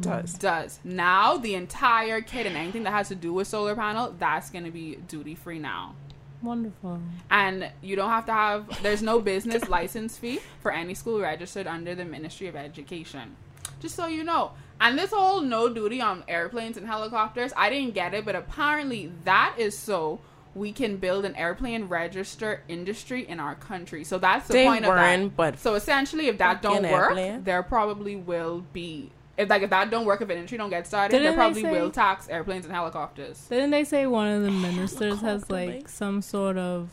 Does 0.00 0.34
does. 0.34 0.80
Now 0.84 1.36
the 1.36 1.54
entire 1.54 2.20
kit 2.20 2.46
and 2.46 2.56
anything 2.56 2.82
that 2.84 2.92
has 2.92 3.08
to 3.08 3.14
do 3.14 3.32
with 3.32 3.46
solar 3.46 3.74
panel, 3.74 4.14
that's 4.18 4.50
gonna 4.50 4.70
be 4.70 4.96
duty 4.96 5.34
free 5.34 5.58
now. 5.58 5.94
Wonderful. 6.42 7.00
And 7.30 7.70
you 7.82 7.96
don't 7.96 8.10
have 8.10 8.26
to 8.26 8.32
have 8.32 8.82
there's 8.82 9.02
no 9.02 9.20
business 9.20 9.68
license 9.76 10.16
fee 10.16 10.40
for 10.60 10.72
any 10.72 10.94
school 10.94 11.20
registered 11.20 11.66
under 11.66 11.94
the 11.94 12.04
Ministry 12.04 12.46
of 12.46 12.56
Education. 12.56 13.36
Just 13.80 13.94
so 13.94 14.06
you 14.06 14.24
know. 14.24 14.52
And 14.80 14.96
this 14.96 15.10
whole 15.10 15.40
no 15.40 15.68
duty 15.68 16.00
on 16.00 16.22
airplanes 16.28 16.76
and 16.76 16.86
helicopters, 16.86 17.52
I 17.56 17.68
didn't 17.70 17.94
get 17.94 18.14
it, 18.14 18.24
but 18.24 18.36
apparently 18.36 19.12
that 19.24 19.56
is 19.58 19.76
so 19.76 20.20
we 20.54 20.72
can 20.72 20.96
build 20.96 21.24
an 21.24 21.34
airplane 21.36 21.84
register 21.84 22.62
industry 22.68 23.26
in 23.28 23.38
our 23.38 23.54
country. 23.54 24.02
So 24.04 24.18
that's 24.18 24.46
the 24.48 24.54
They 24.54 24.66
point 24.66 24.84
of 24.84 24.94
that. 24.94 25.36
but 25.36 25.58
So 25.58 25.74
essentially, 25.74 26.26
if 26.28 26.38
that 26.38 26.62
don't 26.62 26.82
work, 26.82 27.10
airplane. 27.10 27.44
there 27.44 27.62
probably 27.62 28.16
will 28.16 28.64
be. 28.72 29.10
If 29.36 29.48
like 29.48 29.62
if 29.62 29.70
that 29.70 29.90
don't 29.90 30.04
work, 30.04 30.20
if 30.20 30.28
an 30.30 30.36
industry 30.36 30.58
don't 30.58 30.70
get 30.70 30.86
started, 30.86 31.12
there 31.12 31.20
Didn't 31.20 31.34
they 31.36 31.36
probably 31.36 31.62
say- 31.62 31.70
will 31.70 31.90
tax 31.90 32.28
airplanes 32.28 32.64
and 32.64 32.74
helicopters. 32.74 33.38
Didn't 33.48 33.70
they 33.70 33.84
say 33.84 34.06
one 34.06 34.26
of 34.28 34.42
the 34.42 34.50
ministers 34.66 35.20
has 35.20 35.48
like 35.48 35.88
some 35.88 36.22
sort 36.22 36.56
of 36.58 36.90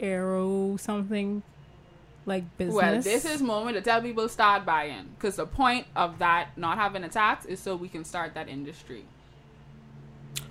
aero 0.00 0.76
something 0.78 1.42
like 2.24 2.44
business? 2.58 2.74
Well, 2.74 3.00
this 3.02 3.24
is 3.24 3.40
moment 3.40 3.76
to 3.76 3.82
tell 3.82 4.02
people 4.02 4.28
start 4.28 4.64
buying 4.66 5.10
because 5.16 5.36
the 5.36 5.46
point 5.46 5.86
of 5.94 6.18
that 6.18 6.48
not 6.56 6.76
having 6.76 7.04
a 7.04 7.08
tax 7.08 7.44
is 7.44 7.60
so 7.60 7.76
we 7.76 7.88
can 7.88 8.04
start 8.04 8.34
that 8.34 8.48
industry. 8.48 9.04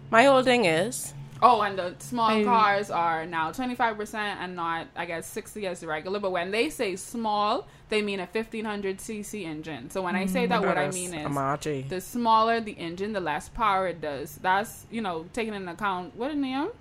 my 0.10 0.24
whole 0.24 0.44
thing 0.44 0.64
is 0.66 1.14
Oh, 1.42 1.62
and 1.62 1.78
the 1.78 1.96
small 2.00 2.30
I- 2.30 2.44
cars 2.44 2.90
are 2.90 3.26
now 3.26 3.52
25% 3.52 4.16
and 4.16 4.56
not, 4.56 4.88
I 4.96 5.06
guess, 5.06 5.28
60 5.28 5.68
as 5.68 5.82
the 5.82 5.88
regular. 5.88 6.20
But 6.20 6.32
when 6.32 6.52
they 6.52 6.70
say 6.70 6.96
small, 6.96 7.68
they 7.90 8.02
mean 8.02 8.20
a 8.20 8.28
1500cc 8.28 9.44
engine. 9.44 9.90
So 9.90 10.02
when 10.02 10.16
I 10.16 10.26
say 10.26 10.48
that, 10.48 10.62
what 10.62 10.78
I 10.78 10.90
mean 10.92 11.14
is 11.14 11.26
the 11.90 12.02
smaller 12.02 12.60
the 12.62 12.72
engine, 12.74 13.14
the 13.14 13.20
less 13.20 13.50
power 13.50 13.88
it 13.88 14.02
does. 14.02 14.38
That's, 14.42 14.86
you 14.90 15.02
know, 15.02 15.26
taking 15.34 15.54
into 15.54 15.72
account, 15.72 16.16
what 16.16 16.32
in 16.32 16.42
the 16.42 16.72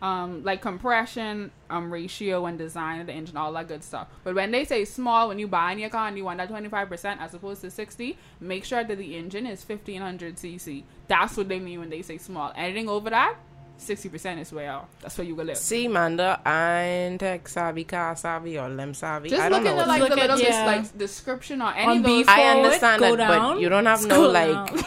um, 0.00 0.44
like 0.44 0.62
compression, 0.62 1.50
um, 1.70 1.92
ratio 1.92 2.46
and 2.46 2.56
design 2.56 3.00
of 3.00 3.06
the 3.06 3.12
engine, 3.12 3.36
all 3.36 3.52
that 3.52 3.68
good 3.68 3.82
stuff. 3.82 4.08
But 4.22 4.34
when 4.34 4.50
they 4.52 4.64
say 4.64 4.84
small, 4.84 5.28
when 5.28 5.38
you 5.38 5.48
buy 5.48 5.72
in 5.72 5.78
your 5.78 5.90
car 5.90 6.08
and 6.08 6.16
you 6.16 6.24
want 6.24 6.38
that 6.38 6.48
25% 6.48 7.18
as 7.20 7.34
opposed 7.34 7.62
to 7.62 7.70
60, 7.70 8.16
make 8.40 8.64
sure 8.64 8.84
that 8.84 8.96
the 8.96 9.16
engine 9.16 9.46
is 9.46 9.64
1500cc. 9.64 10.84
That's 11.08 11.36
what 11.36 11.48
they 11.48 11.58
mean 11.58 11.80
when 11.80 11.90
they 11.90 12.02
say 12.02 12.18
small. 12.18 12.52
Anything 12.54 12.88
over 12.88 13.10
that, 13.10 13.36
60% 13.78 14.40
is 14.40 14.52
where 14.52 14.80
that's 15.00 15.16
where 15.16 15.26
you 15.26 15.34
will 15.34 15.44
live. 15.46 15.56
See, 15.56 15.88
Manda, 15.88 16.40
I'm 16.46 17.16
tech 17.18 17.46
savvy, 17.48 17.84
car 17.84 18.16
savvy, 18.16 18.58
or 18.58 18.68
lem 18.68 18.92
savvy. 18.94 19.28
Just 19.30 19.40
I 19.40 19.48
look 19.48 19.62
don't 19.62 19.64
know. 19.64 19.70
at 19.70 19.72
the, 19.72 19.76
what 19.78 19.88
like 19.88 20.00
Look 20.00 20.08
the 20.10 20.14
at- 20.16 20.20
little 20.22 20.36
dis- 20.36 20.48
yeah. 20.48 20.66
like 20.66 20.98
description 20.98 21.62
or 21.62 21.72
any 21.72 21.90
On 21.90 21.96
of 21.98 22.02
those. 22.02 22.26
B4, 22.26 22.28
I 22.28 22.56
understand 22.56 23.00
go 23.00 23.16
that, 23.16 23.28
down, 23.28 23.54
but 23.54 23.60
you 23.62 23.68
don't 23.68 23.86
have 23.86 24.04
no 24.06 24.28
like 24.28 24.74
down. 24.74 24.84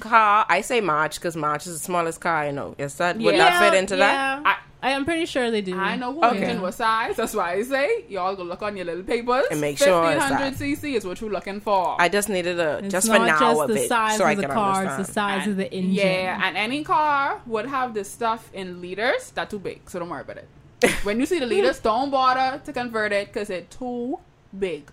car. 0.00 0.46
I 0.48 0.60
say 0.62 0.80
March 0.80 1.16
because 1.16 1.36
March 1.36 1.66
is 1.66 1.74
the 1.74 1.84
smallest 1.84 2.20
car 2.20 2.36
I 2.44 2.50
know. 2.50 2.74
Is 2.78 2.94
that 2.96 3.18
would 3.18 3.34
that 3.36 3.58
fit 3.70 3.78
into 3.78 3.96
that? 3.96 4.42
yeah. 4.44 4.56
I, 4.82 4.90
am 4.90 5.04
pretty 5.04 5.26
sure 5.26 5.50
they 5.50 5.62
do. 5.62 5.78
I 5.78 5.96
know 5.96 6.12
who 6.12 6.24
Okay. 6.24 6.42
engine 6.42 6.60
what 6.60 6.74
size. 6.74 7.16
That's 7.16 7.34
why 7.34 7.52
I 7.52 7.62
say 7.62 8.04
y'all 8.08 8.34
go 8.34 8.42
look 8.42 8.62
on 8.62 8.76
your 8.76 8.86
little 8.86 9.04
papers 9.04 9.44
And 9.50 9.60
make 9.60 9.78
sure 9.78 10.02
1500 10.02 10.54
cc 10.54 10.96
is 10.96 11.04
what 11.04 11.20
you're 11.20 11.30
looking 11.30 11.60
for. 11.60 11.96
I 12.00 12.08
just 12.08 12.28
needed 12.28 12.58
a 12.58 12.78
It's 12.78 12.92
just 12.92 13.08
not 13.08 13.18
for 13.18 13.26
now 13.26 13.38
just 13.38 13.60
of 13.62 13.68
the 13.68 13.84
it, 13.84 13.88
size 13.88 14.18
so 14.18 14.24
I 14.24 14.32
of 14.32 14.36
the 14.38 14.42
can 14.44 14.52
car, 14.52 14.84
it's 14.84 15.08
the 15.08 15.12
size 15.12 15.46
of 15.46 15.56
the 15.56 15.72
engine. 15.72 15.94
Yeah, 15.94 16.40
and 16.42 16.56
any 16.56 16.82
car 16.84 17.40
would 17.46 17.66
have 17.66 17.94
the 17.94 18.04
stuff 18.04 18.50
in 18.52 18.80
liters 18.80 19.30
that 19.30 19.50
too 19.50 19.58
big, 19.58 19.88
so 19.88 19.98
don't 19.98 20.08
worry 20.08 20.22
about 20.22 20.38
it. 20.38 20.48
when 21.04 21.20
you 21.20 21.26
see 21.26 21.38
the 21.38 21.46
liters, 21.46 21.78
don't 21.78 22.10
bother 22.10 22.60
to 22.64 22.72
convert 22.72 23.12
it 23.12 23.28
because 23.28 23.50
it's 23.50 23.76
too 23.76 24.18
big. 24.58 24.90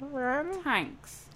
Well, 0.00 0.60
Thanks. 0.64 1.26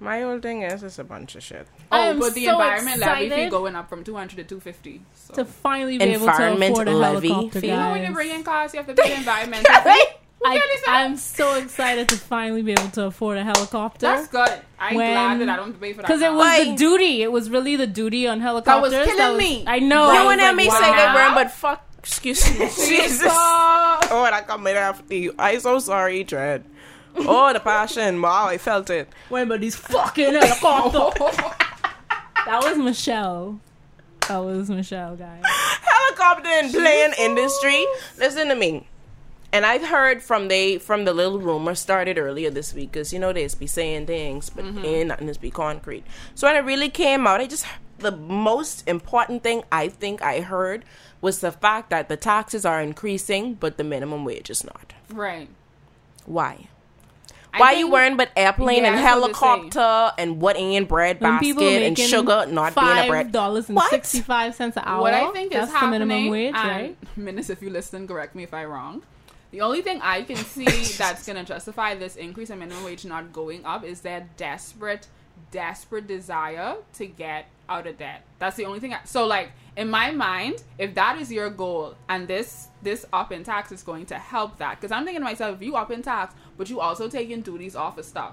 My 0.00 0.20
whole 0.20 0.38
thing 0.40 0.62
is 0.62 0.82
it's 0.82 0.98
a 0.98 1.04
bunch 1.04 1.34
of 1.36 1.42
shit. 1.42 1.66
Oh, 1.90 1.96
I 1.96 2.06
Oh, 2.08 2.10
am 2.10 2.18
but 2.20 2.34
the 2.34 2.44
so 2.46 2.52
environment 2.52 2.98
levy 3.00 3.20
fee 3.20 3.26
excited 3.26 3.50
going 3.50 3.76
up 3.76 3.88
from 3.88 4.04
200 4.04 4.36
to 4.36 4.44
250. 4.44 5.00
So. 5.14 5.34
to 5.34 5.44
finally 5.44 5.98
be 5.98 6.04
able 6.04 6.26
to 6.26 6.30
Environment 6.30 6.72
afford 6.72 6.88
a 6.88 6.92
levy 6.94 7.28
helicopter, 7.28 7.60
fee. 7.60 7.66
you 7.68 7.76
know 7.76 7.90
when 7.90 8.00
you 8.00 8.06
guys. 8.06 8.14
bring 8.14 8.30
in 8.30 8.42
cars, 8.44 8.72
you 8.74 8.78
have 8.78 8.86
to 8.86 8.94
pay 8.94 9.08
the 9.10 9.16
environmental 9.18 9.74
fee. 9.82 10.04
I, 10.44 10.60
I'm 10.86 11.16
so 11.16 11.56
excited 11.56 12.08
to 12.10 12.16
finally 12.16 12.62
be 12.62 12.70
able 12.72 12.88
to 12.90 13.06
afford 13.06 13.38
a 13.38 13.44
helicopter. 13.44 14.06
That's 14.06 14.28
good. 14.28 14.60
I'm 14.78 14.94
When- 14.94 15.12
glad 15.12 15.40
that 15.40 15.48
I 15.48 15.56
don't 15.56 15.78
pay 15.80 15.92
for 15.92 16.02
that. 16.02 16.06
Because 16.06 16.22
it 16.22 16.30
now. 16.30 16.36
was 16.36 16.64
the 16.68 16.74
duty. 16.76 17.22
It 17.22 17.32
was 17.32 17.50
really 17.50 17.74
the 17.74 17.88
duty 17.88 18.28
on 18.28 18.40
helicopters. 18.40 18.92
That 18.92 19.06
was 19.06 19.16
killing 19.16 19.36
me. 19.36 19.64
I 19.66 19.80
know. 19.80 20.12
You 20.12 20.18
I 20.20 20.24
was 20.26 20.38
have 20.40 20.56
like, 20.56 20.64
me 20.64 20.68
wow. 20.68 20.74
say 20.74 20.92
they 20.92 20.96
wow. 21.06 21.14
weren't, 21.16 21.34
but 21.34 21.50
fuck. 21.50 21.84
Excuse 21.98 22.48
me. 22.58 22.66
Jesus. 22.88 23.32
Oh, 24.10 24.24
and 24.24 24.34
I 24.34 24.40
coming 24.42 24.74
after 24.74 25.12
you. 25.14 25.34
I'm 25.38 25.60
so 25.60 25.78
sorry, 25.80 26.22
Dread. 26.24 26.64
Oh, 27.30 27.52
the 27.52 27.60
passion. 27.60 28.22
Wow, 28.22 28.46
I 28.46 28.58
felt 28.58 28.90
it. 28.90 29.08
Wait, 29.28 29.48
but 29.48 29.60
these 29.60 29.76
fucking 29.76 30.32
helicopter. 30.32 30.98
that 32.46 32.62
was 32.62 32.78
Michelle. 32.78 33.60
That 34.28 34.38
was 34.38 34.70
Michelle, 34.70 35.16
guys. 35.16 35.42
Helicopter 35.44 36.48
and 36.48 36.72
plane 36.72 37.12
industry. 37.18 37.86
Listen 38.18 38.48
to 38.48 38.54
me. 38.54 38.86
And 39.52 39.64
I've 39.64 39.82
heard 39.82 40.22
from 40.22 40.48
they 40.48 40.78
from 40.78 41.04
the 41.06 41.14
little 41.14 41.38
rumor 41.38 41.74
started 41.74 42.18
earlier 42.18 42.50
this 42.50 42.74
week 42.74 42.92
because 42.92 43.12
you 43.12 43.18
know 43.18 43.32
they 43.32 43.44
just 43.44 43.58
be 43.58 43.66
saying 43.66 44.06
things, 44.06 44.50
but 44.50 44.64
mm-hmm. 44.64 44.84
ain't 44.84 45.08
nothing 45.08 45.26
just 45.26 45.40
be 45.40 45.50
concrete. 45.50 46.04
So 46.34 46.46
when 46.46 46.56
it 46.56 46.66
really 46.66 46.90
came 46.90 47.26
out, 47.26 47.40
I 47.40 47.46
just 47.46 47.66
the 47.98 48.12
most 48.12 48.86
important 48.86 49.42
thing 49.42 49.64
I 49.72 49.88
think 49.88 50.22
I 50.22 50.40
heard 50.40 50.84
was 51.20 51.40
the 51.40 51.50
fact 51.50 51.90
that 51.90 52.08
the 52.08 52.16
taxes 52.16 52.64
are 52.64 52.80
increasing, 52.80 53.54
but 53.54 53.76
the 53.76 53.84
minimum 53.84 54.24
wage 54.24 54.50
is 54.50 54.64
not. 54.64 54.92
right. 55.10 55.48
Why? 56.26 56.68
I 57.52 57.60
Why 57.60 57.68
think- 57.70 57.78
you 57.80 57.90
worrying 57.90 58.12
about 58.14 58.28
airplane 58.36 58.82
Yeah, 58.82 58.88
and 58.88 58.98
that's 58.98 59.16
what 59.16 59.26
they 59.28 59.32
say. 59.32 59.38
helicopter 59.46 60.12
and 60.18 60.40
what 60.40 60.56
in 60.56 60.84
bread 60.84 61.20
When 61.20 61.38
people 61.38 61.62
basket 61.62 61.82
and 61.82 61.98
sugar 61.98 62.46
not 62.46 62.74
being 62.74 62.86
a 62.86 63.06
bread? 63.08 63.32
dollars 63.32 63.68
and 63.68 63.76
What? 63.76 63.90
sixty 63.90 64.20
five 64.20 64.54
cents 64.54 64.76
an 64.76 64.82
hour. 64.86 65.00
What 65.02 65.14
I 65.14 65.30
think 65.32 65.52
that's 65.52 65.66
is 65.68 65.72
the 65.72 65.78
happening, 65.78 66.08
minimum 66.08 66.30
wage, 66.30 66.54
right? 66.54 66.96
Minister, 67.16 67.52
if 67.54 67.62
you 67.62 67.70
listen, 67.70 68.06
correct 68.06 68.34
me 68.34 68.42
if 68.42 68.52
I'm 68.52 68.68
wrong. 68.68 69.02
The 69.50 69.62
only 69.62 69.80
thing 69.80 70.00
I 70.02 70.22
can 70.22 70.36
see 70.36 70.64
that's 70.98 71.26
going 71.26 71.36
to 71.38 71.44
justify 71.44 71.94
this 71.94 72.16
increase 72.16 72.50
in 72.50 72.58
minimum 72.58 72.84
wage 72.84 73.04
not 73.06 73.32
going 73.32 73.64
up 73.64 73.82
is 73.82 74.02
their 74.02 74.28
desperate, 74.36 75.06
desperate 75.50 76.06
desire 76.06 76.76
to 76.94 77.06
get 77.06 77.46
out 77.68 77.86
of 77.86 77.98
debt. 77.98 78.22
That's 78.38 78.56
the 78.56 78.64
only 78.64 78.80
thing. 78.80 78.94
I, 78.94 79.00
so, 79.04 79.26
like 79.26 79.50
in 79.76 79.90
my 79.90 80.10
mind, 80.10 80.62
if 80.78 80.94
that 80.94 81.18
is 81.20 81.30
your 81.30 81.50
goal, 81.50 81.94
and 82.08 82.26
this 82.28 82.68
this 82.82 83.04
up 83.12 83.32
in 83.32 83.44
tax 83.44 83.72
is 83.72 83.82
going 83.82 84.06
to 84.06 84.14
help 84.18 84.58
that, 84.58 84.80
because 84.80 84.92
I'm 84.92 85.04
thinking 85.04 85.20
to 85.20 85.24
myself, 85.24 85.56
if 85.56 85.62
you 85.62 85.76
up 85.76 85.90
in 85.90 86.02
tax, 86.02 86.34
but 86.56 86.70
you 86.70 86.80
also 86.80 87.08
taking 87.08 87.40
duties 87.42 87.76
off 87.76 87.98
of 87.98 88.04
stuff. 88.04 88.32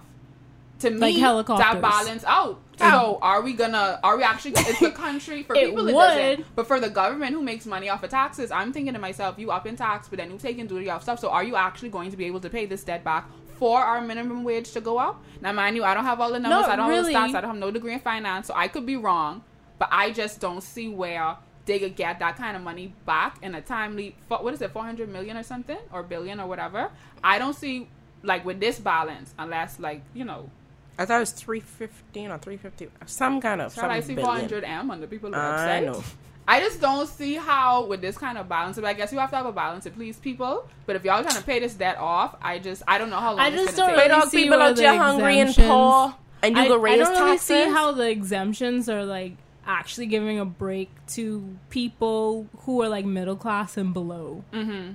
To 0.80 0.90
me, 0.90 1.00
Like 1.00 1.16
helicopters. 1.16 1.66
that 1.66 1.82
balance 1.82 2.26
out. 2.26 2.60
So, 2.78 3.18
are 3.22 3.42
we 3.42 3.54
gonna? 3.54 3.98
Are 4.04 4.18
we 4.18 4.24
actually? 4.24 4.52
It's 4.58 4.82
the 4.82 4.92
country 4.92 5.44
for 5.44 5.56
It 5.56 5.70
people. 5.70 5.88
It 5.88 5.94
doesn't. 5.94 6.38
would. 6.40 6.46
But 6.56 6.68
for 6.68 6.82
the 6.82 6.90
government 6.90 7.32
who 7.34 7.42
makes 7.42 7.66
money 7.66 7.88
off 7.88 8.04
of 8.04 8.10
taxes, 8.10 8.52
I'm 8.52 8.74
thinking 8.74 8.92
to 8.94 9.00
myself, 9.00 9.40
you 9.40 9.52
up 9.52 9.66
in 9.66 9.78
tax, 9.78 10.10
but 10.10 10.18
then 10.18 10.30
you 10.32 10.38
taking 10.38 10.68
duty 10.68 10.90
off 10.90 11.04
stuff. 11.04 11.20
So 11.20 11.30
are 11.30 11.46
you 11.46 11.56
actually 11.56 11.90
going 11.90 12.12
to 12.12 12.18
be 12.18 12.26
able 12.26 12.42
to 12.42 12.50
pay 12.50 12.66
this 12.66 12.84
debt 12.84 13.06
back 13.06 13.30
for 13.58 13.80
our 13.80 14.02
minimum 14.02 14.44
wage 14.44 14.72
to 14.72 14.82
go 14.82 14.98
up? 14.98 15.24
Now, 15.42 15.52
mind 15.52 15.76
you, 15.76 15.84
I 15.84 15.94
don't 15.94 16.06
have 16.06 16.20
all 16.20 16.32
the 16.32 16.40
numbers. 16.40 16.68
Not 16.68 16.70
I 16.70 16.76
don't 16.76 16.90
really. 16.90 17.14
have 17.14 17.30
the 17.30 17.34
stats. 17.34 17.38
I 17.38 17.42
don't 17.42 17.52
have 17.52 17.60
no 17.60 17.72
degree 17.72 17.94
in 17.94 18.00
finance, 18.00 18.48
so 18.48 18.54
I 18.56 18.68
could 18.68 18.86
be 18.86 18.96
wrong. 18.96 19.44
But 19.78 19.90
I 19.92 20.12
just 20.12 20.40
don't 20.40 20.62
see 20.62 20.88
where 20.88 21.38
they 21.66 21.80
could 21.80 21.96
get 21.96 22.20
that 22.20 22.38
kind 22.38 22.56
of 22.56 22.64
money 22.64 22.94
back 23.06 23.40
in 23.42 23.56
a 23.56 23.62
timely 23.62 24.16
what 24.28 24.54
is 24.54 24.62
it 24.62 24.72
400 24.72 25.10
million 25.10 25.36
or 25.36 25.44
something 25.44 25.80
or 25.92 26.04
billion 26.04 26.40
or 26.40 26.46
whatever 26.46 26.92
i 27.24 27.40
don't 27.40 27.56
see 27.56 27.88
like 28.22 28.46
with 28.46 28.60
this 28.60 28.80
balance 28.80 29.34
unless 29.40 29.80
like 29.80 30.02
you 30.14 30.24
know 30.24 30.50
I 30.98 31.06
thought 31.06 31.18
it 31.18 31.20
was 31.20 31.32
three 31.32 31.60
fifteen 31.60 32.32
or 32.32 32.38
three 32.38 32.56
fifty, 32.56 32.88
some 33.06 33.42
kind 33.42 33.62
of. 33.62 33.74
Shall 33.74 33.84
some 33.84 33.92
I 33.92 34.00
see 34.00 34.16
billion. 34.16 34.48
400M 34.48 34.90
on 34.90 35.02
the 35.02 35.08
people 35.08 35.36
I 35.36 35.82
know. 35.82 36.02
I 36.48 36.60
just 36.60 36.80
don't 36.80 37.08
see 37.08 37.36
how 37.36 37.86
with 37.86 38.02
this 38.02 38.18
kind 38.18 38.38
of 38.38 38.48
balance. 38.48 38.76
But 38.76 38.86
I 38.86 38.94
guess 38.94 39.12
you 39.12 39.20
have 39.20 39.32
to 39.32 39.36
have 39.36 39.46
a 39.46 39.52
balance 39.52 39.86
to 39.86 39.92
please 39.92 40.18
people. 40.18 40.68
But 40.86 40.96
if 40.96 41.04
y'all 41.04 41.24
trying 41.24 41.36
to 41.36 41.44
pay 41.44 41.60
this 41.60 41.74
debt 41.74 41.98
off, 41.98 42.36
I 42.42 42.60
just 42.60 42.84
I 42.88 42.98
don't 42.98 43.10
know 43.10 43.20
how 43.20 43.32
long. 43.32 43.40
I 43.40 43.50
just 43.50 43.76
gonna 43.76 43.78
don't 43.78 43.88
take. 43.88 43.96
But 43.96 44.10
really 44.10 44.22
dog 44.22 44.30
see 44.30 44.44
people 44.44 44.58
where 44.58 44.68
out 44.70 44.76
there 44.76 44.98
hungry 44.98 45.40
and 45.40 45.56
poor, 45.56 46.16
and 46.44 46.56
you 46.56 46.62
I, 46.62 46.68
go 46.68 46.78
raise 46.78 47.02
I 47.02 47.04
don't 47.04 47.14
really 47.14 47.32
taxes. 47.32 47.48
see 47.48 47.70
how 47.70 47.92
the 47.92 48.10
exemptions 48.10 48.90
are 48.90 49.06
like 49.06 49.38
actually 49.66 50.06
giving 50.06 50.40
a 50.40 50.46
break 50.46 50.90
to 51.08 51.58
people 51.70 52.48
who 52.60 52.82
are 52.84 52.90
like 52.90 53.06
middle 53.06 53.36
class 53.36 53.78
and 53.78 53.94
below. 53.94 54.44
Mm-hmm. 54.54 54.94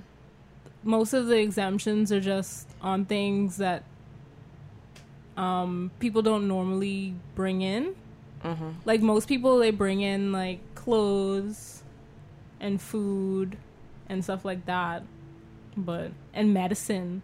Most 0.82 1.12
of 1.12 1.26
the 1.26 1.36
exemptions 1.36 2.12
are 2.12 2.20
just 2.20 2.68
on 2.80 3.04
things 3.04 3.58
that 3.58 3.82
um, 5.36 5.90
people 5.98 6.22
don't 6.22 6.46
normally 6.48 7.14
bring 7.34 7.62
in. 7.62 7.94
Mm-hmm. 8.44 8.70
Like 8.84 9.02
most 9.02 9.28
people, 9.28 9.58
they 9.58 9.70
bring 9.70 10.00
in 10.00 10.32
like 10.32 10.60
clothes 10.90 11.82
and 12.58 12.80
food 12.82 13.56
and 14.08 14.24
stuff 14.24 14.44
like 14.44 14.66
that, 14.66 15.04
but 15.76 16.10
and 16.34 16.52
medicine 16.52 17.22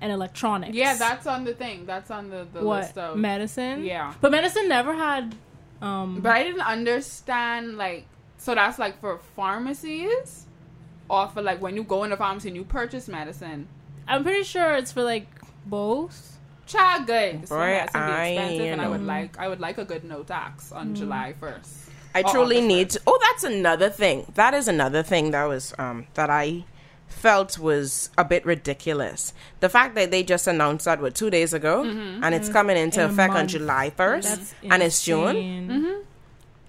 and 0.00 0.10
electronics. 0.10 0.74
Yeah, 0.74 0.94
that's 0.96 1.26
on 1.28 1.44
the 1.44 1.54
thing. 1.54 1.86
That's 1.86 2.10
on 2.10 2.30
the, 2.30 2.46
the 2.52 2.64
what 2.64 2.80
list 2.80 2.98
of 2.98 3.16
medicine. 3.16 3.84
Yeah. 3.84 4.14
but 4.20 4.32
medicine 4.32 4.68
never 4.68 4.92
had. 4.92 5.36
Um, 5.80 6.20
But 6.20 6.32
I 6.32 6.42
didn't 6.42 6.62
understand 6.62 7.76
like 7.76 8.06
so 8.38 8.54
that's 8.56 8.78
like 8.78 9.00
for 9.00 9.18
pharmacies 9.36 10.46
or 11.08 11.28
for 11.28 11.42
like 11.42 11.62
when 11.62 11.76
you 11.76 11.84
go 11.84 12.02
in 12.02 12.10
a 12.10 12.16
pharmacy 12.16 12.48
and 12.48 12.56
you 12.56 12.64
purchase 12.64 13.06
medicine. 13.06 13.68
I'm 14.08 14.24
pretty 14.24 14.42
sure 14.42 14.74
it's 14.74 14.90
for 14.90 15.04
like 15.04 15.28
both. 15.64 16.40
Child 16.66 17.06
good. 17.06 17.48
So 17.48 17.54
Boy, 17.56 17.66
medicine 17.66 18.06
be 18.06 18.12
expensive 18.12 18.66
you 18.66 18.72
and 18.72 18.80
I 18.80 18.88
would 18.88 19.06
like 19.06 19.38
I 19.38 19.46
would 19.46 19.60
like 19.60 19.78
a 19.78 19.84
good 19.84 20.02
no 20.02 20.24
tax 20.24 20.72
on 20.72 20.96
July 20.96 21.34
first. 21.38 21.81
I 22.14 22.22
Oh, 22.22 22.30
truly 22.32 22.56
August 22.56 22.68
need 22.68 22.90
to. 22.90 23.00
Oh, 23.06 23.18
that's 23.22 23.44
another 23.44 23.88
thing. 23.90 24.30
That 24.34 24.54
is 24.54 24.68
another 24.68 25.02
thing 25.02 25.30
that 25.30 25.44
was 25.44 25.74
um 25.78 26.06
that 26.14 26.30
I 26.30 26.64
felt 27.08 27.58
was 27.58 28.10
a 28.18 28.24
bit 28.24 28.44
ridiculous. 28.44 29.32
The 29.60 29.68
fact 29.68 29.94
that 29.94 30.10
they 30.10 30.22
just 30.22 30.46
announced 30.46 30.84
that 30.86 31.00
what 31.00 31.14
two 31.14 31.30
days 31.30 31.52
ago, 31.52 31.84
mm-hmm. 31.84 32.24
and 32.24 32.34
it's 32.34 32.46
mm-hmm. 32.46 32.52
coming 32.52 32.76
into 32.76 33.02
In 33.02 33.10
effect 33.10 33.34
on. 33.34 33.48
July 33.48 33.90
first, 33.90 34.28
That's 34.28 34.54
and 34.62 34.82
it's 34.82 35.02
June. 35.02 35.28
insane. 35.36 35.68
Mm-hmm. 35.68 36.00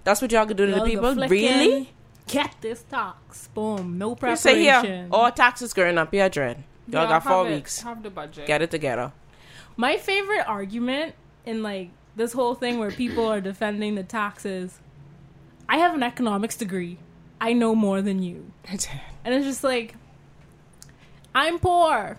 That's 0.04 0.20
what 0.22 0.30
y'all 0.32 0.46
could 0.46 0.56
do 0.58 0.66
to 0.66 0.72
the 0.72 0.78
Y'all 0.78 0.86
go 1.00 1.14
people, 1.14 1.28
really? 1.28 1.90
Get 2.26 2.54
this 2.60 2.82
tax. 2.82 3.48
Boom. 3.48 3.98
No 3.98 4.10
You 4.10 4.16
preparation. 4.16 4.36
say 4.42 4.60
here, 4.62 5.08
all 5.10 5.30
taxes 5.30 5.72
going 5.72 5.98
up. 5.98 6.12
Yeah, 6.12 6.28
dread. 6.28 6.62
Y'all 6.88 7.02
Yeah, 7.04 7.08
got 7.08 7.22
four 7.24 7.44
have 7.44 7.52
it- 7.52 7.54
weeks. 7.56 7.82
Have 7.82 8.02
the 8.02 8.10
budget. 8.10 8.46
Get 8.46 8.62
it 8.62 8.70
together. 8.70 9.12
My 9.76 9.96
favorite 9.96 10.46
argument 10.46 11.14
in 11.46 11.62
like 11.62 11.90
this 12.16 12.32
whole 12.32 12.54
thing 12.54 12.78
where 12.78 12.90
people 12.90 13.26
are 13.26 13.40
defending 13.40 13.94
the 13.94 14.02
taxes. 14.04 14.78
I 15.68 15.78
have 15.78 15.94
an 15.94 16.02
economics 16.02 16.56
degree. 16.56 16.98
I 17.40 17.52
know 17.52 17.74
more 17.74 18.02
than 18.02 18.22
you. 18.22 18.52
And 18.66 19.34
it's 19.34 19.44
just 19.44 19.64
like 19.64 19.94
I'm 21.34 21.58
poor. 21.58 22.18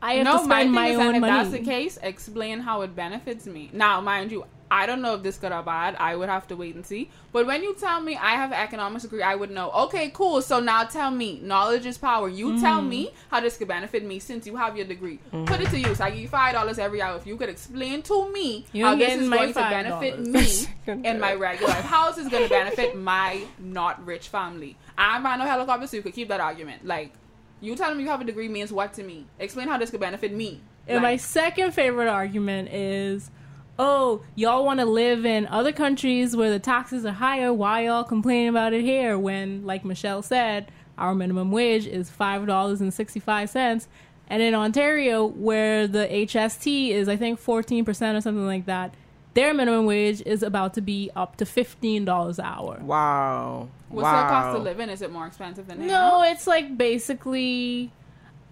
I 0.00 0.14
have 0.14 0.24
no, 0.24 0.38
to 0.38 0.44
my 0.46 0.60
spend 0.62 0.66
thing 0.66 0.74
my 0.74 0.88
is 0.88 0.96
that 0.98 1.06
own 1.06 1.14
if 1.16 1.22
that's 1.22 1.50
the 1.50 1.58
case, 1.58 1.98
explain 2.02 2.60
how 2.60 2.82
it 2.82 2.94
benefits 2.94 3.46
me. 3.46 3.70
Now, 3.72 4.00
mind 4.00 4.30
you, 4.30 4.44
I 4.70 4.86
don't 4.86 5.00
know 5.00 5.14
if 5.14 5.22
this 5.22 5.38
good 5.38 5.52
or 5.52 5.62
bad. 5.62 5.96
I 5.98 6.14
would 6.16 6.28
have 6.28 6.46
to 6.48 6.56
wait 6.56 6.74
and 6.74 6.84
see. 6.84 7.10
But 7.32 7.46
when 7.46 7.62
you 7.62 7.74
tell 7.74 8.00
me 8.00 8.16
I 8.16 8.32
have 8.32 8.52
an 8.52 8.58
economics 8.58 9.02
degree, 9.04 9.22
I 9.22 9.34
would 9.34 9.50
know. 9.50 9.70
Okay, 9.70 10.10
cool. 10.12 10.42
So 10.42 10.60
now 10.60 10.84
tell 10.84 11.10
me, 11.10 11.40
knowledge 11.42 11.86
is 11.86 11.96
power. 11.98 12.28
You 12.28 12.60
tell 12.60 12.80
Mm-hmm. 12.80 12.88
me 12.88 13.10
how 13.30 13.40
this 13.40 13.56
could 13.56 13.68
benefit 13.68 14.04
me 14.04 14.18
since 14.18 14.46
you 14.46 14.56
have 14.56 14.76
your 14.76 14.86
degree. 14.86 15.18
Put 15.46 15.60
it 15.60 15.70
to 15.70 15.78
use. 15.78 16.00
I 16.00 16.10
give 16.10 16.20
you 16.20 16.28
five 16.28 16.52
dollars 16.54 16.78
every 16.78 17.00
hour. 17.00 17.16
If 17.16 17.26
you 17.26 17.36
could 17.36 17.48
explain 17.48 18.02
to 18.02 18.30
me 18.32 18.66
You 18.72 18.84
how 18.84 18.94
this 18.94 19.14
is 19.20 19.28
going 19.28 19.48
to 19.54 19.60
benefit 19.60 20.18
me 20.20 20.46
in 21.08 21.18
my 21.18 21.34
regular 21.34 21.72
life, 21.72 21.84
how 21.84 22.10
is 22.10 22.16
this 22.16 22.28
going 22.28 22.44
to 22.44 22.48
benefit 22.50 22.96
my 22.96 23.42
not 23.58 24.04
rich 24.04 24.28
family? 24.28 24.76
I'm 24.96 25.24
on 25.26 25.38
no 25.38 25.46
helicopter, 25.46 25.86
so 25.86 25.96
you 25.96 26.02
could 26.02 26.14
keep 26.14 26.28
that 26.28 26.40
argument. 26.40 26.86
Like. 26.86 27.12
You 27.60 27.74
telling 27.74 27.96
me 27.96 28.04
you 28.04 28.08
have 28.10 28.20
a 28.20 28.24
degree 28.24 28.46
means 28.46 28.70
what 28.72 28.92
to 28.94 29.02
me? 29.02 29.26
Explain 29.40 29.66
how 29.66 29.78
this 29.78 29.90
could 29.90 29.98
benefit 29.98 30.32
me. 30.32 30.60
And 30.86 31.02
my 31.02 31.16
second 31.16 31.72
favorite 31.72 32.06
argument 32.08 32.68
is, 32.72 33.32
oh, 33.78 34.22
y'all 34.34 34.64
want 34.64 34.80
to 34.80 34.86
live 34.86 35.24
in 35.24 35.46
other 35.46 35.72
countries 35.72 36.34
where 36.34 36.50
the 36.50 36.58
taxes 36.58 37.04
are 37.04 37.12
higher. 37.12 37.52
Why 37.52 37.84
y'all 37.84 38.04
complaining 38.04 38.48
about 38.48 38.72
it 38.72 38.82
here 38.82 39.18
when, 39.18 39.64
like 39.64 39.84
Michelle 39.84 40.22
said, 40.22 40.70
our 40.96 41.14
minimum 41.14 41.52
wage 41.52 41.86
is 41.86 42.10
five 42.10 42.46
dollars 42.46 42.80
and 42.80 42.92
sixty 42.92 43.20
five 43.20 43.50
cents, 43.50 43.88
and 44.28 44.42
in 44.42 44.54
Ontario, 44.54 45.24
where 45.24 45.86
the 45.86 46.06
HST 46.06 46.90
is, 46.90 47.08
I 47.08 47.16
think 47.16 47.38
fourteen 47.38 47.84
percent 47.84 48.16
or 48.16 48.20
something 48.20 48.46
like 48.46 48.66
that, 48.66 48.94
their 49.34 49.54
minimum 49.54 49.86
wage 49.86 50.20
is 50.22 50.42
about 50.42 50.74
to 50.74 50.80
be 50.80 51.10
up 51.14 51.36
to 51.36 51.46
fifteen 51.46 52.04
dollars 52.04 52.38
an 52.38 52.46
hour. 52.46 52.78
Wow. 52.80 53.68
What's 53.88 54.04
wow. 54.04 54.22
the 54.22 54.28
cost 54.28 54.56
of 54.58 54.62
living? 54.64 54.90
Is 54.90 55.02
it 55.02 55.12
more 55.12 55.26
expensive 55.26 55.66
than 55.66 55.86
No, 55.86 56.22
it's 56.22 56.46
like 56.46 56.76
basically. 56.76 57.92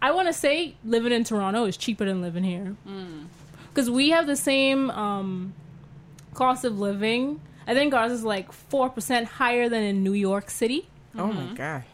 I 0.00 0.10
want 0.10 0.28
to 0.28 0.34
say 0.34 0.76
living 0.84 1.10
in 1.10 1.24
Toronto 1.24 1.64
is 1.64 1.76
cheaper 1.76 2.04
than 2.04 2.20
living 2.20 2.44
here 2.44 2.76
hmm. 2.86 3.24
Because 3.76 3.90
we 3.90 4.08
have 4.08 4.26
the 4.26 4.36
same 4.36 4.90
um, 4.90 5.52
cost 6.32 6.64
of 6.64 6.78
living. 6.78 7.42
I 7.66 7.74
think 7.74 7.92
ours 7.92 8.10
is 8.10 8.24
like 8.24 8.50
four 8.50 8.88
percent 8.88 9.28
higher 9.28 9.68
than 9.68 9.82
in 9.82 10.02
New 10.02 10.14
York 10.14 10.48
City, 10.48 10.88
Oh 11.18 11.26
my 11.26 11.52
god. 11.54 11.84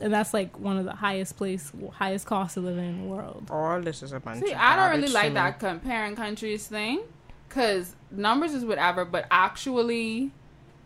And 0.00 0.12
that's 0.12 0.32
like 0.32 0.58
one 0.58 0.78
of 0.78 0.84
the 0.84 0.94
highest 0.94 1.36
place, 1.36 1.70
highest 1.92 2.26
cost 2.26 2.56
of 2.56 2.64
living 2.64 2.86
in 2.86 3.02
the 3.02 3.08
world. 3.08 3.48
All 3.50 3.80
this 3.80 4.02
is 4.02 4.12
a 4.12 4.20
bunch. 4.20 4.44
See, 4.44 4.52
of 4.52 4.58
I 4.58 4.76
don't 4.76 5.00
really 5.00 5.12
like 5.12 5.34
that 5.34 5.58
comparing 5.58 6.16
countries 6.16 6.66
thing, 6.66 7.00
because 7.48 7.94
numbers 8.10 8.52
is 8.52 8.64
whatever, 8.64 9.04
but 9.06 9.26
actually, 9.30 10.32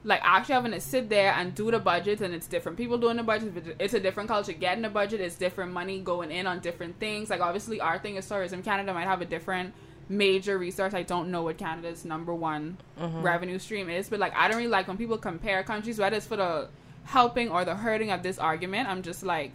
like 0.05 0.21
actually 0.23 0.55
having 0.55 0.73
to 0.73 0.81
sit 0.81 1.09
there 1.09 1.33
and 1.33 1.55
do 1.55 1.71
the 1.71 1.79
budgets, 1.79 2.23
and 2.23 2.33
it's 2.35 2.47
different 2.47 2.79
people 2.79 2.99
doing 2.99 3.17
the 3.17 3.23
budget. 3.23 3.77
It's 3.79 3.95
a 3.95 4.01
different 4.01 4.29
culture. 4.29 4.53
Getting 4.53 4.83
the 4.83 4.89
budget 4.89 5.21
is 5.21 5.35
different 5.35 5.73
money 5.73 6.01
going 6.01 6.31
in 6.31 6.47
on 6.47 6.61
different 6.61 6.99
things. 7.01 7.31
Like 7.31 7.41
obviously, 7.41 7.81
our 7.81 7.99
thing 7.99 8.17
is 8.17 8.27
tourism. 8.29 8.63
Canada 8.63 8.95
might 8.95 9.07
have 9.07 9.21
a 9.21 9.25
different 9.27 9.75
major 10.09 10.57
resource. 10.57 10.95
I 10.95 11.03
don't 11.03 11.31
know 11.31 11.43
what 11.43 11.59
Canada's 11.59 12.05
number 12.05 12.35
one 12.35 12.79
Mm-hmm. 12.99 13.23
revenue 13.23 13.59
stream 13.59 13.89
is, 13.91 14.09
but 14.09 14.19
like 14.19 14.35
I 14.35 14.49
don't 14.49 14.57
really 14.57 14.69
like 14.69 14.89
when 14.89 14.97
people 14.97 15.19
compare 15.19 15.63
countries, 15.63 15.99
whether 15.99 16.17
it's 16.17 16.27
for 16.27 16.37
the 16.37 16.69
helping 17.05 17.49
or 17.51 17.65
the 17.65 17.75
hurting 17.77 18.11
of 18.11 18.23
this 18.23 18.39
argument. 18.39 18.89
I'm 18.89 19.03
just 19.03 19.23
like 19.23 19.53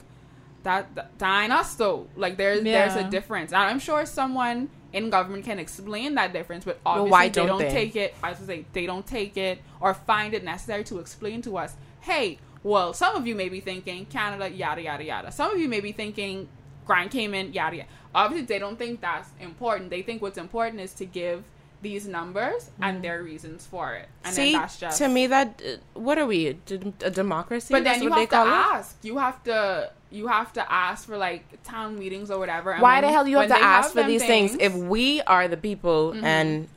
that, 0.63 0.93
that 0.95 1.17
dying 1.17 1.51
us 1.51 1.75
though. 1.75 2.07
Like 2.15 2.37
there's 2.37 2.63
there's 2.63 2.95
a 2.95 3.09
difference. 3.09 3.51
And 3.51 3.61
I'm 3.61 3.79
sure 3.79 4.05
someone 4.05 4.69
in 4.93 5.09
government 5.09 5.43
can 5.43 5.59
explain 5.59 6.15
that 6.15 6.31
difference, 6.33 6.63
but 6.63 6.79
obviously 6.85 7.11
why 7.11 7.27
they 7.27 7.31
don't 7.31 7.47
don't 7.47 7.59
they? 7.59 7.71
take 7.71 7.95
it. 7.95 8.15
I 8.23 8.29
was 8.29 8.39
gonna 8.39 8.47
say 8.47 8.65
they 8.73 8.85
don't 8.85 9.05
take 9.05 9.35
it 9.35 9.59
or 9.81 9.93
find 9.93 10.33
it 10.33 10.43
necessary 10.43 10.83
to 10.85 10.99
explain 10.99 11.41
to 11.41 11.57
us. 11.57 11.75
Hey, 12.01 12.37
well, 12.63 12.93
some 12.93 13.15
of 13.15 13.27
you 13.27 13.35
may 13.35 13.49
be 13.49 13.59
thinking 13.59 14.05
Canada, 14.05 14.49
yada 14.49 14.81
yada 14.81 15.03
yada. 15.03 15.31
Some 15.31 15.51
of 15.51 15.59
you 15.59 15.67
may 15.67 15.81
be 15.81 15.91
thinking 15.91 16.47
Grand 16.85 17.11
Cayman, 17.11 17.53
yada 17.53 17.77
yada. 17.77 17.89
Obviously, 18.15 18.45
they 18.45 18.59
don't 18.59 18.77
think 18.77 19.01
that's 19.01 19.29
important. 19.39 19.89
They 19.89 20.03
think 20.03 20.21
what's 20.21 20.37
important 20.37 20.79
is 20.79 20.93
to 20.93 21.05
give 21.05 21.43
these 21.83 22.07
numbers 22.07 22.71
and 22.81 23.03
their 23.03 23.21
reasons 23.21 23.65
for 23.67 23.93
it. 23.93 24.07
And. 24.25 24.33
See, 24.33 24.53
then 24.53 24.61
that's 24.61 24.79
just 24.79 24.97
to 24.97 25.07
me, 25.07 25.27
that 25.27 25.61
uh, 25.63 25.99
what 25.99 26.17
are 26.17 26.25
we? 26.25 26.47
a 26.47 27.11
democracy? 27.11 27.71
but 27.71 27.83
then 27.83 28.01
you 28.01 28.09
have 28.09 28.21
to 28.21 28.27
call 28.27 28.47
it? 28.47 28.49
ask. 28.49 28.97
You 29.03 29.17
have 29.19 29.43
to. 29.43 29.91
You 30.09 30.27
have 30.27 30.53
to 30.53 30.63
ask 30.71 31.05
for 31.07 31.17
like 31.17 31.43
town 31.63 31.97
meetings 31.99 32.29
or 32.31 32.37
whatever. 32.39 32.71
And 32.71 32.81
Why 32.81 32.95
when- 32.95 33.03
the 33.03 33.09
hell 33.11 33.23
do 33.25 33.31
you 33.31 33.37
have 33.37 33.49
to 33.49 33.61
ask 33.61 33.93
for 33.93 34.03
these 34.03 34.23
things, 34.23 34.55
if 34.59 34.73
we 34.73 35.21
are 35.21 35.47
the 35.47 35.57
people 35.57 36.13
Mm-hmm. 36.13 36.25
and 36.25 36.67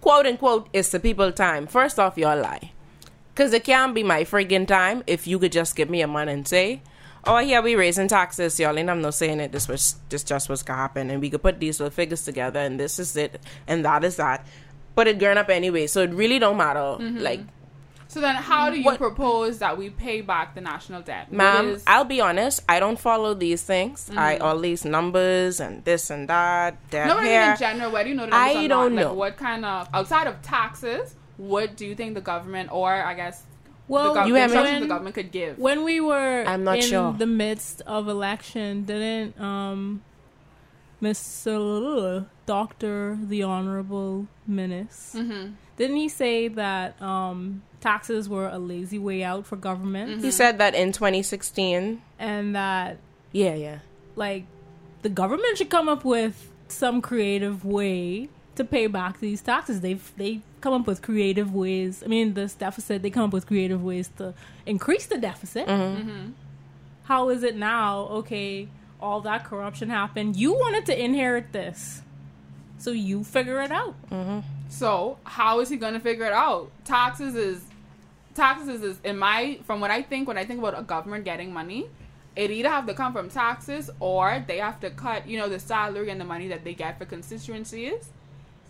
quote 0.00 0.26
unquote 0.26 0.68
it's 0.72 0.90
the 0.90 1.00
people 1.00 1.32
time? 1.32 1.66
First 1.66 1.98
off, 1.98 2.16
y'all 2.16 2.40
lie. 2.40 2.72
Because 3.34 3.52
it 3.52 3.64
can't 3.64 3.94
be 3.94 4.02
my 4.02 4.24
friggin' 4.24 4.66
time 4.66 5.02
if 5.06 5.26
you 5.26 5.38
could 5.38 5.52
just 5.52 5.76
give 5.76 5.90
me 5.90 6.00
a 6.00 6.06
month 6.06 6.30
and 6.30 6.48
say, 6.48 6.80
oh, 7.26 7.38
yeah, 7.38 7.60
we 7.60 7.74
raising 7.74 8.08
taxes, 8.08 8.58
y'all, 8.60 8.76
and 8.78 8.90
I'm 8.90 9.00
not 9.02 9.14
saying 9.14 9.40
it. 9.40 9.52
This 9.52 9.68
was 9.68 9.96
this 10.08 10.22
just 10.24 10.48
was 10.48 10.62
gonna 10.62 10.78
happen, 10.80 11.10
and 11.10 11.20
we 11.20 11.30
could 11.30 11.42
put 11.42 11.60
these 11.60 11.80
little 11.80 11.90
figures 11.90 12.24
together, 12.24 12.60
and 12.60 12.78
this 12.78 12.98
is 12.98 13.16
it, 13.16 13.40
and 13.66 13.84
that 13.84 14.04
is 14.04 14.16
that. 14.16 14.46
But 14.94 15.08
it 15.08 15.18
going 15.18 15.36
up 15.38 15.50
anyway, 15.50 15.86
so 15.88 16.02
it 16.02 16.10
really 16.10 16.38
don't 16.38 16.56
matter. 16.56 16.78
Mm-hmm. 17.02 17.18
Like, 17.18 17.40
So 18.08 18.20
then, 18.20 18.36
how 18.36 18.70
do 18.70 18.78
you 18.78 18.84
What- 18.84 18.98
propose 18.98 19.58
that 19.58 19.76
we 19.76 19.90
pay 19.90 20.20
back 20.22 20.54
the 20.54 20.60
national 20.60 21.02
debt, 21.02 21.30
ma'am, 21.32 21.70
is- 21.70 21.82
I'll 21.86 22.04
be 22.04 22.20
honest, 22.20 22.62
I 22.68 22.78
don't 22.80 22.98
follow 22.98 23.34
these 23.34 23.62
things. 23.62 24.08
I 24.16 24.38
all 24.38 24.58
these 24.58 24.84
numbers 24.84 25.60
and 25.60 25.84
this 25.84 26.08
and 26.08 26.28
that. 26.28 26.76
That 26.92 27.08
no, 27.08 27.14
but 27.14 27.20
I 27.20 27.24
mean 27.24 27.32
here. 27.32 27.50
in 27.50 27.56
general, 27.58 27.90
where 27.92 28.04
do 28.04 28.10
you 28.10 28.16
know 28.16 28.28
I 28.30 28.66
don't 28.68 28.94
not? 28.94 29.00
know. 29.02 29.08
Like, 29.08 29.18
what 29.18 29.36
kind 29.36 29.64
of 29.66 29.88
outside 29.92 30.28
of 30.28 30.40
taxes? 30.40 31.14
What 31.36 31.76
do 31.76 31.84
you 31.84 31.94
think 31.94 32.14
the 32.14 32.20
government, 32.22 32.70
or 32.72 32.90
I 32.90 33.12
guess 33.12 33.42
Well, 33.88 34.14
the, 34.14 34.20
gov- 34.20 34.26
You 34.26 34.32
the 34.34 34.40
haven't- 34.40 34.56
instructions 34.56 34.82
the 34.82 34.88
government 34.88 35.14
could 35.14 35.30
give? 35.32 35.58
when 35.58 35.84
we 35.84 36.00
were 36.00 36.44
I'm 36.46 36.64
not 36.64 36.76
in 36.78 36.82
sure. 36.82 37.12
the 37.12 37.26
midst 37.26 37.82
of 37.82 38.08
election, 38.08 38.84
didn't 38.84 39.40
um 39.40 40.02
Mr. 41.02 42.26
Doctor 42.46 43.18
the 43.22 43.42
Honorable 43.42 44.26
Minnis. 44.50 45.14
Mm-hmm. 45.14 45.52
Didn't 45.76 45.96
he 45.96 46.08
say 46.08 46.48
that 46.48 47.00
um, 47.02 47.62
taxes 47.80 48.28
were 48.28 48.48
a 48.48 48.58
lazy 48.58 48.98
way 48.98 49.22
out 49.22 49.46
for 49.46 49.56
government, 49.56 50.22
He 50.24 50.30
said 50.30 50.56
that 50.58 50.74
in 50.74 50.92
2016. 50.92 52.00
and 52.18 52.56
that 52.56 52.96
Yeah, 53.32 53.54
yeah. 53.54 53.78
like 54.16 54.46
the 55.02 55.10
government 55.10 55.58
should 55.58 55.68
come 55.70 55.88
up 55.88 56.04
with 56.04 56.50
some 56.68 57.02
creative 57.02 57.64
way 57.64 58.28
to 58.56 58.64
pay 58.64 58.86
back 58.86 59.20
these 59.20 59.40
taxes. 59.42 59.80
They've 59.80 60.12
they 60.16 60.40
come 60.60 60.74
up 60.74 60.86
with 60.86 61.02
creative 61.02 61.54
ways. 61.54 62.02
I 62.04 62.08
mean, 62.08 62.34
this 62.34 62.54
deficit 62.54 63.02
they 63.02 63.10
come 63.10 63.24
up 63.24 63.32
with 63.32 63.46
creative 63.46 63.82
ways 63.82 64.10
to 64.18 64.34
increase 64.64 65.06
the 65.06 65.18
deficit. 65.18 65.66
Mm-hmm. 65.66 66.00
Mm-hmm. 66.00 66.30
How 67.04 67.28
is 67.28 67.42
it 67.42 67.56
now? 67.56 68.00
Okay, 68.08 68.68
all 69.00 69.20
that 69.20 69.44
corruption 69.44 69.90
happened. 69.90 70.36
You 70.36 70.52
wanted 70.52 70.86
to 70.86 71.04
inherit 71.04 71.52
this, 71.52 72.02
so 72.78 72.90
you 72.90 73.24
figure 73.24 73.60
it 73.62 73.70
out. 73.70 73.94
Mm-hmm. 74.10 74.40
So 74.68 75.18
how 75.24 75.60
is 75.60 75.68
he 75.68 75.76
going 75.76 75.94
to 75.94 76.00
figure 76.00 76.24
it 76.24 76.32
out? 76.32 76.70
Taxes 76.84 77.34
is 77.34 77.62
taxes 78.34 78.82
is 78.82 78.98
in 79.04 79.18
my 79.18 79.58
from 79.64 79.80
what 79.80 79.90
I 79.90 80.02
think 80.02 80.28
when 80.28 80.38
I 80.38 80.44
think 80.44 80.58
about 80.58 80.78
a 80.78 80.82
government 80.82 81.24
getting 81.24 81.52
money, 81.52 81.88
it 82.34 82.50
either 82.50 82.68
have 82.68 82.86
to 82.86 82.94
come 82.94 83.12
from 83.12 83.28
taxes 83.30 83.90
or 84.00 84.44
they 84.46 84.58
have 84.58 84.80
to 84.80 84.90
cut 84.90 85.26
you 85.28 85.38
know 85.38 85.48
the 85.48 85.58
salary 85.58 86.10
and 86.10 86.20
the 86.20 86.24
money 86.24 86.48
that 86.48 86.64
they 86.64 86.74
get 86.74 86.98
for 86.98 87.04
constituencies. 87.04 88.10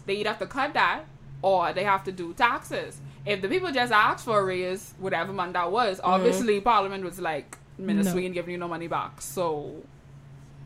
They 0.06 0.14
either 0.14 0.30
have 0.30 0.38
to 0.38 0.46
cut 0.46 0.74
that 0.74 1.04
or 1.42 1.72
they 1.72 1.84
have 1.84 2.04
to 2.04 2.12
do 2.12 2.32
taxes. 2.34 3.00
If 3.24 3.42
the 3.42 3.48
people 3.48 3.72
just 3.72 3.92
asked 3.92 4.24
for 4.24 4.40
a 4.40 4.44
raise, 4.44 4.94
whatever 4.98 5.32
month 5.32 5.54
that 5.54 5.70
was, 5.70 5.98
mm-hmm. 5.98 6.08
obviously 6.08 6.60
Parliament 6.60 7.04
was 7.04 7.20
like, 7.20 7.58
Minister, 7.78 8.12
No. 8.12 8.16
we 8.16 8.24
ain't 8.24 8.34
giving 8.34 8.52
you 8.52 8.58
no 8.58 8.68
money 8.68 8.86
back. 8.86 9.20
So 9.20 9.82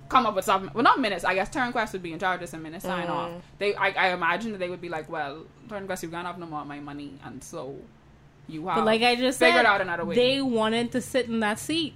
come 0.09 0.26
up 0.26 0.34
with 0.34 0.45
something. 0.45 0.70
Well, 0.74 0.84
not 0.84 1.01
minutes. 1.01 1.24
I 1.24 1.34
guess 1.34 1.49
Turnquest 1.49 1.93
would 1.93 2.03
be 2.03 2.12
in 2.12 2.18
charge 2.18 2.43
of 2.43 2.49
some 2.49 2.62
minutes 2.62 2.84
sign 2.84 3.09
off. 3.09 3.30
Mm. 3.30 3.41
They, 3.59 3.74
I, 3.74 3.88
I 3.91 4.09
imagine 4.12 4.53
that 4.53 4.59
they 4.59 4.68
would 4.68 4.80
be 4.80 4.88
like, 4.88 5.09
well, 5.09 5.45
Turnquest, 5.68 6.03
you've 6.03 6.12
gone 6.12 6.26
up 6.26 6.38
no 6.38 6.47
more 6.47 6.61
of 6.61 6.66
my 6.66 6.80
money, 6.80 7.14
and 7.24 7.43
so 7.43 7.76
you 8.49 8.66
have. 8.66 8.76
But 8.76 8.84
like 8.84 9.03
I 9.03 9.16
just 9.16 9.38
figured 9.38 9.64
said, 9.64 9.66
out 9.66 9.80
another 9.80 10.05
way. 10.05 10.14
they 10.14 10.43
wanted 10.43 10.93
to 10.93 11.01
sit 11.01 11.26
in 11.26 11.41
that 11.41 11.59
seat. 11.59 11.95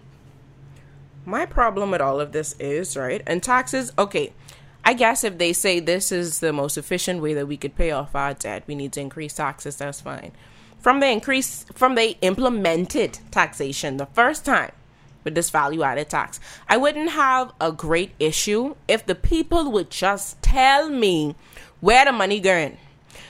My 1.26 1.46
problem 1.46 1.90
with 1.90 2.00
all 2.00 2.20
of 2.20 2.32
this 2.32 2.54
is, 2.58 2.96
right? 2.96 3.22
And 3.26 3.42
taxes, 3.42 3.92
okay. 3.98 4.32
I 4.84 4.92
guess 4.92 5.24
if 5.24 5.38
they 5.38 5.52
say 5.52 5.80
this 5.80 6.12
is 6.12 6.40
the 6.40 6.52
most 6.52 6.76
efficient 6.76 7.22
way 7.22 7.34
that 7.34 7.46
we 7.48 7.56
could 7.56 7.74
pay 7.74 7.90
off 7.90 8.14
our 8.14 8.34
debt, 8.34 8.64
we 8.66 8.74
need 8.74 8.92
to 8.92 9.00
increase 9.00 9.34
taxes, 9.34 9.76
that's 9.76 10.00
fine. 10.00 10.32
From 10.80 11.00
the 11.00 11.06
increase 11.08 11.64
from 11.74 11.94
they 11.94 12.10
implemented 12.20 13.18
taxation 13.30 13.96
the 13.96 14.04
first 14.06 14.44
time 14.44 14.72
with 15.24 15.34
this 15.34 15.48
value 15.48 15.82
added 15.82 16.10
tax, 16.10 16.38
I 16.68 16.76
wouldn't 16.76 17.10
have 17.12 17.52
a 17.60 17.72
great 17.72 18.12
issue 18.20 18.74
if 18.86 19.06
the 19.06 19.14
people 19.14 19.72
would 19.72 19.90
just 19.90 20.42
tell 20.42 20.90
me 20.90 21.34
where 21.80 22.04
the 22.04 22.12
money 22.12 22.38
going. 22.40 22.76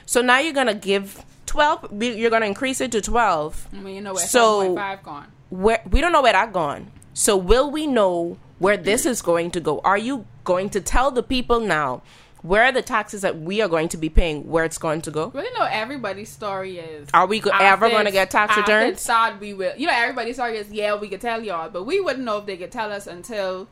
So 0.06 0.20
now 0.20 0.40
you're 0.40 0.52
gonna 0.52 0.74
give 0.74 1.24
twelve 1.46 1.86
you're 2.02 2.30
gonna 2.30 2.46
increase 2.46 2.80
it 2.80 2.90
to 2.92 3.00
twelve 3.00 3.68
I 3.72 3.76
mean, 3.76 3.94
you 3.94 4.00
know 4.00 4.14
where 4.14 4.26
So- 4.26 4.74
7.5 4.74 5.02
gone. 5.04 5.26
where 5.50 5.80
we 5.88 6.00
don't 6.00 6.10
know 6.10 6.22
where 6.22 6.32
that 6.32 6.52
gone. 6.52 6.90
So 7.12 7.36
will 7.36 7.70
we 7.70 7.86
know 7.86 8.38
where 8.58 8.76
this 8.76 9.06
is 9.06 9.22
going 9.22 9.52
to 9.52 9.60
go? 9.60 9.80
Are 9.84 9.96
you 9.98 10.26
going 10.44 10.70
to 10.70 10.80
tell 10.80 11.10
the 11.10 11.22
people 11.22 11.60
now 11.60 12.02
where 12.42 12.70
the 12.70 12.82
taxes 12.82 13.22
that 13.22 13.40
we 13.40 13.62
are 13.62 13.68
going 13.68 13.88
to 13.88 13.96
be 13.96 14.10
paying 14.10 14.48
where 14.50 14.64
it's 14.64 14.76
going 14.76 15.00
to 15.00 15.10
go? 15.10 15.28
Really 15.34 15.58
know 15.58 15.66
everybody's 15.70 16.28
story 16.30 16.78
is. 16.78 17.08
Are 17.14 17.26
we 17.26 17.40
go- 17.40 17.50
ever 17.58 17.88
going 17.88 18.04
to 18.04 18.10
get 18.12 18.30
tax 18.30 18.56
returns? 18.56 19.00
started, 19.00 19.40
we 19.40 19.54
will. 19.54 19.74
You 19.76 19.86
know, 19.86 19.94
everybody's 19.94 20.36
story 20.36 20.58
is 20.58 20.70
yeah, 20.70 20.94
we 20.94 21.08
could 21.08 21.22
tell 21.22 21.42
y'all, 21.42 21.70
but 21.70 21.84
we 21.84 22.00
wouldn't 22.00 22.24
know 22.24 22.38
if 22.38 22.46
they 22.46 22.56
could 22.58 22.70
tell 22.70 22.92
us 22.92 23.06
until 23.06 23.68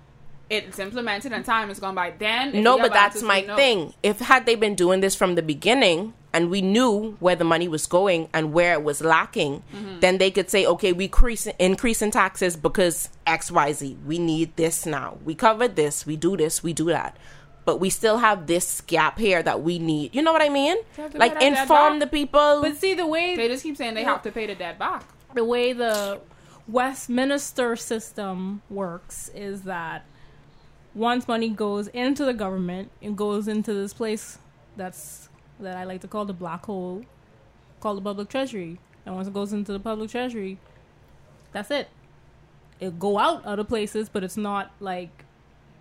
it's 0.49 0.79
implemented 0.79 1.33
and 1.33 1.45
time 1.45 1.69
has 1.69 1.79
gone 1.81 1.95
by. 1.95 2.13
Then 2.19 2.63
No, 2.63 2.79
but 2.79 2.93
that's 2.93 3.23
my 3.23 3.43
know. 3.43 3.57
thing. 3.57 3.95
If 4.03 4.21
had 4.21 4.47
they 4.47 4.55
been 4.55 4.75
doing 4.75 5.01
this 5.01 5.15
from 5.15 5.35
the 5.35 5.43
beginning 5.43 6.15
and 6.35 6.49
we 6.51 6.63
knew 6.63 7.17
where 7.21 7.37
the 7.37 7.45
money 7.45 7.69
was 7.69 7.87
going 7.87 8.29
and 8.33 8.53
where 8.53 8.73
it 8.73 8.83
was 8.83 9.01
lacking, 9.03 9.63
Mm-hmm. 9.75 10.01
then 10.01 10.19
they 10.19 10.31
could 10.31 10.49
say, 10.51 10.65
okay, 10.67 10.93
we 10.93 11.05
increase 11.05 11.47
increase 11.59 12.01
in 12.03 12.11
taxes 12.11 12.57
because 12.57 13.11
X 13.27 13.51
Y 13.51 13.73
Z. 13.73 13.97
We 14.07 14.19
need 14.19 14.57
this 14.57 14.87
now. 14.87 15.19
We 15.25 15.35
covered 15.35 15.77
this. 15.77 16.07
We 16.07 16.17
do 16.17 16.37
this. 16.37 16.63
We 16.63 16.73
do 16.73 16.87
that. 16.87 17.17
But 17.65 17.79
we 17.79 17.91
still 17.91 18.19
have 18.19 18.47
this 18.49 18.81
gap 18.81 19.19
here 19.19 19.41
that 19.43 19.63
we 19.63 19.79
need. 19.79 20.15
You 20.17 20.23
know 20.23 20.33
what 20.33 20.43
I 20.43 20.49
mean? 20.49 20.77
They 20.97 21.03
have 21.03 21.13
to 21.13 21.19
Like 21.19 21.35
pay 21.39 21.51
that 21.51 21.55
debt 21.55 21.63
inform 21.63 21.99
the 22.01 22.07
people. 22.09 22.61
But 22.63 22.77
see 22.77 22.95
the 22.95 23.07
way 23.07 23.37
They 23.37 23.47
just 23.49 23.63
keep 23.63 23.77
saying 23.77 23.95
they 23.95 24.03
have 24.03 24.23
to 24.23 24.33
pay 24.33 24.47
the 24.47 24.55
debt 24.57 24.79
back. 24.79 25.05
the 25.35 25.45
way 25.45 25.73
the 25.73 26.21
Westminster 26.67 27.77
system 27.77 28.63
works 28.71 29.31
is 29.35 29.63
that 29.63 30.05
once 30.95 31.29
money 31.29 31.49
goes 31.49 31.87
into 31.89 32.25
the 32.25 32.35
government, 32.35 32.91
it 33.01 33.15
goes 33.17 33.47
into 33.49 33.73
this 33.75 33.93
place 33.95 34.39
that's 34.77 35.29
that 35.61 35.77
I 35.77 35.85
like 35.85 36.01
to 36.03 36.09
call 36.09 36.25
the 36.25 36.33
black 36.33 36.67
hole, 36.67 37.05
called 37.81 37.99
the 37.99 38.03
public 38.03 38.29
treasury. 38.29 38.79
And 39.07 39.15
once 39.15 39.27
it 39.29 39.35
goes 39.35 39.53
into 39.53 39.73
the 39.73 39.81
public 39.81 40.11
treasury, 40.11 40.59
that's 41.53 41.71
it. 41.71 41.89
It 42.81 42.99
go 42.99 43.19
out 43.19 43.45
other 43.45 43.65
places, 43.65 44.09
but 44.09 44.25
it's 44.25 44.37
not 44.37 44.73
like 44.81 45.25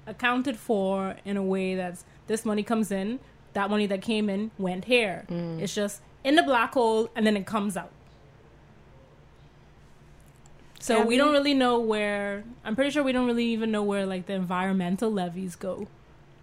accounted 0.07 0.57
for 0.57 1.15
in 1.25 1.37
a 1.37 1.43
way 1.43 1.75
that's 1.75 2.03
this 2.27 2.45
money 2.45 2.63
comes 2.63 2.91
in, 2.91 3.19
that 3.53 3.69
money 3.69 3.85
that 3.87 4.01
came 4.01 4.29
in 4.29 4.51
went 4.57 4.85
here. 4.85 5.25
Mm. 5.29 5.59
It's 5.61 5.73
just 5.75 6.01
in 6.23 6.35
the 6.35 6.43
black 6.43 6.73
hole 6.73 7.09
and 7.15 7.25
then 7.25 7.35
it 7.37 7.45
comes 7.45 7.75
out. 7.77 7.91
So 10.79 10.97
Yeah, 10.97 11.01
we 11.03 11.07
we- 11.09 11.17
don't 11.17 11.31
really 11.31 11.53
know 11.53 11.79
where. 11.79 12.43
I'm 12.65 12.75
pretty 12.75 12.89
sure 12.91 13.03
we 13.03 13.11
don't 13.11 13.27
really 13.27 13.45
even 13.45 13.71
know 13.71 13.83
where 13.83 14.05
like 14.05 14.25
the 14.25 14.33
environmental 14.33 15.11
levies 15.11 15.55
go 15.55 15.87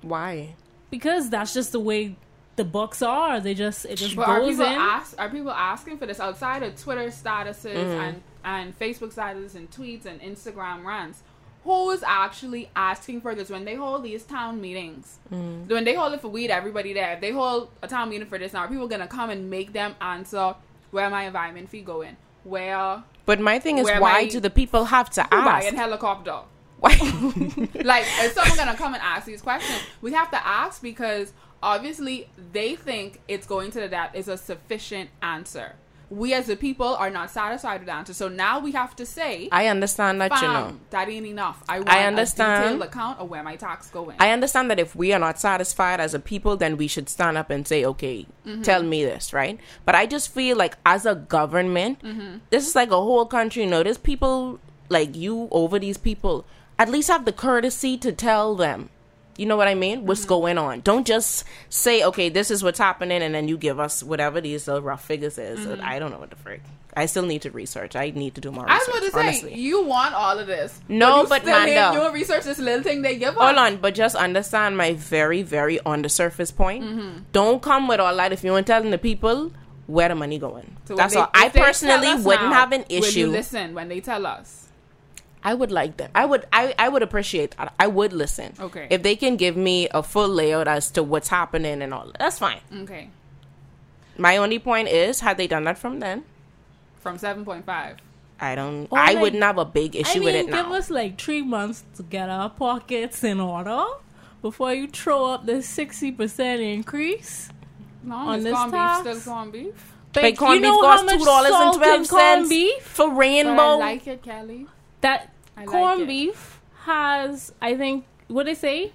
Why? 0.02 0.54
because 0.90 1.28
that's 1.30 1.52
just 1.52 1.72
the 1.72 1.80
way 1.80 2.16
the 2.58 2.64
books 2.64 3.00
are. 3.00 3.40
They 3.40 3.54
just 3.54 3.86
it 3.86 3.96
just 3.96 4.14
But 4.14 4.28
are 4.28 4.40
goes 4.40 4.50
people 4.50 4.66
in. 4.66 4.72
ask? 4.78 5.18
Are 5.18 5.30
people 5.30 5.50
asking 5.52 5.96
for 5.98 6.04
this 6.04 6.20
outside 6.20 6.62
of 6.62 6.78
Twitter 6.78 7.06
statuses 7.08 7.74
Mm-hmm. 7.74 8.00
and 8.00 8.22
and 8.44 8.78
Facebook 8.78 9.14
statuses 9.14 9.54
and 9.54 9.70
tweets 9.70 10.04
and 10.04 10.20
Instagram 10.20 10.84
rants? 10.84 11.22
Who 11.64 11.90
is 11.90 12.02
actually 12.06 12.70
asking 12.76 13.20
for 13.22 13.34
this 13.34 13.50
when 13.50 13.64
they 13.64 13.74
hold 13.74 14.02
these 14.04 14.22
town 14.24 14.60
meetings? 14.60 15.18
Mm. 15.32 15.68
When 15.68 15.84
they 15.84 15.94
hold 15.94 16.12
it 16.14 16.20
for 16.20 16.28
weed, 16.28 16.50
everybody 16.50 16.92
there. 16.92 17.12
If 17.14 17.20
they 17.20 17.30
hold 17.32 17.70
a 17.82 17.88
town 17.88 18.08
meeting 18.10 18.28
for 18.28 18.38
this 18.38 18.52
now, 18.52 18.60
are 18.60 18.68
people 18.68 18.88
gonna 18.88 19.08
come 19.08 19.30
and 19.30 19.50
make 19.50 19.72
them 19.72 19.94
answer 20.00 20.54
where 20.92 21.08
my 21.10 21.24
environment 21.24 21.68
fee 21.68 21.80
going? 21.82 22.16
Where 22.44 23.02
But 23.26 23.40
my 23.40 23.58
thing 23.58 23.78
is, 23.78 23.86
why 23.86 24.28
do 24.28 24.40
the 24.40 24.50
people 24.50 24.84
have 24.86 25.10
to 25.10 25.22
who 25.24 25.28
buy 25.30 25.62
ask? 25.64 25.72
a 25.72 25.76
helicopter? 25.76 26.38
Why? 26.80 26.90
like 27.92 28.04
is 28.22 28.32
someone 28.32 28.56
gonna 28.56 28.76
come 28.76 28.94
and 28.94 29.02
ask 29.02 29.26
these 29.26 29.42
questions 29.42 29.80
we 30.00 30.12
have 30.12 30.30
to 30.30 30.40
ask 30.46 30.80
because 30.80 31.32
obviously 31.62 32.28
they 32.52 32.76
think 32.76 33.20
it's 33.28 33.46
going 33.46 33.70
to 33.70 33.80
the 33.80 33.88
that 33.88 34.14
is 34.14 34.28
a 34.28 34.36
sufficient 34.36 35.10
answer 35.22 35.74
we 36.10 36.32
as 36.32 36.46
the 36.46 36.56
people 36.56 36.86
are 36.96 37.10
not 37.10 37.30
satisfied 37.30 37.80
with 37.80 37.86
the 37.86 37.92
answer 37.92 38.14
so 38.14 38.28
now 38.28 38.58
we 38.58 38.72
have 38.72 38.96
to 38.96 39.04
say 39.04 39.46
I 39.52 39.66
understand 39.66 40.20
that, 40.22 40.32
you 40.40 40.48
know. 40.48 40.78
That 40.90 41.08
ain't 41.10 41.26
enough 41.26 41.62
i 41.68 41.80
want 41.80 41.90
I 41.90 42.04
understand. 42.06 42.52
a 42.64 42.68
detailed 42.68 42.82
account 42.88 43.18
of 43.18 43.28
where 43.28 43.42
my 43.42 43.56
tax 43.56 43.90
going 43.90 44.16
I 44.18 44.30
understand 44.30 44.70
that 44.70 44.78
if 44.80 44.96
we 44.96 45.12
are 45.12 45.18
not 45.18 45.38
satisfied 45.38 46.00
as 46.00 46.14
a 46.14 46.18
people, 46.18 46.56
then 46.56 46.78
we 46.78 46.86
should 46.86 47.08
stand 47.10 47.36
up 47.36 47.50
and 47.50 47.68
say, 47.68 47.84
okay, 47.84 48.24
Mm-hmm. 48.46 48.62
tell 48.62 48.82
me 48.82 49.04
this, 49.04 49.34
right? 49.34 49.60
But 49.84 49.94
I 49.96 50.06
just 50.06 50.32
feel 50.32 50.56
like 50.56 50.78
as 50.86 51.04
a 51.04 51.14
government, 51.14 52.00
Mm-hmm. 52.02 52.38
this 52.48 52.66
is 52.66 52.74
like 52.74 52.90
a 52.90 52.96
whole 52.96 53.26
country, 53.26 53.64
you 53.64 53.68
know, 53.68 53.82
there's 53.82 53.98
people 53.98 54.60
like 54.88 55.14
you 55.14 55.48
over 55.50 55.78
these 55.78 55.98
people. 55.98 56.46
At 56.78 56.88
least 56.88 57.08
have 57.08 57.26
the 57.26 57.32
courtesy 57.32 57.98
to 57.98 58.12
tell 58.12 58.54
them. 58.54 58.88
You 59.38 59.46
know 59.46 59.56
what 59.56 59.68
I 59.68 59.74
mean? 59.74 60.04
What's 60.04 60.20
Mm-hmm. 60.22 60.28
going 60.28 60.58
on? 60.58 60.80
Don't 60.80 61.06
just 61.06 61.44
say, 61.70 62.02
okay, 62.04 62.28
this 62.28 62.50
is 62.50 62.62
what's 62.62 62.78
happening, 62.78 63.22
and 63.22 63.34
then 63.34 63.48
you 63.48 63.56
give 63.56 63.78
us 63.80 64.02
whatever 64.02 64.40
these 64.42 64.68
uh, 64.68 64.82
rough 64.82 65.04
figures 65.04 65.38
is. 65.38 65.66
I 65.80 65.98
don't 65.98 66.10
know 66.10 66.18
what 66.18 66.30
the 66.30 66.36
frick. 66.36 66.60
I 66.96 67.06
still 67.06 67.24
need 67.24 67.42
to 67.42 67.50
research. 67.52 67.94
I 67.94 68.10
need 68.10 68.34
to 68.34 68.40
do 68.40 68.50
more 68.50 68.64
Mm-hmm. 68.64 68.72
I 68.72 68.78
was 68.78 68.88
research. 68.88 69.12
about 69.12 69.32
to 69.32 69.32
say 69.48 69.54
you 69.54 69.84
want 69.84 70.14
all 70.14 70.38
of 70.38 70.48
this. 70.48 70.80
No, 70.88 71.22
you 71.22 71.28
but 71.28 71.42
still 71.42 71.54
ain't 71.56 71.74
Manda- 71.76 72.00
doing 72.00 72.12
research 72.12 72.44
this 72.44 72.58
little 72.58 72.82
thing 72.82 73.02
they 73.02 73.16
give 73.16 73.36
us. 73.38 73.40
Hold 73.42 73.56
on, 73.56 73.76
but 73.76 73.94
just 73.94 74.16
understand 74.16 74.76
my 74.76 74.94
very, 74.94 75.42
very 75.42 75.78
on 75.80 76.02
the 76.02 76.08
surface 76.08 76.50
point. 76.50 76.82
Mm-hmm. 76.84 77.18
Don't 77.32 77.62
come 77.62 77.86
with 77.86 78.00
all 78.00 78.16
that 78.16 78.32
if 78.32 78.42
you 78.42 78.56
ain't 78.56 78.66
telling 78.66 78.90
the 78.90 78.98
people 78.98 79.52
where 79.86 80.08
the 80.08 80.14
money 80.16 80.38
going. 80.38 80.76
So 80.86 80.96
That's 80.96 81.14
they- 81.14 81.20
all. 81.20 81.30
I 81.32 81.46
if 81.46 81.52
they 81.52 81.60
tell 81.60 81.66
personally 81.68 82.14
wouldn't 82.24 82.50
now, 82.50 82.52
have 82.54 82.72
an 82.72 82.84
you 82.90 82.98
issue. 82.98 83.28
listen 83.28 83.74
when 83.74 83.88
they 83.88 84.00
tell 84.00 84.26
us. 84.26 84.67
I 85.44 85.54
would 85.54 85.70
like 85.70 85.96
them. 85.98 86.10
I 86.14 86.24
would. 86.26 86.46
I. 86.52 86.74
I 86.78 86.88
would 86.88 87.02
appreciate 87.02 87.56
that. 87.56 87.72
I 87.78 87.86
would 87.86 88.12
listen. 88.12 88.54
Okay. 88.58 88.88
If 88.90 89.02
they 89.02 89.14
can 89.16 89.36
give 89.36 89.56
me 89.56 89.88
a 89.90 90.02
full 90.02 90.28
layout 90.28 90.66
as 90.68 90.90
to 90.92 91.02
what's 91.02 91.28
happening 91.28 91.80
and 91.82 91.94
all, 91.94 92.10
that's 92.18 92.38
fine. 92.38 92.60
Okay, 92.82 93.10
My 94.16 94.36
only 94.36 94.58
point 94.58 94.88
is, 94.88 95.20
had 95.20 95.36
they 95.36 95.46
done 95.46 95.64
that 95.64 95.78
from 95.78 96.00
then, 96.00 96.24
from 97.00 97.18
seven 97.18 97.44
point 97.44 97.64
five. 97.64 97.98
I 98.40 98.54
don't. 98.54 98.86
Or 98.90 98.98
I 98.98 99.12
like- 99.12 99.22
wouldn't 99.22 99.42
have 99.42 99.58
a 99.58 99.64
big 99.64 99.94
issue 99.96 100.10
I 100.10 100.14
mean, 100.14 100.24
with 100.24 100.34
it 100.34 100.46
give 100.46 100.54
now. 100.66 100.74
us 100.74 100.90
like 100.90 101.20
three 101.20 101.42
months 101.42 101.84
to 101.96 102.02
get 102.02 102.28
our 102.28 102.50
pockets 102.50 103.22
in 103.24 103.40
order 103.40 103.84
before 104.42 104.72
you 104.74 104.86
throw 104.88 105.26
up 105.26 105.46
the 105.46 105.62
sixty 105.62 106.10
percent 106.12 106.60
increase. 106.60 107.48
No, 108.02 108.14
On 108.14 108.42
this 108.42 108.54
corned 108.54 108.72
tax? 108.72 109.02
beef 109.04 109.18
still 109.20 109.32
corned 109.34 109.52
beef. 109.52 109.92
But 110.12 110.22
Like, 110.22 110.36
corned 110.38 110.54
you 110.54 110.60
beef 110.62 110.70
know 110.70 110.80
costs 110.80 111.00
how 111.00 111.06
much 111.06 111.18
two 111.18 111.24
dollars 111.24 111.46
and 111.50 111.54
salt 111.56 111.74
in 111.74 111.80
twelve 111.80 112.08
corned 112.08 112.46
cents 112.46 112.48
beef? 112.48 112.82
for 112.82 113.08
But 113.08 113.16
rainbow. 113.16 113.62
I 113.62 113.74
like 113.74 114.06
it, 114.06 114.22
Kelly. 114.22 114.66
That 115.00 115.32
I 115.56 115.64
corned 115.64 116.02
it. 116.02 116.08
beef 116.08 116.60
has, 116.84 117.52
I 117.60 117.76
think, 117.76 118.04
what 118.28 118.46
they 118.46 118.54
say, 118.54 118.92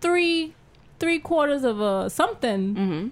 three 0.00 0.54
three 0.98 1.18
quarters 1.18 1.64
of 1.64 1.80
a 1.80 2.08
something 2.10 2.74
Mm-hmm. 2.74 3.08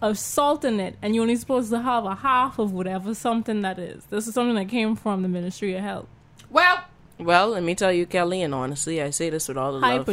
of 0.00 0.18
salt 0.18 0.64
in 0.64 0.80
it, 0.80 0.96
and 1.02 1.14
you're 1.14 1.22
only 1.22 1.36
supposed 1.36 1.70
to 1.70 1.80
have 1.82 2.04
a 2.06 2.14
half 2.16 2.58
of 2.58 2.72
whatever 2.72 3.14
something 3.14 3.60
that 3.62 3.78
is. 3.78 4.04
This 4.06 4.26
is 4.26 4.34
something 4.34 4.54
that 4.56 4.68
came 4.68 4.96
from 4.96 5.22
the 5.22 5.28
Ministry 5.28 5.74
of 5.74 5.82
Health. 5.82 6.06
Well, 6.50 6.84
Well, 7.18 7.50
let 7.50 7.62
me 7.62 7.74
tell 7.74 7.92
you, 7.92 8.06
Kelly, 8.06 8.42
and 8.42 8.54
honestly, 8.54 9.00
I 9.02 9.10
say 9.10 9.30
this 9.30 9.46
with 9.48 9.56
all 9.58 9.72
the 9.72 9.78
love 9.78 10.06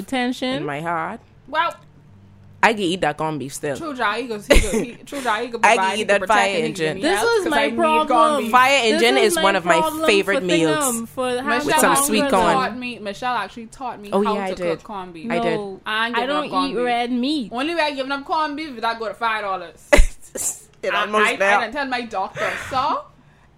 in 0.59 0.65
my 0.65 0.81
heart. 0.81 1.21
well, 1.47 1.75
I 2.61 2.73
can 2.73 2.81
eat 2.83 2.99
that 3.01 3.15
corned 3.17 3.39
beef 3.39 3.53
still. 3.53 3.77
True 3.77 3.95
Jai, 3.95 4.21
he 4.23 4.27
goes, 4.27 4.45
he 4.45 4.59
goes, 4.59 4.97
True 5.05 5.21
Jai, 5.21 5.43
he 5.45 5.49
could 5.49 5.61
I 5.65 5.77
can 5.77 5.93
eat 5.95 5.99
could 5.99 6.07
that 6.09 6.19
protect, 6.21 6.27
fire 6.37 6.47
and 6.49 6.57
he 6.57 6.65
engine. 6.65 6.99
This 7.01 7.17
help, 7.17 7.29
is 7.37 7.43
'cause 7.43 7.51
my 7.51 7.61
I 7.63 7.69
need 7.69 7.75
problem. 7.77 8.41
beef. 8.43 8.51
Fire 8.51 8.81
This 8.81 8.93
engine 9.01 9.17
is 9.17 9.35
my 9.35 9.43
one 9.43 9.55
of 9.55 9.65
my 9.65 10.03
favorite 10.05 10.39
for 10.39 10.45
meals. 10.45 10.77
Thingum, 10.77 11.07
For 11.07 11.21
Michelle 11.27 11.43
having 11.43 11.65
With 11.67 11.75
some 11.77 11.91
actually 11.93 12.05
sweet 12.19 12.29
corn. 12.29 12.31
taught 12.53 12.77
me. 12.77 12.99
Michelle 12.99 13.35
actually 13.35 13.65
taught 13.67 14.01
me 14.01 14.09
Oh, 14.11 14.21
how 14.23 14.33
yeah, 14.33 14.43
I 14.43 14.49
to 14.49 14.55
did. 14.55 14.77
cook 14.79 14.83
corned 14.83 15.13
beef. 15.13 15.31
I 15.31 15.39
did. 15.39 15.55
No, 15.55 15.79
I 15.85 16.07
ain't 16.07 16.17
I 16.17 16.25
don't 16.25 16.45
eat 16.45 16.73
beef. 16.75 16.85
red 16.85 17.11
meat. 17.13 17.51
Only 17.53 17.75
way 17.75 17.81
I 17.81 17.91
giving 17.91 18.11
up 18.11 18.25
corned 18.25 18.57
beef 18.57 18.77
is 18.77 18.83
I 18.83 18.99
go 18.99 19.07
to 19.07 19.13
five 19.13 19.41
dollars. 19.43 19.87
it 20.83 20.93
I, 20.93 21.01
almost 21.01 21.27
I, 21.27 21.31
I 21.31 21.35
there. 21.37 21.59
didn't 21.61 21.73
tell 21.73 21.85
my 21.87 22.01
doctor, 22.01 22.51
so 22.69 23.05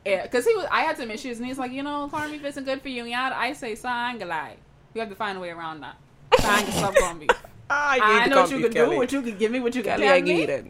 yeah, 0.06 0.24
because 0.24 0.46
he 0.46 0.54
was. 0.56 0.66
I 0.72 0.82
had 0.82 0.98
some 0.98 1.10
issues, 1.10 1.38
and 1.40 1.48
he's 1.48 1.58
like, 1.58 1.72
you 1.72 1.82
know, 1.82 2.08
corned 2.10 2.32
beef 2.34 2.46
isn't 2.46 2.64
good 2.66 2.82
for 2.84 2.90
you. 2.90 3.04
And 3.06 3.16
I 3.16 3.54
say, 3.54 3.74
so 3.74 3.90
I 3.90 4.12
ain't 4.12 4.20
gonna 4.20 4.30
lie. 4.30 4.58
You 4.94 5.02
have 5.02 5.10
to 5.10 5.16
find 5.16 5.40
a 5.40 5.42
way 5.42 5.50
around 5.50 5.82
that. 5.82 5.96
So 6.40 6.48
I 6.48 6.58
ain't 6.60 6.68
gonna 6.68 6.78
stop 6.78 6.96
corned 6.96 7.20
beef. 7.22 7.30
Can 7.72 8.02
I 8.04 8.26
eat 8.26 8.30
the 8.30 8.30
know 8.36 8.42
what 8.42 8.52
you 8.52 8.58
beef, 8.58 8.66
could 8.66 8.74
Kelly. 8.76 8.90
do, 8.92 8.98
what 8.98 9.12
you 9.12 9.22
could 9.22 9.40
give 9.40 9.52
me, 9.52 9.60
what 9.60 9.76
you 9.76 9.82
could 9.82 9.90
Kelly, 9.90 10.04
tell 10.04 10.14
I 10.14 10.22
can 10.22 10.28
me. 10.28 10.44
it. 10.44 10.66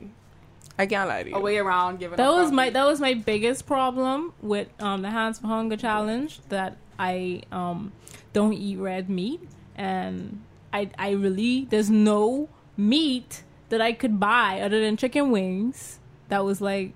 I 0.77 0.85
can't 0.85 1.07
lie 1.09 1.23
to 1.23 1.29
you. 1.29 1.35
A 1.35 1.39
way 1.39 1.57
around 1.57 1.99
giving 1.99 2.17
That 2.17 2.27
up 2.27 2.35
was 2.35 2.43
corned 2.45 2.55
my 2.55 2.69
that 2.71 2.85
was 2.85 2.99
my 2.99 3.13
biggest 3.13 3.65
problem 3.67 4.33
with 4.41 4.67
um, 4.81 5.01
the 5.01 5.09
Hands 5.11 5.37
for 5.37 5.47
Hunger 5.47 5.77
challenge 5.77 6.39
that 6.49 6.77
I 6.97 7.43
um, 7.51 7.91
don't 8.33 8.53
eat 8.53 8.77
red 8.77 9.09
meat 9.09 9.41
and 9.75 10.41
I 10.73 10.89
I 10.97 11.11
really 11.11 11.65
there's 11.69 11.89
no 11.89 12.49
meat 12.77 13.43
that 13.69 13.81
I 13.81 13.91
could 13.93 14.19
buy 14.19 14.61
other 14.61 14.81
than 14.81 14.97
chicken 14.97 15.31
wings 15.31 15.99
that 16.29 16.43
was 16.45 16.61
like 16.61 16.93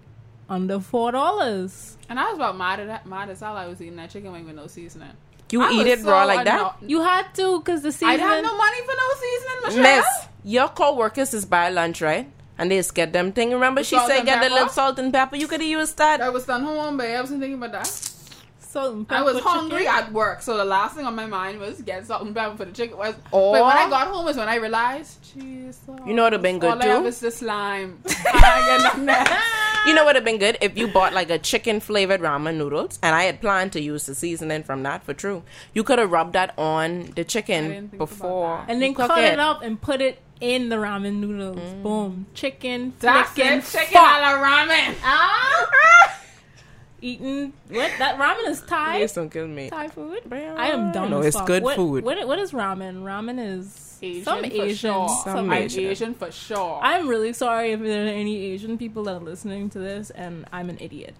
under 0.49 0.80
four 0.80 1.12
dollars. 1.12 1.97
And 2.10 2.20
I 2.20 2.30
was 2.30 2.36
about 2.38 2.58
mad 2.58 2.80
at 2.80 3.06
mad 3.06 3.30
as 3.30 3.39
hell. 3.41 3.56
I 3.58 3.68
was 3.68 3.82
eating 3.82 3.97
that 3.97 4.10
chicken 4.10 4.32
wing 4.32 4.45
with 4.45 4.56
no 4.56 4.68
seasoning. 4.68 5.10
You 5.52 5.62
I 5.62 5.72
eat 5.72 5.78
was 5.78 5.88
it 5.88 6.04
raw 6.06 6.22
so 6.24 6.28
like 6.28 6.46
that? 6.46 6.76
You 6.82 7.02
had 7.02 7.34
to 7.36 7.60
because 7.60 7.82
the 7.84 7.91
season. 7.91 8.08
I 8.10 8.18
didn't 8.18 8.30
have 8.30 8.43
no 8.43 8.58
money 8.58 8.78
for 8.82 8.93
no 9.04 9.08
seasoning, 9.22 9.60
Michelle. 9.84 9.98
Miss, 9.98 10.08
your 10.43 10.68
co-workers 10.70 11.34
is 11.34 11.46
buy 11.46 11.70
lunch, 11.70 12.02
right? 12.02 12.28
And 12.58 12.72
they 12.72 12.78
just 12.78 12.96
get 12.96 13.12
them 13.14 13.32
thing. 13.32 13.52
Remember 13.52 13.82
The 13.82 13.86
she 13.86 14.00
said 14.00 14.18
and 14.20 14.26
get 14.26 14.41
the 14.41 14.50
little 14.50 14.70
salt 14.70 14.98
and 14.98 15.14
pepper. 15.14 15.36
You 15.36 15.48
could 15.48 15.60
have 15.62 15.70
used 15.70 15.98
that. 15.98 16.22
I 16.22 16.30
was 16.30 16.46
done 16.46 16.64
home, 16.64 16.98
but 16.98 17.08
I 17.08 17.20
wasn't 17.22 17.41
thinking 17.41 17.58
about 17.62 17.74
that. 17.74 17.88
salt 18.60 18.96
and 18.96 19.06
I 19.10 19.22
was 19.22 19.39
hungry 19.41 19.80
chicken. 19.86 19.93
at 19.93 20.12
work, 20.12 20.41
so 20.41 20.58
the 20.58 20.66
last 20.66 20.96
thing 20.96 21.06
on 21.06 21.16
my 21.16 21.26
mind 21.28 21.60
was 21.60 21.82
get 21.82 22.06
salt 22.08 22.24
and 22.24 22.34
pepper 22.36 22.58
for 22.58 22.66
the 22.66 22.72
chicken. 22.72 22.98
Was 22.98 23.16
Or- 23.32 23.54
but 23.56 23.64
when 23.66 23.78
I 23.78 23.89
got 23.89 24.08
home 24.08 24.28
is 24.30 24.38
when 24.38 24.50
I 24.50 24.56
realized, 24.56 25.18
Jesus, 25.34 25.80
You 26.08 26.14
know 26.14 26.24
what'd 26.24 26.34
have 26.34 26.41
been 26.41 26.60
good, 26.60 26.72
all 26.72 26.82
I 26.82 26.86
have 26.88 27.02
too? 27.04 27.08
is 27.08 27.20
the 27.20 27.32
slime. 27.32 28.00
I 28.08 28.10
ain't 28.10 28.84
get 28.84 29.06
nothing 29.06 29.10
else. 29.10 29.30
You 29.86 29.94
know 29.94 30.04
what 30.04 30.08
would 30.08 30.16
have 30.16 30.26
been 30.26 30.40
good 30.40 30.58
if 30.62 30.78
you 30.78 30.88
bought 30.88 31.14
like 31.14 31.30
a 31.30 31.38
chicken 31.38 31.80
flavored 31.80 32.22
ramen 32.22 32.58
noodles, 32.58 32.98
and 33.04 33.16
I 33.16 33.24
had 33.24 33.40
planned 33.42 33.72
to 33.74 33.82
use 33.82 34.06
the 34.06 34.16
seasoning 34.16 34.64
from 34.64 34.84
that 34.84 35.04
for 35.04 35.14
true. 35.14 35.44
You 35.74 35.84
could 35.84 36.00
have 36.00 36.12
rubbed 36.12 36.34
that 36.34 36.54
on 36.58 37.12
the 37.16 37.24
chicken 37.24 37.88
before 37.88 38.66
and 38.68 38.82
then 38.82 38.96
cut 38.96 39.18
it. 39.24 39.40
up 39.40 39.62
and 39.62 39.80
put 39.80 40.02
it 40.02 40.20
in 40.42 40.70
the 40.70 40.78
ramen 40.78 41.16
noodles. 41.20 41.60
Mm. 41.60 41.84
Boom, 41.84 42.26
chicken, 42.34 42.94
That's 43.00 43.32
flicking, 43.32 43.60
it. 43.60 43.66
Chicken 43.66 43.88
fuck. 43.94 44.18
a 44.18 44.22
la 44.22 44.44
ramen. 44.44 44.96
Ah! 45.04 46.20
Eating 47.02 47.54
what? 47.70 47.92
That 48.00 48.18
ramen 48.18 48.50
is 48.50 48.62
Thai. 48.62 48.98
Please 49.00 49.14
don't 49.14 49.30
kill 49.30 49.48
me. 49.48 49.70
Thai 49.70 49.90
food. 49.90 50.24
Bruh. 50.28 50.56
I 50.56 50.68
am 50.68 50.92
dumb. 50.92 51.12
No, 51.12 51.20
as 51.20 51.28
it's 51.28 51.38
fuck. 51.38 51.46
good 51.46 51.62
What- 51.64 51.76
food. 51.76 52.04
What, 52.04 52.26
what 52.28 52.40
is 52.40 52.52
ramen? 52.52 53.04
Ramen 53.04 53.38
is 53.60 53.85
Asian 54.02 54.24
some 54.24 54.39
for 54.39 54.46
Asian. 54.46 54.76
sure. 54.76 55.10
Some 55.24 55.50
I'm 55.50 55.54
Asian. 55.54 55.84
Asian. 55.86 56.14
for 56.16 56.32
sure. 56.32 56.80
I'm 56.84 57.08
really 57.08 57.34
sorry 57.34 57.72
if 57.72 57.80
there 57.82 58.06
are 58.06 58.10
any 58.10 58.38
Asian 58.54 58.78
people 58.78 59.04
that 59.06 59.16
are 59.16 59.20
listening 59.20 59.70
to 59.72 59.80
this, 59.80 60.10
and 60.10 60.46
I'm 60.52 60.70
an 60.70 60.78
idiot. 60.80 61.16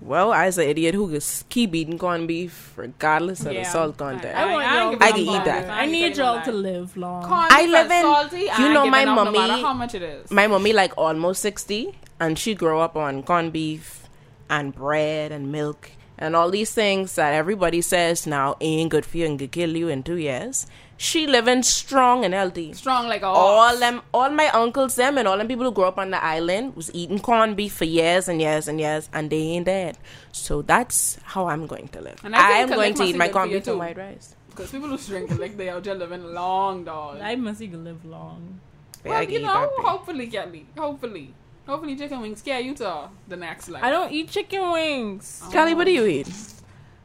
Well, 0.00 0.30
I 0.32 0.46
was 0.46 0.58
an 0.58 0.68
idiot 0.68 0.94
who 0.94 1.08
could 1.10 1.24
keep 1.48 1.74
eating 1.74 1.98
corned 1.98 2.28
beef 2.28 2.72
regardless 2.76 3.44
of 3.44 3.52
Yeah. 3.52 3.64
the 3.64 3.68
salt 3.70 3.96
content. 3.96 4.36
I- 4.36 4.42
I 4.42 4.52
want 4.54 4.66
I 4.66 4.80
y'all. 4.80 4.96
I 5.02 5.10
can 5.10 5.20
eat 5.20 5.44
that. 5.44 5.68
I 5.70 5.86
need 5.86 6.16
y'all 6.16 6.40
to 6.44 6.52
live 6.52 6.96
long. 6.96 7.24
Corned 7.24 7.50
I 7.50 7.66
live 7.66 7.90
in- 7.90 8.02
salty. 8.02 8.42
you 8.62 8.68
know 8.72 8.86
my 8.86 9.00
giving 9.04 9.18
up 9.18 9.32
No 9.32 9.62
how 9.66 9.72
much 9.72 9.94
it 9.96 10.02
is. 10.02 10.30
My 10.30 10.46
mommy 10.46 10.72
like 10.72 10.92
almost 10.96 11.42
sixty, 11.42 11.98
and 12.20 12.38
she 12.38 12.54
grew 12.54 12.78
up 12.78 12.96
on 12.96 13.24
corned 13.24 13.52
beef 13.52 14.08
and 14.48 14.72
bread 14.72 15.32
and 15.32 15.50
milk 15.50 15.90
and 16.16 16.34
all 16.36 16.48
these 16.50 16.70
things 16.72 17.16
that 17.16 17.34
everybody 17.34 17.80
says 17.82 18.24
now 18.26 18.56
ain't 18.60 18.90
good 18.90 19.04
for 19.04 19.18
you 19.18 19.26
and 19.26 19.36
could 19.38 19.50
kill 19.50 19.76
you 19.76 19.88
in 19.88 20.04
two 20.04 20.16
years. 20.16 20.66
She 21.00 21.28
living 21.28 21.62
strong 21.62 22.24
and 22.24 22.34
healthy. 22.34 22.72
Strong 22.72 23.06
like 23.06 23.22
a 23.22 23.26
All 23.26 23.78
them, 23.78 24.02
all 24.12 24.30
my 24.30 24.48
uncles, 24.48 24.96
them, 24.96 25.16
and 25.16 25.28
all 25.28 25.38
them 25.38 25.46
people 25.46 25.64
who 25.64 25.70
grew 25.70 25.84
up 25.84 25.96
on 25.96 26.10
the 26.10 26.22
island 26.22 26.74
was 26.74 26.92
eating 26.92 27.20
corned 27.20 27.56
beef 27.56 27.72
for 27.72 27.84
years 27.84 28.28
and 28.28 28.40
years 28.40 28.66
and 28.66 28.80
years, 28.80 29.08
and 29.12 29.30
they 29.30 29.36
ain't 29.36 29.66
dead. 29.66 29.96
So 30.32 30.60
that's 30.60 31.16
how 31.22 31.46
I'm 31.46 31.68
going 31.68 31.86
to 31.88 32.00
live. 32.00 32.20
And 32.24 32.34
I 32.34 32.56
I 32.56 32.58
am 32.58 32.68
going 32.68 32.94
to 32.94 33.04
eat 33.04 33.16
my 33.16 33.28
good 33.28 33.32
for 33.32 33.38
corned 33.38 33.52
beef 33.52 33.66
and 33.68 33.78
white 33.78 33.96
rice. 33.96 34.34
Because 34.50 34.72
people 34.72 34.88
who 34.88 34.98
drink 34.98 35.38
like 35.38 35.56
they 35.56 35.68
are 35.68 35.80
just 35.80 36.00
living 36.00 36.34
long, 36.34 36.82
dog. 36.84 37.20
I 37.20 37.36
must 37.36 37.60
you 37.60 37.68
can 37.68 37.84
live 37.84 38.04
long. 38.04 38.58
Yeah, 39.04 39.10
well, 39.10 39.20
I 39.20 39.24
can 39.24 39.34
you 39.34 39.38
eat 39.38 39.42
know, 39.44 39.54
that 39.54 39.76
thing. 39.76 39.84
hopefully, 39.84 40.26
Kelly. 40.26 40.66
Hopefully. 40.76 41.34
Hopefully 41.68 41.96
chicken 41.96 42.20
wings 42.22 42.42
Yeah, 42.44 42.58
you 42.58 42.74
to 42.74 43.08
the 43.28 43.36
next 43.36 43.68
level. 43.68 43.86
I 43.86 43.90
don't 43.90 44.10
eat 44.10 44.30
chicken 44.30 44.72
wings. 44.72 45.42
Oh. 45.44 45.50
Kelly, 45.52 45.74
what 45.74 45.84
do 45.84 45.92
you 45.92 46.06
eat? 46.06 46.28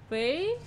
Wait, 0.09 0.57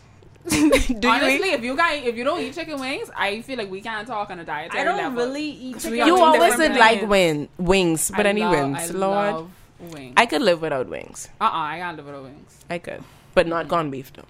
do 1.01 1.09
you 1.09 1.15
Honestly, 1.15 1.49
eat? 1.51 1.55
if 1.55 1.65
you 1.65 1.77
guys, 1.77 2.03
if 2.07 2.17
you 2.17 2.25
don't 2.25 2.41
eat 2.41 2.55
chicken 2.55 2.79
wings, 2.81 3.11
I 3.17 3.41
feel 3.43 3.59
like 3.59 3.71
we 3.71 3.81
can't 3.81 4.07
talk 4.07 4.31
on 4.31 4.39
a 4.39 4.45
diet. 4.45 4.73
I 4.75 4.85
don't 4.85 4.97
level. 4.97 5.25
really 5.25 5.45
eat 5.51 5.75
chicken. 5.77 5.93
We 5.93 6.05
You 6.05 6.17
always 6.19 6.57
did 6.57 6.77
like 6.77 7.01
things. 7.01 7.11
win, 7.11 7.49
wings, 7.59 8.11
but 8.17 8.27
I 8.27 8.31
any 8.31 8.41
love- 8.43 8.53
wings, 8.53 8.91
I 8.91 8.95
Lord. 8.95 9.35
love 9.35 9.51
wings. 9.93 10.15
I 10.17 10.27
could 10.27 10.43
live 10.43 10.61
without 10.63 10.89
wings. 10.89 11.29
uh 11.41 11.45
uh 11.45 11.49
I 11.53 11.79
can't 11.79 11.97
live 11.97 12.07
without 12.07 12.23
wings, 12.25 12.65
I 12.71 12.79
could, 12.79 13.03
but 13.35 13.47
not 13.47 13.69
gone 13.69 13.91
beef 13.91 14.13
though. 14.13 14.25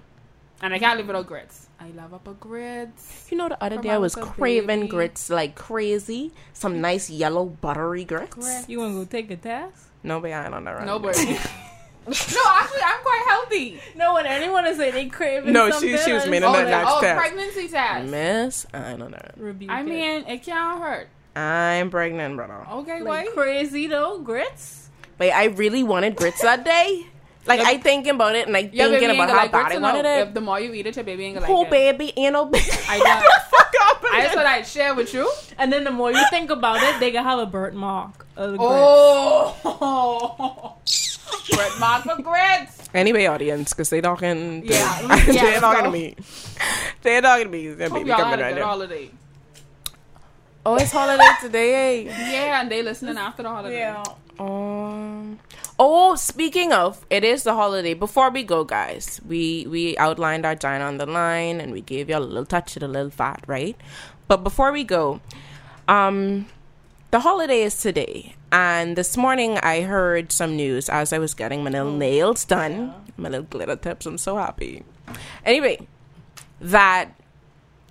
and 0.62 0.72
I 0.74 0.78
can't 0.78 0.96
live 0.98 1.06
without 1.06 1.26
grits. 1.26 1.68
I 1.78 1.90
love 1.90 2.14
up 2.14 2.26
a 2.26 2.32
grits. 2.32 3.26
You 3.30 3.36
know, 3.36 3.48
the 3.50 3.62
other 3.62 3.76
From 3.76 3.82
day 3.84 3.90
I 3.90 3.98
was 3.98 4.14
craving 4.14 4.80
Baby. 4.80 4.88
grits 4.88 5.28
like 5.28 5.54
crazy. 5.54 6.32
Some 6.54 6.80
nice 6.80 7.10
yellow 7.10 7.44
buttery 7.44 8.04
grits. 8.04 8.34
Grits. 8.34 8.66
You 8.66 8.78
want 8.80 8.92
to 8.94 8.98
go 9.00 9.04
take 9.04 9.30
a 9.30 9.36
test? 9.36 9.84
No, 10.02 10.18
but 10.18 10.32
I 10.32 10.48
don't 10.48 10.64
know. 10.64 10.72
right 10.72 10.86
Nobody. 10.86 11.36
No, 12.06 12.12
actually, 12.12 12.80
I'm 12.84 13.02
quite 13.02 13.24
healthy. 13.28 13.80
No, 13.96 14.14
when 14.14 14.26
anyone 14.26 14.66
is 14.66 14.76
say 14.76 14.90
they 14.90 15.06
craving 15.06 15.52
No, 15.52 15.66
she- 15.66 15.72
something, 15.72 15.98
she 16.04 16.12
was 16.12 16.24
I 16.24 16.30
meaning 16.30 16.42
just 16.42 16.54
Oh, 16.54 16.64
that 16.64 16.70
like, 16.70 16.84
next 16.84 16.92
oh 16.92 17.00
test. 17.00 17.18
pregnancy 17.18 17.68
test. 17.68 18.10
Miss, 18.10 18.66
I 18.72 18.92
don't 18.96 19.10
know. 19.10 19.18
rebuke 19.36 19.70
I 19.70 19.82
mean, 19.82 20.24
it 20.26 20.42
can't 20.42 20.80
hurt. 20.80 21.08
I'm 21.34 21.90
pregnant, 21.90 22.36
brother. 22.36 22.64
Okay, 22.70 23.02
like 23.02 23.26
wait. 23.26 23.34
crazy 23.34 23.86
though 23.88 24.20
grits. 24.20 24.88
But 25.18 25.30
I 25.32 25.44
really 25.46 25.82
wanted 25.82 26.16
grits 26.16 26.42
that 26.42 26.64
day. 26.64 27.06
Like 27.46 27.60
Yep. 27.60 27.68
I 27.68 27.78
thinking 27.78 28.14
about 28.14 28.34
it 28.34 28.44
and 28.46 28.52
like 28.52 28.74
Your 28.74 28.88
thinking 28.88 29.10
ain't 29.10 29.18
about 29.18 29.30
how 29.30 29.36
like 29.36 29.52
bad 29.52 29.72
I 29.72 29.78
wanted 29.78 30.04
it. 30.04 30.28
If 30.28 30.34
the 30.34 30.40
more 30.40 30.58
you 30.58 30.72
eat 30.72 30.86
it, 30.86 30.96
your 30.96 31.04
baby 31.04 31.26
ain't 31.26 31.34
gonna 31.36 31.46
Poor 31.46 31.58
like 31.64 31.68
it. 31.68 31.70
baby, 31.98 32.12
ain't 32.16 32.32
no 32.32 32.46
baby. 32.46 32.64
I 32.88 32.98
don't- 32.98 33.42
fuck 33.50 33.74
up. 33.82 34.04
I 34.12 34.22
just 34.22 34.34
thought 34.34 34.46
I'd 34.46 34.66
share 34.66 34.94
with 34.94 35.14
you. 35.14 35.30
And 35.58 35.72
then 35.72 35.84
the 35.84 35.90
more 35.92 36.10
you 36.10 36.24
think 36.30 36.50
about 36.50 36.82
it, 36.82 36.98
they 37.00 37.10
can 37.12 37.22
have 37.22 37.38
a 37.38 37.46
birthmark 37.46 38.26
of 38.36 38.52
the. 38.52 38.58
Oh, 38.60 40.76
Grit 41.50 41.72
mark 41.80 42.04
for 42.04 42.20
grits. 42.22 42.88
Anyway, 42.94 43.26
audience, 43.26 43.72
because 43.72 43.90
they 43.90 44.00
talking. 44.00 44.62
To, 44.62 44.68
Yeah. 44.68 45.02
they're 45.26 45.34
Yeah, 45.34 45.60
talking 45.60 45.84
to 45.84 45.90
me. 45.90 46.16
They're 47.02 47.20
talking 47.22 47.44
to 47.46 47.50
me. 47.50 47.68
Their 47.74 47.88
Hope 47.88 47.98
baby 47.98 48.08
y'all 48.10 48.18
coming 48.18 48.30
had 48.30 48.40
a 48.40 48.42
right 48.44 48.54
good 48.54 48.60
now. 48.60 48.66
holiday. 48.66 49.10
Oh, 50.64 50.76
it's 50.76 50.90
holiday 50.92 51.28
today. 51.40 52.04
Yeah, 52.06 52.60
and 52.60 52.70
they 52.70 52.82
listening 52.82 53.16
after 53.16 53.42
the 53.42 53.48
holiday. 53.50 53.78
Yeah. 53.78 54.02
Um. 54.38 55.38
Oh, 55.78 56.14
speaking 56.16 56.72
of, 56.72 57.04
it 57.10 57.22
is 57.24 57.42
the 57.44 57.54
holiday. 57.54 57.94
Before 57.94 58.30
we 58.30 58.42
go, 58.42 58.64
guys, 58.64 59.20
we 59.26 59.66
we 59.68 59.96
outlined 59.98 60.44
our 60.46 60.54
giant 60.54 60.82
on 60.82 60.98
the 60.98 61.06
line, 61.06 61.60
and 61.60 61.72
we 61.72 61.80
gave 61.82 62.08
you 62.08 62.16
a 62.16 62.20
little 62.20 62.44
touch 62.46 62.76
of 62.76 62.80
the 62.80 62.88
little 62.88 63.10
fat, 63.10 63.44
right? 63.46 63.76
But 64.28 64.38
before 64.42 64.72
we 64.72 64.84
go, 64.84 65.20
um, 65.88 66.46
the 67.10 67.20
holiday 67.20 67.62
is 67.62 67.78
today, 67.80 68.34
and 68.52 68.96
this 68.96 69.16
morning 69.16 69.58
I 69.58 69.82
heard 69.82 70.32
some 70.32 70.56
news 70.56 70.88
as 70.88 71.12
I 71.12 71.18
was 71.18 71.34
getting 71.34 71.64
my 71.64 71.70
little 71.70 71.92
nails 71.92 72.44
done, 72.44 72.94
my 73.16 73.28
little 73.28 73.46
glitter 73.46 73.76
tips. 73.76 74.06
I'm 74.06 74.18
so 74.18 74.36
happy. 74.36 74.84
Anyway, 75.44 75.86
that 76.60 77.10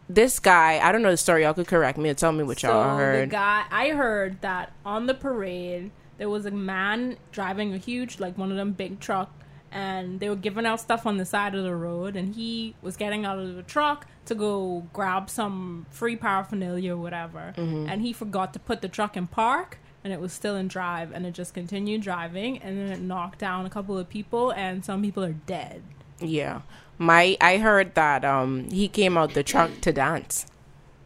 this 0.07 0.39
guy, 0.39 0.79
I 0.81 0.91
don't 0.91 1.01
know 1.01 1.11
the 1.11 1.17
story. 1.17 1.43
Y'all 1.43 1.53
could 1.53 1.67
correct 1.67 1.97
me 1.97 2.09
or 2.09 2.13
tell 2.13 2.31
me 2.31 2.43
what 2.43 2.59
So 2.59 2.69
y'all 2.69 2.97
heard. 2.97 3.29
the 3.29 3.31
guy, 3.31 3.63
I 3.71 3.89
heard 3.89 4.41
that 4.41 4.71
on 4.85 5.07
the 5.07 5.13
parade 5.13 5.91
there 6.17 6.29
was 6.29 6.45
a 6.45 6.51
man 6.51 7.17
driving 7.33 7.73
a 7.73 7.77
huge, 7.77 8.19
like 8.21 8.37
one 8.37 8.49
of 8.49 8.55
them 8.55 8.71
big 8.71 9.01
truck, 9.01 9.29
and 9.69 10.21
they 10.21 10.29
were 10.29 10.35
giving 10.37 10.65
out 10.65 10.79
stuff 10.79 11.05
on 11.05 11.17
the 11.17 11.25
side 11.25 11.53
of 11.55 11.65
the 11.65 11.75
road, 11.75 12.15
and 12.15 12.35
he 12.35 12.73
was 12.81 12.95
getting 12.95 13.25
out 13.25 13.37
of 13.37 13.55
the 13.55 13.63
truck 13.63 14.07
to 14.25 14.33
go 14.33 14.87
grab 14.93 15.29
some 15.29 15.85
free 15.89 16.15
paraphernalia 16.15 16.93
or 16.93 16.97
whatever, 16.97 17.53
Mm-hmm. 17.57 17.89
and 17.89 18.01
he 18.01 18.13
forgot 18.13 18.53
to 18.53 18.59
put 18.59 18.81
the 18.81 18.87
truck 18.87 19.17
in 19.17 19.27
park. 19.27 19.77
And 20.05 20.13
it 20.13 20.21
was 20.21 20.31
still 20.31 20.55
in 20.55 20.67
drive, 20.67 21.11
and 21.11 21.25
it 21.25 21.31
just 21.33 21.55
continued 21.55 22.01
driving, 22.01 22.59
and 22.59 22.77
then 22.77 22.91
it 22.91 23.01
knocked 23.01 23.39
down 23.39 23.65
a 23.65 23.71
couple 23.71 23.97
of 23.97 24.07
people, 24.07 24.51
and 24.51 24.85
some 24.85 25.01
people 25.01 25.23
are 25.23 25.33
dead. 25.33 25.81
Yeah. 26.21 26.61
My 26.99 27.35
I 27.41 27.57
heard 27.57 27.95
that 27.95 28.23
um 28.23 28.69
he 28.69 28.87
came 28.87 29.17
out 29.17 29.33
the 29.33 29.41
truck 29.43 29.71
to 29.81 29.91
dance. 29.91 30.45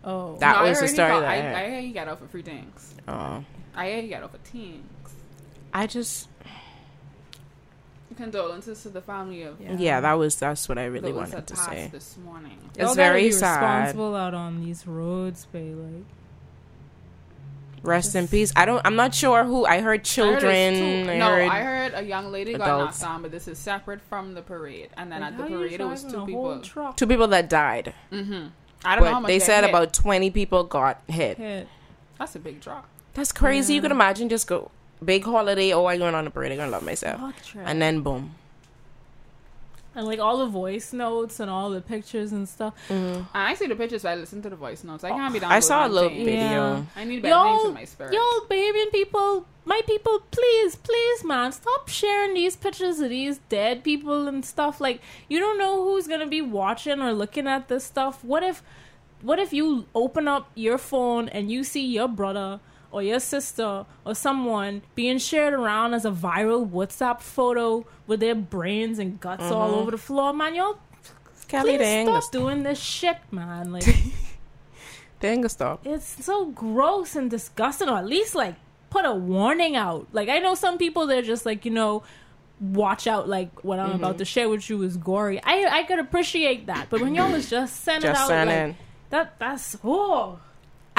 Oh, 0.04 0.36
That 0.40 0.58
No, 0.58 0.64
was 0.70 0.78
the 0.80 0.82
heard 0.82 0.90
he 0.90 0.96
story 0.96 1.10
got- 1.12 1.20
that 1.22 1.30
I 1.30 1.34
I, 1.38 1.42
heard. 1.42 1.56
I 1.56 1.70
hear 1.70 1.82
he 1.82 1.92
got 1.94 2.08
out 2.10 2.20
for 2.20 2.28
free 2.28 2.42
things. 2.42 2.94
Oh, 3.08 3.44
I 3.74 3.88
hear 3.90 4.02
he 4.02 4.10
got 4.10 4.22
out 4.24 4.32
for 4.32 4.38
teens. 4.52 4.86
I 5.74 5.88
just 5.88 6.28
Condolences 8.18 8.82
to 8.84 8.90
the 8.90 9.02
family 9.02 9.44
of 9.44 9.62
Yeah. 9.62 9.76
yeah. 9.80 10.02
that 10.02 10.14
was 10.14 10.36
that's 10.36 10.68
what 10.68 10.78
I 10.78 10.86
really 10.86 11.14
wanted 11.14 11.48
to 11.48 11.56
say. 11.56 11.88
this 11.92 12.18
morning. 12.18 12.58
It's 12.72 12.80
Y'all 12.80 12.94
very 12.96 13.24
be 13.24 13.32
sad. 13.32 13.62
Responsible 13.62 14.16
out 14.16 14.34
on 14.34 14.60
these 14.66 14.86
roads, 14.86 15.46
babe. 15.54 15.78
Like, 15.78 16.06
Rest 17.84 18.16
in 18.16 18.28
peace. 18.28 18.52
I 18.56 18.66
don't. 18.66 18.82
I'm 18.86 18.96
not 18.96 19.14
sure 19.16 19.44
who. 19.44 19.66
I 19.66 19.76
heard 19.76 19.80
I 19.80 19.82
heard 19.82 20.04
children. 20.04 20.74
two- 21.06 21.12
I 21.12 21.18
no, 21.18 21.26
heard, 21.30 21.50
I 21.50 21.62
heard 21.62 21.94
a 21.96 22.04
young 22.04 22.32
lady 22.32 22.54
got 22.54 22.62
adults. 22.68 23.02
knocked 23.02 23.12
down, 23.12 23.22
but 23.24 23.32
this 23.32 23.48
is 23.48 23.58
separate 23.58 24.02
from 24.02 24.34
the 24.34 24.42
parade. 24.42 24.90
And 24.98 25.12
then 25.12 25.22
like, 25.22 25.34
at 25.34 25.38
the 25.38 25.44
parade, 25.46 25.80
it 25.80 25.84
was 25.86 26.04
two 26.04 26.26
people. 26.26 26.60
truck 26.62 26.98
two 26.98 27.08
people 27.08 27.28
that 27.30 27.50
died, 27.50 27.94
Mm-hmm. 28.12 28.48
I 28.86 28.96
don't 28.96 29.04
know 29.06 29.12
how 29.14 29.20
much 29.20 29.28
they 29.28 29.40
said 29.40 29.62
hit. 29.66 29.70
about 29.72 29.92
20 29.94 30.32
people 30.32 30.64
got 30.64 31.02
hit. 31.08 31.38
hit. 31.38 31.68
That's 32.18 32.36
a 32.36 32.40
big 32.40 32.62
drop. 32.62 32.86
That's 33.14 33.32
crazy. 33.32 33.74
You 33.74 33.82
can 33.82 33.92
imagine 33.92 34.30
just 34.30 34.48
go 34.48 34.72
big 35.04 35.24
holiday. 35.26 35.74
Oh, 35.74 35.86
I'm 35.88 36.00
going 36.00 36.16
on 36.16 36.26
a 36.28 36.30
parade. 36.30 36.52
I'm 36.54 36.58
gonna 36.58 36.72
love 36.72 36.84
myself, 36.84 37.20
and 37.56 37.82
then 37.82 38.02
boom. 38.02 38.36
And 40.00 40.08
like 40.08 40.20
all 40.20 40.38
the 40.38 40.48
voice 40.48 40.94
notes 40.94 41.40
and 41.42 41.52
all 41.52 41.70
the 41.70 41.82
pictures 41.82 42.32
and 42.32 42.48
stuff. 42.48 42.74
And 42.90 43.26
I 43.34 43.54
see 43.54 43.68
the 43.68 43.76
pictures, 43.76 44.04
but 44.04 44.10
I 44.10 44.16
listen 44.16 44.42
to 44.42 44.50
the 44.50 44.56
voice 44.56 44.84
notes. 44.84 45.04
I 45.04 45.10
can't 45.10 45.34
be 45.34 45.40
down. 45.40 45.52
I 45.52 45.60
saw 45.60 45.86
a 45.86 45.90
little 45.90 46.10
video. 46.10 46.34
Yeah. 46.34 46.84
I 46.96 47.04
need 47.04 47.22
better 47.22 47.36
things 47.44 47.62
Yo, 47.64 47.68
in 47.68 47.74
my 47.74 47.86
spirit. 47.86 48.14
yo, 48.14 48.46
baby 48.48 48.82
and 48.82 48.92
people, 48.92 49.46
my 49.66 49.82
people, 49.86 50.22
please, 50.32 50.78
please, 50.78 51.24
man, 51.26 51.52
stop 51.52 51.90
sharing 51.90 52.34
these 52.34 52.56
pictures 52.56 53.00
of 53.02 53.10
these 53.10 53.40
dead 53.50 53.84
people 53.84 54.28
and 54.28 54.46
stuff. 54.46 54.80
Like, 54.80 55.02
you 55.28 55.40
don't 55.40 55.60
know 55.60 55.84
who's 55.84 56.08
gonna 56.08 56.28
be 56.28 56.42
watching 56.42 57.02
or 57.02 57.12
looking 57.12 57.46
at 57.46 57.68
this 57.68 57.84
stuff. 57.84 58.24
What 58.24 58.42
if, 58.42 58.64
what 59.22 59.38
if 59.38 59.52
you 59.52 59.86
open 59.94 60.30
up 60.30 60.50
your 60.56 60.78
phone 60.78 61.28
and 61.28 61.52
you 61.52 61.66
see 61.66 61.86
your 61.86 62.08
brother 62.08 62.62
or 62.92 63.04
your 63.04 63.20
sister 63.20 63.86
or 64.06 64.16
someone 64.16 64.82
being 64.96 65.18
shared 65.18 65.54
around 65.54 65.94
as 65.94 66.06
a 66.06 66.12
viral 66.12 66.70
WhatsApp 66.70 67.22
photo 67.22 67.86
with 68.08 68.20
their 68.20 68.36
brains 68.36 69.00
and 69.00 69.20
guts 69.20 69.44
all 69.44 69.70
mm-hmm. 69.70 69.80
over 69.80 69.92
the 69.92 69.98
floor, 69.98 70.34
man? 70.34 70.56
Y'all, 70.56 70.80
Kelly, 71.48 71.78
please 71.78 72.08
stop 72.08 72.32
doing 72.32 72.64
this 72.64 72.80
shit, 72.80 73.18
man. 73.32 73.72
Like. 73.72 73.86
they 75.20 75.30
ain't 75.30 75.42
gonna 75.42 75.50
stop. 75.50 75.86
it's 75.86 76.24
so 76.24 76.46
gross 76.46 77.16
and 77.16 77.30
disgusting 77.30 77.90
or 77.90 77.98
at 77.98 78.06
least 78.06 78.36
like 78.36 78.56
put 78.90 79.06
a 79.06 79.14
warning 79.14 79.76
out 79.76 80.08
like 80.14 80.30
i 80.30 80.40
know 80.40 80.56
some 80.56 80.78
people 80.78 81.06
they're 81.06 81.22
just 81.22 81.46
like 81.46 81.66
you 81.66 81.72
know 81.72 82.04
watch 82.60 83.08
out 83.08 83.30
like 83.30 83.64
what 83.64 83.80
i'm 83.80 83.92
about 83.92 84.12
mm-hmm. 84.12 84.20
to 84.20 84.26
share 84.26 84.50
with 84.50 84.70
you 84.70 84.82
is 84.82 84.98
gory 84.98 85.42
i 85.44 85.66
i 85.66 85.84
could 85.84 86.00
appreciate 86.00 86.66
that 86.66 86.90
but 86.90 87.00
when 87.02 87.16
y'all 87.16 87.32
was 87.32 87.50
just 87.50 87.84
sending 87.84 88.10
Just 88.10 88.32
out 88.32 88.48
like, 88.48 88.76
that 89.10 89.40
that's 89.40 89.78
oh 89.84 90.40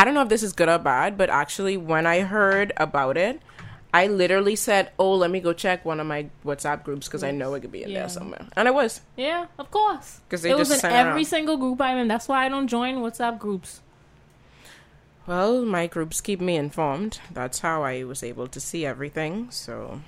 I 0.01 0.05
don't 0.05 0.15
know 0.15 0.23
if 0.23 0.31
this 0.31 0.43
is 0.43 0.55
good 0.55 0.69
or 0.71 0.79
bad, 0.79 1.19
but 1.19 1.29
actually, 1.29 1.77
when 1.77 2.07
I 2.07 2.21
heard 2.21 2.73
about 2.79 3.19
it, 3.19 3.41
I 3.93 4.07
literally 4.07 4.57
said, 4.57 4.93
"Oh, 4.99 5.13
let 5.15 5.31
me 5.31 5.41
go 5.41 5.53
check 5.53 5.85
one 5.85 6.01
of 6.01 6.07
my 6.07 6.31
WhatsApp 6.47 6.85
groups 6.85 7.07
because 7.09 7.23
I 7.23 7.33
know 7.33 7.53
it 7.55 7.61
could 7.61 7.73
be 7.73 7.83
in 7.83 7.91
Yeah. 7.91 7.99
there 8.01 8.09
somewhere." 8.09 8.47
And 8.57 8.67
it 8.69 8.73
was. 8.73 9.03
yeah 9.17 9.47
of 9.59 9.71
course. 9.71 10.21
Because 10.27 10.45
it 10.45 10.57
was 10.57 10.71
in 10.73 10.91
every 10.91 11.23
out. 11.23 11.27
single 11.27 11.57
group 11.59 11.81
i'm 11.83 11.99
in 11.99 12.09
that's 12.09 12.29
why 12.29 12.47
i 12.47 12.49
don't 12.49 12.69
join 12.69 12.97
whatsapp 13.05 13.39
groups 13.39 13.81
Well, 15.27 15.65
my 15.65 15.87
groups 15.87 16.21
keep 16.21 16.41
me 16.41 16.57
informed. 16.57 17.21
That's 17.31 17.61
how 17.61 17.83
I 17.85 18.03
was 18.05 18.23
able 18.25 18.49
to 18.49 18.59
see 18.59 18.85
everything. 18.87 19.49
So, 19.51 20.01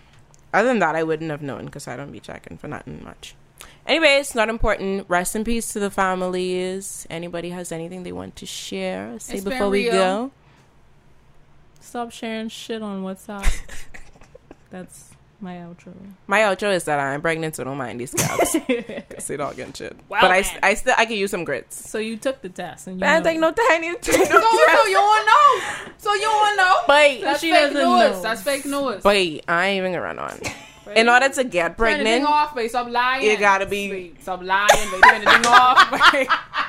other 0.55 0.68
than 0.68 0.80
that, 0.80 0.97
I 0.97 1.03
wouldn't 1.05 1.30
have 1.30 1.43
known 1.43 1.66
because 1.66 1.86
I 1.86 1.97
don't 1.97 2.11
be 2.11 2.18
checking 2.18 2.57
for 2.59 2.66
nothing 2.66 3.05
much. 3.05 3.34
Anyways, 3.87 4.35
not 4.35 4.49
important. 4.49 5.07
Rest 5.09 5.35
in 5.35 5.45
peace 5.45 5.72
to 5.72 5.80
the 5.80 5.91
families. 5.91 7.07
Anybody 7.11 7.51
has 7.51 7.72
anything 7.72 8.05
they 8.05 8.12
want 8.12 8.37
to 8.37 8.47
share? 8.47 9.18
Say 9.18 9.35
It's 9.35 9.45
been 9.45 9.53
before 9.55 9.70
we 9.70 9.85
go. 9.85 10.30
stop 11.80 12.11
sharing 12.12 12.49
shit 12.49 12.80
on 12.80 13.03
whatsapp 13.03 13.45
that's 14.70 15.11
my 15.41 15.57
outro 15.57 15.93
My 16.28 16.39
outro 16.41 16.72
is 16.72 16.85
that 16.85 17.01
I'm 17.01 17.20
pregnant, 17.20 17.57
so 17.57 17.64
don't 17.64 17.76
mind 17.76 18.01
these 18.01 18.12
scabs. 18.12 18.53
Cause 19.11 19.26
they 19.26 19.37
all 19.37 19.53
getting 19.53 19.72
shit. 19.72 19.97
Well 20.09 20.20
but 20.22 20.30
I, 20.30 20.43
then. 20.43 20.59
I 20.62 20.74
still 20.74 20.95
I 20.97 21.05
can 21.05 21.16
use 21.16 21.33
some 21.33 21.43
grits. 21.45 21.91
so 21.91 21.99
you 21.99 22.16
took 22.16 22.41
the 22.41 22.49
test 22.49 22.87
and 22.87 22.97
you 22.97 23.01
Man, 23.01 23.22
know. 23.22 23.28
take 23.28 23.41
no 23.41 23.51
tiny. 23.51 23.91
so, 24.01 24.12
so 24.12 24.87
you 24.87 24.97
won't 24.99 25.26
know. 25.26 25.61
So 25.99 26.14
you 26.14 26.28
won't 26.28 26.57
know. 26.57 26.74
But 26.87 27.20
That's 27.20 27.41
she 27.41 27.51
fake 27.51 27.61
doesn't 27.61 27.74
news. 27.74 27.85
know. 27.85 28.22
That's 28.22 28.43
fake 28.43 28.64
news. 28.64 29.03
but 29.03 29.16
I 29.16 29.66
ain't 29.66 29.78
even 29.78 29.93
gonna 29.93 30.01
run 30.05 30.18
on. 30.20 30.39
In 30.95 31.09
order 31.09 31.28
to 31.28 31.45
get 31.45 31.76
Turn 31.76 31.99
the 31.99 32.05
thing 32.05 32.22
pregnant, 32.24 32.24
off, 32.24 32.55
babe. 32.55 32.68
Stop 32.68 32.89
lying. 32.91 33.30
you 33.30 33.37
gotta 33.39 33.66
be- 33.66 33.89
Babe, 33.91 34.16
Stop 34.20 34.43
lying, 34.43 34.91
babe. 34.91 35.03
Turn 35.03 35.24
the 35.24 35.30
thing 35.30 35.47
off. 35.47 36.59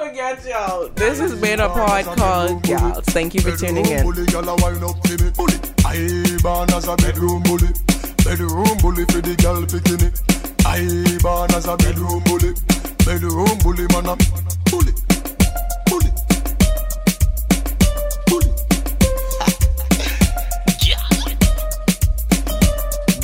forget 0.00 0.44
y'all. 0.46 0.88
This 0.88 1.18
has 1.20 1.38
been 1.40 1.60
a 1.60 1.68
pod 1.68 2.04
called 2.16 2.62
Gals. 2.62 3.04
Thank 3.06 3.34
you 3.34 3.40
for 3.40 3.56
tuning 3.56 3.86
in. 3.86 4.02
Bully, 4.02 4.24
gyal 4.26 4.48
a 4.48 4.54
wine 4.62 4.82
up 4.82 5.00
to 5.02 5.24
me. 5.24 5.30
Bully. 5.36 5.56
I 5.84 6.38
born 6.42 6.70
as 6.70 6.88
a 6.88 6.96
bedroom 6.96 7.42
bully. 7.42 7.68
Bedroom 8.24 8.76
bully 8.80 9.04
for 9.06 9.20
the 9.20 9.36
girl 9.42 9.62
bikini. 9.62 10.08
I 10.64 11.18
born 11.22 11.50
as 11.52 11.66
a 11.66 11.76
bedroom 11.76 12.22
bully. 12.24 12.54
Bedroom 13.04 13.58
bully 13.62 13.86
man. 13.92 14.06
a- 14.16 15.09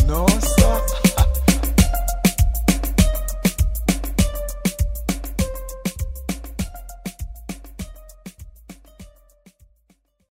No. 0.06 0.35